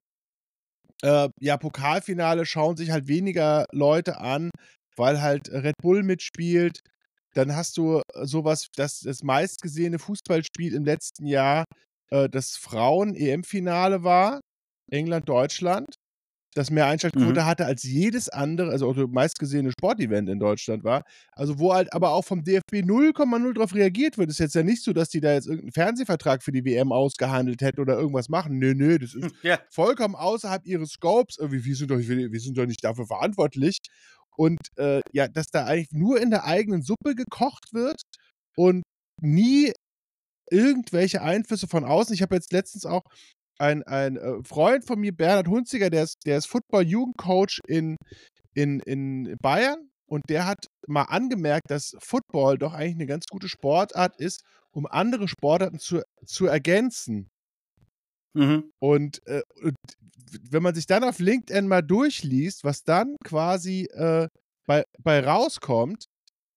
äh, 1.02 1.30
ja, 1.40 1.58
Pokalfinale 1.58 2.46
schauen 2.46 2.78
sich 2.78 2.92
halt 2.92 3.08
weniger 3.08 3.66
Leute 3.72 4.20
an, 4.20 4.52
weil 4.96 5.22
halt 5.22 5.50
Red 5.50 5.76
Bull 5.82 6.04
mitspielt. 6.04 6.82
Dann 7.36 7.56
hast 7.56 7.78
du 7.78 8.02
äh, 8.16 8.26
sowas, 8.26 8.68
das 8.76 9.00
das 9.02 9.24
meistgesehene 9.24 10.00
Fußballspiel 10.00 10.74
im 10.76 10.86
letzten 10.86 11.26
Jahr 11.26 11.66
äh, 12.12 12.30
das 12.30 12.58
Frauen-EM-Finale 12.58 14.04
war, 14.04 14.42
England-Deutschland, 14.92 15.96
das 16.56 16.72
mehr 16.72 16.88
Einschaltquote 16.88 17.42
Mhm. 17.42 17.46
hatte 17.46 17.66
als 17.66 17.84
jedes 17.84 18.28
andere, 18.30 18.72
also 18.72 18.90
auch 18.90 18.96
das 18.96 19.06
meistgesehene 19.10 19.72
Sportevent 19.72 20.30
in 20.30 20.40
Deutschland 20.40 20.84
war. 20.84 21.04
Also 21.34 21.60
wo 21.60 21.74
halt 21.74 21.94
aber 21.94 22.10
auch 22.12 22.26
vom 22.26 22.44
DFB 22.44 22.82
0,0 22.84 23.54
drauf 23.54 23.76
reagiert 23.76 24.18
wird. 24.18 24.30
Ist 24.32 24.40
jetzt 24.40 24.56
ja 24.56 24.64
nicht 24.64 24.84
so, 24.84 24.92
dass 24.92 25.10
die 25.10 25.22
da 25.22 25.34
jetzt 25.34 25.46
irgendeinen 25.46 25.74
Fernsehvertrag 25.74 26.42
für 26.44 26.52
die 26.52 26.66
WM 26.66 26.92
ausgehandelt 26.92 27.62
hätten 27.62 27.80
oder 27.82 27.98
irgendwas 27.98 28.30
machen. 28.30 28.58
Nö, 28.58 28.74
nö, 28.74 28.98
das 28.98 29.14
ist 29.14 29.32
Ja. 29.44 29.60
vollkommen 29.70 30.16
außerhalb 30.16 30.66
ihres 30.66 30.90
Scopes. 30.92 31.38
Irgendwie, 31.38 31.64
wir 31.66 31.76
sind 31.76 31.92
doch, 31.92 32.00
wir, 32.00 32.32
wir 32.32 32.40
sind 32.40 32.58
doch 32.58 32.66
nicht 32.66 32.84
dafür 32.84 33.06
verantwortlich. 33.06 33.78
Und 34.36 34.60
äh, 34.78 35.02
ja, 35.14 35.28
dass 35.28 35.48
da 35.48 35.66
eigentlich 35.66 35.92
nur 35.92 36.20
in 36.20 36.30
der 36.32 36.46
eigenen 36.46 36.82
Suppe 36.82 37.14
gekocht 37.14 37.74
wird 37.74 38.02
und 38.56 38.84
nie 39.22 39.72
irgendwelche 40.52 41.22
Einflüsse 41.22 41.68
von 41.68 41.86
außen. 41.86 42.14
Ich 42.14 42.22
habe 42.22 42.36
jetzt 42.36 42.52
letztens 42.54 42.86
auch 42.86 43.04
ein, 43.60 43.84
ein 43.84 44.18
äh, 44.18 44.44
Freund 44.44 44.86
von 44.86 45.00
mir, 45.00 45.12
Bernhard 45.12 45.48
Hunziger, 45.48 45.90
der 45.90 46.04
ist, 46.04 46.18
der 46.26 46.38
ist 46.38 46.48
Football-Jugendcoach 46.48 47.60
in, 47.68 47.98
in, 48.54 48.80
in 48.82 49.36
Bayern 49.42 49.90
und 50.08 50.24
der 50.30 50.46
hat 50.46 50.68
mal 50.88 51.04
angemerkt, 51.04 51.70
dass 51.70 51.96
Football 52.00 52.58
doch 52.58 52.74
eigentlich 52.74 52.96
eine 52.96 53.06
ganz 53.06 53.26
gute 53.30 53.50
Sportart 53.50 54.18
ist, 54.18 54.44
um 54.72 54.86
andere 54.86 55.28
Sportarten 55.28 55.80
zu, 55.80 56.02
zu 56.26 56.48
ergänzen. 56.48 57.30
Mhm. 58.34 58.72
Und, 58.80 59.26
äh, 59.28 59.42
und 59.64 59.76
wenn 60.50 60.64
man 60.64 60.76
sich 60.76 60.86
dann 60.86 61.04
auf 61.04 61.20
LinkedIn 61.20 61.68
mal 61.68 61.82
durchliest, 61.82 62.64
was 62.64 62.84
dann 62.84 63.16
quasi 63.24 63.86
äh, 63.92 64.28
bei, 64.68 64.84
bei 65.04 65.20
rauskommt 65.20 66.06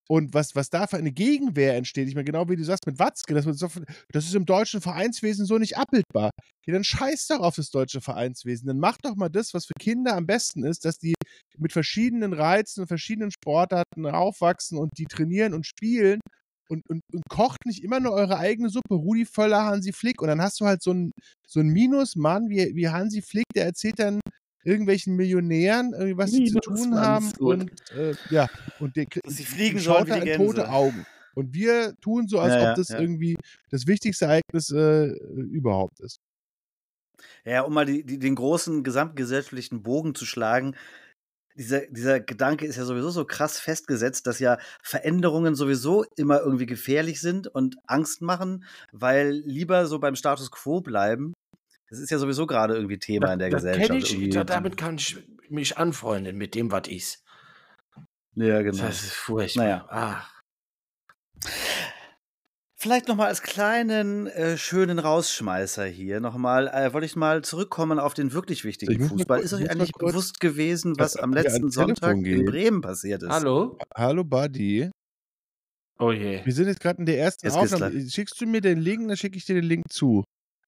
und 0.09 0.35
was, 0.35 0.55
was 0.55 0.69
da 0.69 0.87
für 0.87 0.97
eine 0.97 1.13
Gegenwehr 1.13 1.77
entsteht, 1.77 2.09
ich 2.09 2.15
meine, 2.15 2.25
genau 2.25 2.49
wie 2.49 2.57
du 2.57 2.65
sagst 2.65 2.87
mit 2.87 2.99
Watzke, 2.99 3.35
das, 3.35 3.45
das 3.45 4.25
ist 4.25 4.35
im 4.35 4.47
deutschen 4.47 4.81
Vereinswesen 4.81 5.47
so 5.47 5.59
nicht 5.59 5.77
abbildbar. 5.77 6.31
Ja, 6.67 6.75
dann 6.75 6.85
scheiß 6.85 7.27
doch 7.29 7.41
auf 7.41 7.57
das 7.57 7.71
deutsche 7.71 8.01
Vereinswesen. 8.01 8.67
Dann 8.67 8.79
mach 8.79 8.99
doch 9.03 9.17
mal 9.17 9.29
das, 9.29 9.55
was 9.55 9.67
für 9.67 9.75
Kinder 9.79 10.15
am 10.15 10.27
besten 10.27 10.65
ist, 10.65 10.85
dass 10.85 10.99
die 10.99 11.15
mit 11.59 11.73
verschiedenen 11.73 12.33
Reizen 12.33 12.83
und 12.83 12.89
verschiedenen 12.89 13.31
Sportarten 13.31 14.07
aufwachsen 14.07 14.79
und 14.79 14.91
die 14.99 15.07
trainieren 15.07 15.55
und 15.55 15.67
spielen 15.67 16.21
und, 16.69 16.89
und, 16.89 17.03
und 17.13 17.23
kocht 17.29 17.67
nicht 17.67 17.83
immer 17.83 18.01
nur 18.01 18.13
eure 18.13 18.39
eigene 18.39 18.71
Suppe. 18.71 18.95
Rudi 18.95 19.25
Völler, 19.27 19.65
Hansi 19.65 19.93
Flick. 19.93 20.23
Und 20.23 20.29
dann 20.29 20.41
hast 20.41 20.61
du 20.61 20.67
halt 20.67 20.83
so 20.83 20.91
einen 20.91 21.13
so 21.47 21.63
Minusmann 21.63 22.49
wie, 22.49 22.75
wie 22.75 22.89
Hansi 22.89 23.23
Flick, 23.23 23.47
der 23.55 23.67
erzählt 23.67 23.99
dann 23.99 24.21
irgendwelchen 24.65 25.17
Millionären, 25.17 25.93
irgendwie, 25.93 26.17
was 26.17 26.31
sie 26.31 26.45
zu 26.45 26.61
tun 26.61 26.95
haben. 26.95 27.33
Und 27.39 27.71
äh, 27.97 28.15
ja, 28.31 28.49
und 28.79 28.97
der 28.97 29.07
Dass 29.07 29.37
sie 29.37 29.45
fliegen 29.45 29.79
schaut 29.79 30.09
sollen 30.09 30.23
wie 30.23 30.25
die 30.25 30.31
in 30.33 30.37
tote. 30.39 30.69
Augen. 30.69 31.07
Und 31.35 31.55
wir 31.55 31.95
tun 32.01 32.29
so, 32.29 32.39
als 32.41 32.55
Ja, 32.55 32.71
ob 32.71 32.77
das 32.77 32.89
ja. 32.89 33.01
irgendwie 33.01 33.37
das 33.71 33.87
wichtigste 33.87 34.27
Ereignis 34.27 34.71
äh, 34.71 35.07
überhaupt 35.07 36.01
ist. 36.01 36.19
Ja, 37.45 37.63
um 37.63 37.73
mal 37.73 37.87
die, 37.87 38.05
die, 38.05 38.19
den 38.19 38.35
großen 38.35 38.83
gesamtgesellschaftlichen 38.83 39.83
Bogen 39.83 40.15
zu 40.15 40.27
schlagen, 40.27 40.77
dieser, 41.57 41.81
dieser 41.87 42.21
Gedanke 42.21 42.67
ist 42.67 42.77
ja 42.77 42.85
sowieso 42.85 43.11
so 43.11 43.25
krass 43.25 43.59
festgesetzt, 43.59 44.27
dass 44.27 44.39
ja 44.39 44.59
Veränderungen 44.83 45.55
sowieso 45.55 46.05
immer 46.17 46.41
irgendwie 46.41 46.67
gefährlich 46.67 47.21
sind 47.21 47.47
und 47.47 47.77
Angst 47.87 48.23
machen, 48.23 48.65
weil 48.91 49.31
lieber 49.31 49.87
so 49.87 49.99
beim 49.99 50.17
Status 50.17 50.51
quo 50.51 50.81
bleiben. 50.81 51.35
Das 51.93 52.01
ist 52.01 52.09
ja 52.09 52.17
sowieso 52.17 52.47
gerade 52.47 52.75
irgendwie 52.75 52.99
Thema 52.99 53.35
in 53.35 53.39
der 53.39 53.51
Gesellschaft. 53.51 54.15
ich, 54.15 54.31
da, 54.31 54.45
damit 54.45 54.79
kann 54.79 54.95
ich 54.95 55.19
mich 55.51 55.77
anfreunden 55.77 56.39
mit 56.39 56.55
dem, 56.55 56.73
was 56.73 56.89
ist. 56.89 57.23
ja, 58.35 58.63
genau. 58.63 58.83
Das 58.83 59.03
ist 59.03 59.13
furchtbar. 59.13 59.63
Naja. 59.63 59.87
Ach, 59.91 60.33
Vielleicht 62.77 63.09
nochmal 63.09 63.27
als 63.27 63.43
kleinen, 63.43 64.27
äh, 64.27 64.57
schönen 64.57 64.99
Rausschmeißer 64.99 65.85
hier 65.85 66.21
nochmal, 66.21 66.69
äh, 66.69 66.95
wollte 66.95 67.05
ich 67.05 67.15
mal 67.15 67.45
zurückkommen 67.45 67.99
auf 67.99 68.15
den 68.15 68.33
wirklich 68.33 68.61
Ich 68.61 68.65
wichtigen 68.65 69.07
Fußball. 69.07 69.41
Ist 69.41 69.53
euch 69.53 69.71
eigentlich 69.71 69.93
bewusst 69.93 70.41
gewesen, 70.41 70.95
was 70.97 71.17
am 71.17 71.35
letzten 71.35 71.71
Sonntag 71.71 72.17
in 72.17 72.25
geht. 72.25 72.47
Bremen 72.47 72.81
passiert 72.81 73.23
ist? 73.23 73.29
hallo? 73.29 73.77
Hallo 73.95 74.25
Buddy. 74.25 74.91
Oh 75.99 76.11
je. 76.11 76.43
Wir 76.43 76.53
sind 76.55 76.69
jetzt 76.69 76.81
gerade 76.81 77.01
in 77.01 77.07
der 77.07 77.19
ersten 77.19 77.47
Jetzt 77.47 77.55
Aufnahme. 77.55 78.09
Schickst 78.09 78.41
du 78.41 78.47
mir 78.47 78.63
den 78.63 78.81
Link, 78.81 79.07
dann 79.09 79.19
schicke 79.19 79.37
ich 79.37 79.45
dir 79.45 79.57
den 79.57 79.65
Link 79.65 79.85
zu. 79.91 80.25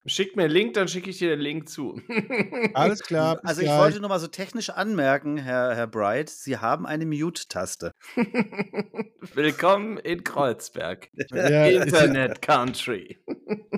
Schick 0.07 0.37
mir 0.37 0.43
einen 0.45 0.53
Link, 0.53 0.75
dann 0.75 0.87
schicke 0.87 1.09
ich 1.09 1.17
dir 1.19 1.31
den 1.31 1.41
Link 1.41 1.67
zu. 1.69 1.99
Alles 2.75 3.01
klar. 3.01 3.37
bis 3.37 3.45
Also 3.49 3.63
ich 3.63 3.69
gleich. 3.69 3.79
wollte 3.81 4.01
nur 4.01 4.11
mal 4.11 4.21
so 4.21 4.27
technisch 4.27 4.69
anmerken, 4.69 5.39
Herr, 5.39 5.75
Herr 5.75 5.87
Bright, 5.87 6.29
Sie 6.29 6.59
haben 6.59 6.85
eine 6.85 7.07
Mute-Taste. 7.07 7.93
Willkommen 9.35 9.97
in 9.99 10.23
Kreuzberg. 10.23 11.09
Ja, 11.33 11.67
Internet 11.67 12.43
Country. 12.43 13.19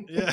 Ja. 0.08 0.32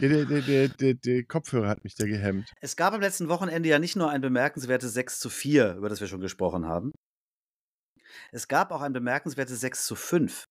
Der, 0.00 0.24
der, 0.26 0.42
der, 0.42 0.68
der, 0.68 0.94
der 0.94 1.24
Kopfhörer 1.24 1.68
hat 1.68 1.82
mich 1.82 1.94
da 1.96 2.04
gehemmt. 2.04 2.52
Es 2.60 2.76
gab 2.76 2.92
am 2.92 3.00
letzten 3.00 3.28
Wochenende 3.28 3.68
ja 3.68 3.78
nicht 3.78 3.96
nur 3.96 4.10
ein 4.10 4.20
bemerkenswertes 4.20 4.92
6 4.92 5.20
zu 5.20 5.30
4, 5.30 5.74
über 5.76 5.88
das 5.88 6.00
wir 6.00 6.06
schon 6.06 6.20
gesprochen 6.20 6.66
haben. 6.66 6.92
Es 8.30 8.46
gab 8.46 8.72
auch 8.72 8.82
ein 8.82 8.92
bemerkenswertes 8.92 9.60
6 9.60 9.86
zu 9.86 9.94
5. 9.96 10.44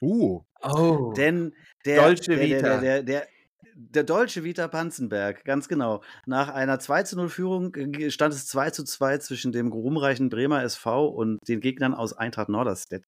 Uh. 0.00 0.40
Oh. 0.62 1.12
Denn 1.16 1.54
der, 1.84 2.02
Dolce 2.02 2.30
der, 2.30 2.36
der, 2.36 2.46
Vita. 2.46 2.68
der, 2.68 2.80
der, 2.80 3.02
der, 3.02 3.28
der 3.74 4.02
Deutsche 4.02 4.42
Vita 4.42 4.66
Panzenberg, 4.66 5.44
ganz 5.44 5.68
genau. 5.68 6.02
Nach 6.26 6.48
einer 6.48 6.80
2 6.80 7.04
zu 7.04 7.16
0 7.16 7.28
Führung 7.28 7.72
stand 8.10 8.34
es 8.34 8.46
2 8.48 8.70
zu 8.70 8.84
2 8.84 9.18
zwischen 9.18 9.52
dem 9.52 9.70
ruhmreichen 9.70 10.30
Bremer 10.30 10.64
SV 10.64 11.06
und 11.06 11.38
den 11.46 11.60
Gegnern 11.60 11.94
aus 11.94 12.12
Eintracht 12.12 12.48
Norderstedt. 12.48 13.04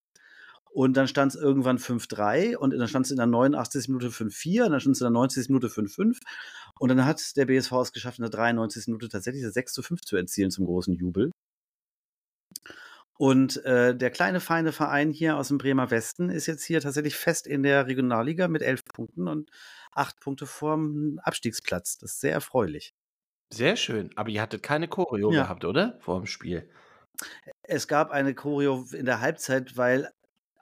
Und 0.73 0.97
dann 0.97 1.09
stand 1.09 1.35
es 1.35 1.41
irgendwann 1.41 1.79
5-3 1.79 2.57
und 2.57 2.71
dann 2.71 2.87
stand 2.87 3.07
es 3.07 3.11
in 3.11 3.17
der 3.17 3.27
89. 3.27 3.89
Minute 3.89 4.11
5-4 4.11 4.65
und 4.67 4.71
dann 4.71 4.81
stand 4.81 4.95
es 4.95 5.01
in 5.01 5.07
der 5.07 5.11
90. 5.11 5.49
Minute 5.49 5.67
5-5. 5.67 6.19
Und 6.79 6.89
dann 6.89 7.05
hat 7.05 7.37
der 7.37 7.47
BSV 7.47 7.73
es 7.73 7.93
geschafft, 7.93 8.19
in 8.19 8.23
der 8.23 8.31
93. 8.31 8.87
Minute 8.87 9.09
tatsächlich 9.09 9.43
das 9.43 9.55
6 9.55 9.73
zu 9.73 9.83
5 9.83 10.03
zu 10.03 10.17
erzielen 10.17 10.53
zum 10.53 10.67
großen 10.67 10.95
Jubel. 10.95 11.33
Und 13.21 13.63
äh, 13.67 13.95
der 13.95 14.11
kleine, 14.11 14.41
feine 14.41 14.73
Verein 14.73 15.11
hier 15.11 15.37
aus 15.37 15.49
dem 15.49 15.59
Bremer 15.59 15.91
Westen 15.91 16.31
ist 16.31 16.47
jetzt 16.47 16.65
hier 16.65 16.81
tatsächlich 16.81 17.17
fest 17.17 17.47
in 17.47 17.63
der 17.63 17.87
Regionalliga 17.87 18.49
mit 18.49 18.63
elf 18.63 18.83
Punkten 18.87 19.29
und 19.29 19.51
acht 19.93 20.19
Punkte 20.21 20.47
vorm 20.47 21.21
Abstiegsplatz. 21.23 21.99
Das 21.99 22.13
ist 22.13 22.21
sehr 22.21 22.33
erfreulich. 22.33 22.95
Sehr 23.53 23.77
schön. 23.77 24.09
Aber 24.17 24.31
ihr 24.31 24.41
hattet 24.41 24.63
keine 24.63 24.89
Choreo 24.89 25.31
Ja. 25.33 25.43
gehabt, 25.43 25.67
oder? 25.67 25.99
Vor 26.01 26.19
dem 26.19 26.25
Spiel. 26.25 26.71
Es 27.63 27.87
gab 27.89 28.11
eine 28.11 28.35
Choreo 28.35 28.87
in 28.91 29.05
der 29.05 29.21
Halbzeit, 29.21 29.77
weil 29.77 30.09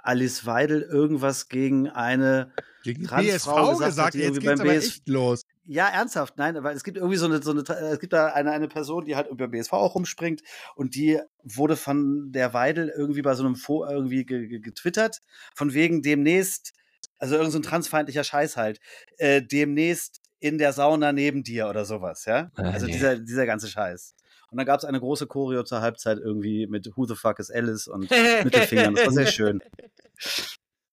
Alice 0.09 0.47
Weidel 0.47 0.81
irgendwas 0.83 1.49
gegen 1.49 1.91
eine 1.91 2.53
Gegen 2.83 3.05
Transfrau 3.05 3.57
BSV 3.57 3.79
gesagt 3.79 3.91
gesagt, 3.91 4.15
die 4.15 4.19
jetzt 4.21 4.43
beim 4.43 4.59
aber 4.59 4.71
BS 4.71 4.87
echt 4.87 5.09
los. 5.09 5.43
Ja, 5.67 5.87
ernsthaft, 5.89 6.39
nein, 6.39 6.63
weil 6.65 6.75
es 6.75 6.83
gibt 6.83 6.97
irgendwie 6.97 7.19
so 7.19 7.27
eine, 7.27 7.43
so 7.43 7.51
eine 7.51 7.61
es 7.61 8.01
gibt 8.01 8.15
da 8.15 8.29
eine, 8.29 8.51
eine 8.53 8.69
Person, 8.69 9.05
die 9.05 9.17
halt 9.17 9.29
über 9.29 9.49
BSV 9.49 9.75
auch 9.75 9.95
rumspringt 9.95 10.41
und 10.77 10.95
die 10.95 11.21
wurde 11.45 11.77
von 11.77 12.33
der 12.33 12.55
Weidel 12.55 12.89
irgendwie 12.89 13.21
bei 13.21 13.35
so 13.35 13.45
einem 13.45 13.55
Fo 13.55 13.85
irgendwie 13.85 14.25
ge 14.25 14.47
ge 14.47 14.61
getwittert, 14.61 15.19
von 15.55 15.75
wegen 15.75 16.01
demnächst, 16.01 16.73
also 17.19 17.37
irgend 17.37 17.53
so 17.53 17.59
ein 17.59 17.63
transfeindlicher 17.63 18.25
Scheiß 18.25 18.57
halt, 18.57 18.81
äh, 19.19 19.43
demnächst 19.43 20.23
in 20.41 20.57
der 20.57 20.73
Sauna 20.73 21.13
neben 21.13 21.43
dir 21.43 21.69
oder 21.69 21.85
sowas, 21.85 22.25
ja? 22.25 22.51
Ah, 22.55 22.63
Also 22.71 22.87
nee. 22.87 22.93
dieser, 22.93 23.19
dieser 23.19 23.45
ganze 23.45 23.69
Scheiß. 23.69 24.15
Und 24.51 24.57
dann 24.59 24.67
gab 24.67 24.79
es 24.79 24.85
eine 24.85 24.99
große 24.99 25.27
Choreo 25.27 25.63
zur 25.63 25.81
Halbzeit 25.83 26.19
irgendwie 26.19 26.67
mit 26.67 26.91
Who 26.97 27.05
the 27.07 27.15
fuck 27.15 27.39
is 27.39 27.51
Alice 27.51 27.87
und 27.89 28.11
Mittelfingern. 28.45 28.95
Das 28.95 29.07
war 29.07 29.13
sehr 29.13 29.27
schön. 29.27 29.61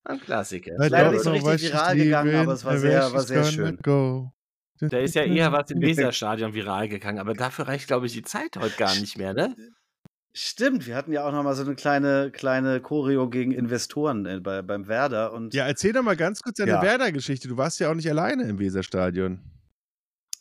Ein 0.03 0.20
Klassiker. 0.20 0.74
I 0.74 0.88
leider 0.89 1.12
nicht 1.12 1.24
so 1.24 1.32
richtig 1.32 1.72
viral 1.72 1.95
gegangen, 1.95 2.36
aber 2.36 2.53
es 2.53 2.64
war 2.66 2.78
sehr- 2.78 3.12
war 3.14 3.22
sehr 3.22 3.43
schön. 3.45 3.78
Go. 3.82 4.32
Da 4.80 4.97
ist 4.99 5.16
ja 5.16 5.24
eher 5.26 5.51
was 5.51 5.72
im 5.72 5.82
Weserstadion 5.82 6.53
viral 6.53 6.89
gegangen, 6.89 7.18
aber 7.20 7.34
dafür 7.34 7.68
reicht, 7.68 7.88
glaube 7.88 8.06
ich, 8.08 8.14
die 8.14 8.24
Zeit 8.24 8.58
heute 8.58 8.76
gar 8.78 8.93
nicht 8.95 9.18
mehr, 9.18 9.34
ne? 9.34 9.56
Stimmt, 10.38 10.86
wir 10.86 10.97
hatten 10.97 11.14
ja 11.14 11.26
auch 11.26 11.32
noch 11.32 11.43
mal 11.43 11.56
so 11.56 11.64
eine 11.64 11.76
kleine, 11.76 12.30
kleine 12.30 12.82
Choreo 12.82 13.30
gegen 13.30 13.53
Investoren 13.53 14.26
äh, 14.26 14.41
bei, 14.41 14.62
beim 14.62 14.89
Werder. 14.89 15.32
Und 15.32 15.53
Ja, 15.53 15.66
erzähl 15.66 15.93
doch 15.93 16.03
mal 16.03 16.18
ganz 16.18 16.41
kurz 16.41 16.58
deine 16.58 16.72
Ja. 16.72 16.82
Werder-Geschichte. 16.82 17.47
Du 17.47 17.56
warst 17.56 17.80
ja 17.80 17.89
auch 17.89 17.93
nicht 17.95 18.10
alleine 18.10 18.43
im 18.43 18.60
Weserstadion. 18.60 19.39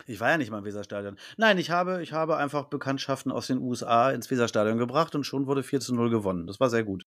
Ich 0.06 0.20
war 0.20 0.30
ja 0.30 0.38
nicht 0.38 0.50
mal 0.50 0.58
im 0.58 0.64
Weserstadion. 0.64 1.16
Nein, 1.36 1.58
ich 1.58 1.70
habe, 1.70 2.02
ich 2.02 2.12
habe 2.12 2.36
einfach 2.36 2.64
Bekanntschaften 2.64 3.32
aus 3.32 3.46
den 3.46 3.58
USA 3.58 4.10
ins 4.10 4.30
Weserstadion 4.30 4.78
gebracht 4.78 5.14
und 5.14 5.24
schon 5.24 5.46
wurde 5.46 5.62
4 5.62 5.80
zu 5.80 5.94
0 5.94 6.10
gewonnen. 6.10 6.46
Das 6.46 6.60
war 6.60 6.70
sehr 6.70 6.84
gut. 6.84 7.06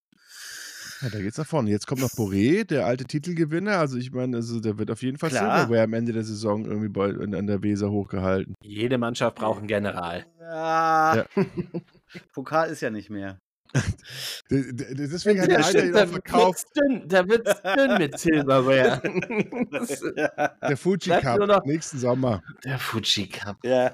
Ja, 1.02 1.10
da 1.10 1.20
geht's 1.20 1.38
nach 1.38 1.45
vorne. 1.45 1.70
Jetzt 1.70 1.86
kommt 1.86 2.02
noch 2.02 2.10
Boré, 2.10 2.64
der 2.64 2.88
alte 2.88 3.06
Titelgewinner. 3.06 3.78
Also 3.78 3.98
ich 3.98 4.12
meine, 4.12 4.38
also 4.38 4.60
der 4.60 4.80
wird 4.80 4.89
auf 4.89 5.04
jeden 5.04 5.20
Fall 5.20 5.30
Klar. 5.30 5.60
Silverware 5.60 5.84
am 5.84 5.93
Ende 5.93 6.12
der 6.12 6.24
Saison 6.24 6.66
irgendwie 6.66 6.89
bei, 6.89 7.10
an 7.10 7.36
an 7.36 7.45
der 7.45 7.62
Weser 7.62 7.91
hochgehalten. 7.91 8.56
Jede 8.64 8.98
Mannschaft 8.98 9.36
braucht 9.36 9.60
einen 9.60 9.68
General. 9.68 10.26
Ja. 10.39 11.16
Ja. 11.18 11.26
Pokal 12.34 12.70
ist 12.70 12.82
ja 12.82 12.89
nicht 12.89 13.10
mehr. 13.12 13.39
Deswegen 14.49 15.41
hat 15.41 15.49
der 15.49 15.59
Ja, 15.59 15.65
alte 15.65 15.80
stimmt, 15.80 15.86
ihn 15.88 15.93
da 15.93 16.03
auch 16.03 16.07
verkauft. 16.09 16.68
dünn, 16.76 17.07
da 17.07 17.28
wird's 17.28 17.61
dünn 17.61 17.97
mit 17.97 18.18
Silverware. 18.20 19.01
Der 20.61 20.78
Fuji 20.78 21.09
Cup 21.22 21.39
noch- 21.39 21.65
nächsten 21.65 21.97
Sommer. 21.99 22.41
Der 22.63 22.80
Fuji 22.80 23.28
Cup. 23.30 23.57
ja. 23.63 23.93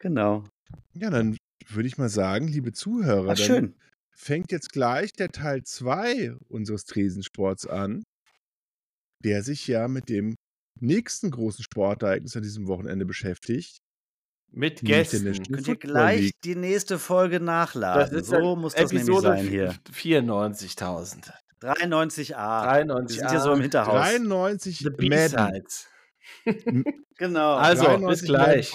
Genau. 0.00 0.44
Ja, 0.94 1.10
dann 1.10 1.36
würde 1.68 1.88
ich 1.88 1.98
mal 1.98 2.08
sagen, 2.08 2.48
liebe 2.48 2.72
Zuhörer, 2.72 3.32
Ach, 3.32 3.36
dann 3.36 3.46
schön. 3.46 3.74
fängt 4.10 4.52
jetzt 4.52 4.72
gleich 4.72 5.12
der 5.12 5.30
Teil 5.30 5.62
2 5.64 6.34
unseres 6.48 6.84
Tresensports 6.84 7.66
an, 7.66 8.04
der 9.24 9.42
sich 9.42 9.66
ja 9.66 9.88
mit 9.88 10.08
dem 10.08 10.36
nächsten 10.80 11.30
großen 11.32 11.64
Sportereignis 11.64 12.36
an 12.36 12.42
diesem 12.42 12.68
Wochenende 12.68 13.04
beschäftigt. 13.04 13.78
Mit 14.50 14.82
Nämlich 14.82 15.10
Gästen. 15.10 15.42
Könnt 15.52 15.68
ihr 15.68 15.76
gleich 15.76 16.32
die 16.42 16.56
nächste 16.56 16.98
Folge 16.98 17.40
nachladen. 17.40 18.24
so 18.24 18.56
muss 18.56 18.74
das 18.74 18.90
nämlich 18.90 19.08
Episode 19.08 19.28
sein 19.36 19.46
hier. 19.46 19.74
94.000. 19.92 21.30
93a. 21.60 22.62
93. 22.62 23.16
Wir 23.16 23.20
sind 23.20 23.30
hier 23.30 23.40
so 23.40 23.52
im 23.52 23.60
Hinterhaus. 23.60 23.94
93 23.94 24.78
The 24.78 24.84
Madden. 24.90 25.08
B-Sides. 25.08 25.86
Genau. 27.18 27.56
Also, 27.56 27.82
93 27.84 28.08
bis 28.08 28.28
gleich. 28.28 28.72